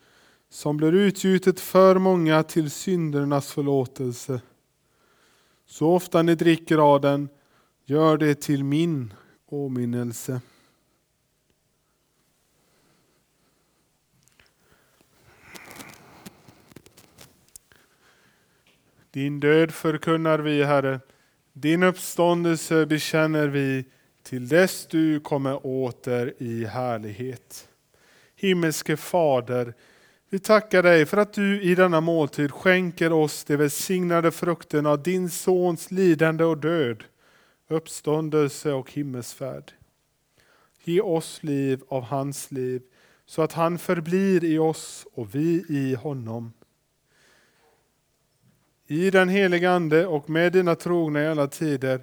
som 0.53 0.76
blir 0.76 0.92
utgjutet 0.92 1.61
för 1.61 1.98
många 1.98 2.42
till 2.42 2.70
syndernas 2.70 3.53
förlåtelse. 3.53 4.40
Så 5.66 5.94
ofta 5.94 6.22
ni 6.22 6.34
dricker 6.34 6.78
av 6.78 7.00
den, 7.00 7.28
gör 7.84 8.16
det 8.16 8.34
till 8.34 8.64
min 8.64 9.14
åminnelse. 9.46 10.40
Din 19.11 19.40
död 19.40 19.70
förkunnar 19.70 20.38
vi, 20.38 20.64
Herre. 20.64 21.00
Din 21.53 21.82
uppståndelse 21.82 22.86
bekänner 22.86 23.48
vi 23.48 23.84
till 24.22 24.48
dess 24.48 24.86
du 24.86 25.20
kommer 25.20 25.66
åter 25.66 26.34
i 26.38 26.64
härlighet. 26.64 27.68
Himmelske 28.36 28.96
Fader, 28.96 29.74
vi 30.32 30.38
tackar 30.38 30.82
dig 30.82 31.06
för 31.06 31.16
att 31.16 31.32
du 31.32 31.62
i 31.62 31.74
denna 31.74 32.00
måltid 32.00 32.52
skänker 32.52 33.12
oss 33.12 33.44
de 33.44 33.56
välsignade 33.56 34.30
frukterna 34.30 34.90
av 34.90 35.02
din 35.02 35.30
Sons 35.30 35.90
lidande 35.90 36.44
och 36.44 36.58
död, 36.58 37.04
uppståndelse 37.68 38.72
och 38.72 38.92
himmelsfärd. 38.92 39.72
Ge 40.84 41.00
oss 41.00 41.42
liv 41.42 41.82
av 41.88 42.02
hans 42.02 42.50
liv, 42.50 42.82
så 43.26 43.42
att 43.42 43.52
han 43.52 43.78
förblir 43.78 44.44
i 44.44 44.58
oss 44.58 45.06
och 45.14 45.34
vi 45.34 45.64
i 45.68 45.94
honom. 45.94 46.52
I 48.86 49.10
den 49.10 49.28
heliga 49.28 49.70
Ande 49.70 50.06
och 50.06 50.30
med 50.30 50.52
dina 50.52 50.74
trogna 50.74 51.22
i 51.22 51.26
alla 51.26 51.46
tider 51.46 52.02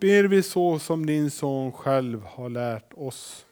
ber 0.00 0.24
vi 0.24 0.42
så 0.42 0.78
som 0.78 1.06
din 1.06 1.30
son 1.30 1.72
själv 1.72 2.22
har 2.24 2.48
lärt 2.48 2.92
oss. 2.94 3.45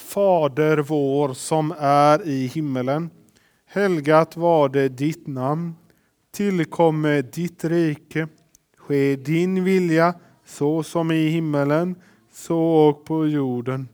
Fader 0.00 0.78
vår 0.78 1.34
som 1.34 1.74
är 1.78 2.28
i 2.28 2.46
himmelen. 2.46 3.10
Helgat 3.66 4.36
var 4.36 4.68
det 4.68 4.88
ditt 4.88 5.26
namn. 5.26 5.74
Tillkomme 6.32 7.22
ditt 7.22 7.64
rike. 7.64 8.28
Ske 8.76 9.16
din 9.16 9.64
vilja 9.64 10.14
så 10.46 10.82
som 10.82 11.10
i 11.10 11.28
himmelen 11.28 11.94
så 12.32 12.58
och 12.58 13.04
på 13.04 13.26
jorden. 13.26 13.88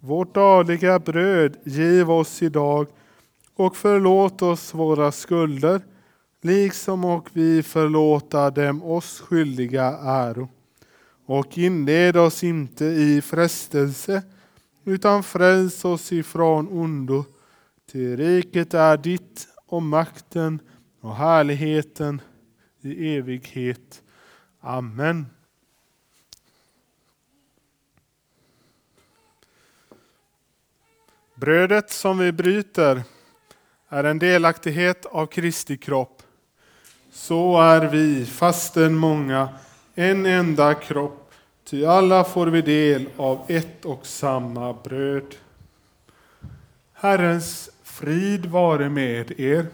Vårt 0.00 0.34
dagliga 0.34 0.98
bröd 0.98 1.56
giv 1.64 2.10
oss 2.10 2.42
idag 2.42 2.86
och 3.56 3.76
förlåt 3.76 4.42
oss 4.42 4.74
våra 4.74 5.12
skulder 5.12 5.80
liksom 6.42 7.04
och 7.04 7.28
vi 7.32 7.62
förlåta 7.62 8.50
dem 8.50 8.82
oss 8.82 9.20
skyldiga 9.20 9.98
äro. 10.02 10.48
och 11.26 11.58
inled 11.58 12.16
oss 12.16 12.44
inte 12.44 12.84
i 12.84 13.22
frestelse, 13.22 14.22
utan 14.84 15.22
fräls 15.22 15.84
oss 15.84 16.12
ifrån 16.12 16.68
ondo. 16.68 17.24
Till 17.90 18.16
riket 18.16 18.74
är 18.74 18.96
ditt 18.96 19.48
och 19.66 19.82
makten 19.82 20.60
och 21.00 21.16
härligheten 21.16 22.20
i 22.80 23.16
evighet. 23.16 24.02
Amen. 24.60 25.26
Brödet 31.34 31.90
som 31.90 32.18
vi 32.18 32.32
bryter 32.32 33.02
är 33.88 34.04
en 34.04 34.18
delaktighet 34.18 35.06
av 35.06 35.26
Kristi 35.26 35.76
kropp. 35.76 36.22
Så 37.10 37.60
är 37.60 37.88
vi, 37.88 38.26
fastän 38.26 38.94
många, 38.94 39.48
en 39.94 40.26
enda 40.26 40.74
kropp, 40.74 41.23
ty 41.64 41.86
alla 41.86 42.24
får 42.24 42.46
vi 42.46 42.62
del 42.62 43.06
av 43.16 43.40
ett 43.48 43.84
och 43.84 44.06
samma 44.06 44.72
bröd. 44.72 45.34
Herrens 46.92 47.70
frid 47.82 48.46
vare 48.46 48.88
med 48.88 49.40
er. 49.40 49.66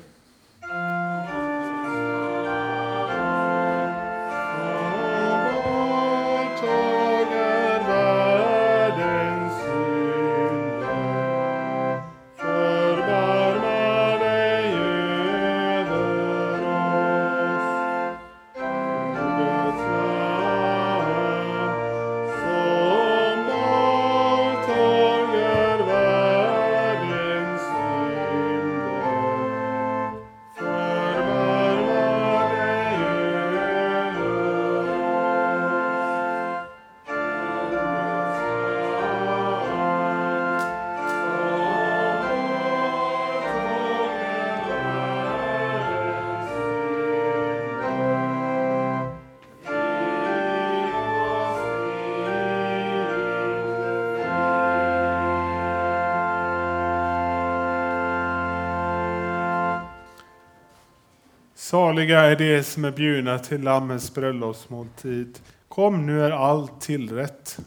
Saliga 61.71 62.21
är 62.21 62.37
de 62.37 62.63
som 62.63 62.85
är 62.85 62.91
bjudna 62.91 63.39
till 63.39 63.61
Lammets 63.61 64.15
bröllopsmåltid. 64.15 65.39
Kom, 65.69 66.07
nu 66.07 66.23
är 66.23 66.31
allt 66.31 66.81
tillrätt. 66.81 67.59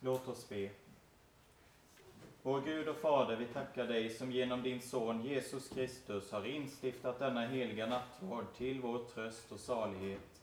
Låt 0.00 0.28
oss 0.28 0.48
be. 0.48 0.70
Vår 2.42 2.60
Gud 2.60 2.88
och 2.88 2.96
Fader, 2.96 3.36
vi 3.36 3.46
tackar 3.46 3.86
dig 3.86 4.10
som 4.10 4.32
genom 4.32 4.62
din 4.62 4.80
Son 4.80 5.24
Jesus 5.24 5.68
Kristus 5.68 6.32
har 6.32 6.46
instiftat 6.46 7.18
denna 7.18 7.46
heliga 7.46 7.86
nattvard 7.86 8.44
till 8.56 8.80
vår 8.80 9.00
tröst 9.14 9.52
och 9.52 9.60
salighet. 9.60 10.42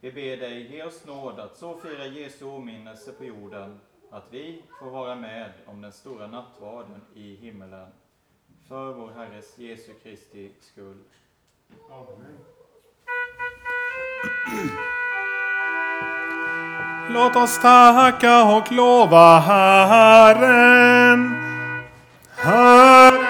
Vi 0.00 0.12
ber 0.12 0.36
dig, 0.36 0.72
ge 0.72 0.84
oss 0.84 1.06
nåd 1.06 1.40
att 1.40 1.56
så 1.56 1.80
fira 1.80 2.06
Jesu 2.06 2.44
åminnelse 2.44 3.12
på 3.12 3.24
jorden, 3.24 3.80
att 4.10 4.24
vi 4.30 4.62
får 4.78 4.90
vara 4.90 5.14
med 5.14 5.52
om 5.66 5.80
den 5.80 5.92
stora 5.92 6.26
nattvarden 6.26 7.00
i 7.14 7.36
himmelen. 7.36 7.88
För 8.68 8.92
vår 8.92 9.10
Herres 9.10 9.58
Jesu 9.58 9.92
Kristi 10.02 10.50
skull. 10.60 10.98
Amen. 11.90 12.38
Låt 17.10 17.36
oss 17.36 17.60
tacka 17.60 18.44
och 18.56 18.72
lova 18.72 19.38
Herren. 19.38 21.30
Herren 22.36 23.29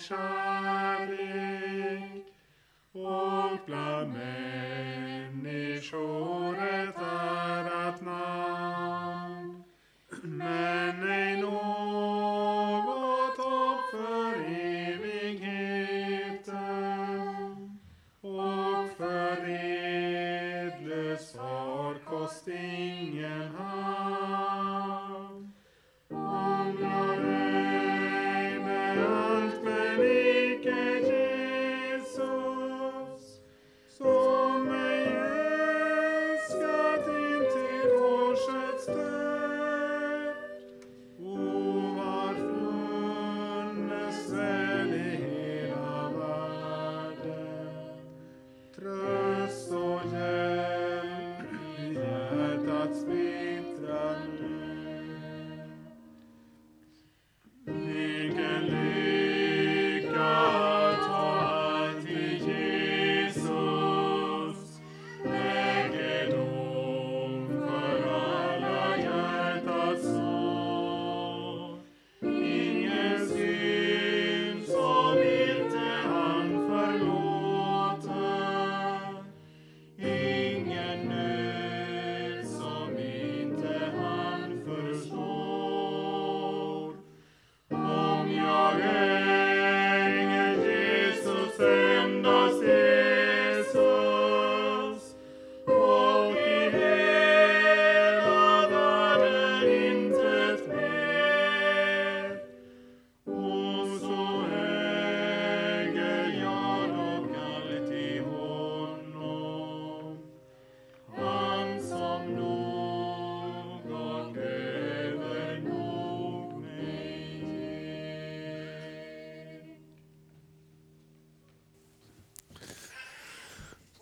shine. 0.00 0.49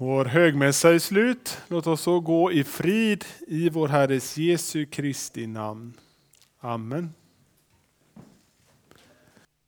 Vår 0.01 0.25
högmässa 0.25 0.95
är 0.95 0.99
slut. 0.99 1.59
Låt 1.69 1.87
oss 1.87 2.01
så 2.01 2.21
gå 2.21 2.53
i 2.53 2.65
frid 2.65 3.25
i 3.47 3.69
vår 3.69 3.89
Herres 3.89 4.37
Jesu 4.37 4.87
Kristi 4.87 5.47
namn. 5.47 5.93
Amen. 6.61 7.15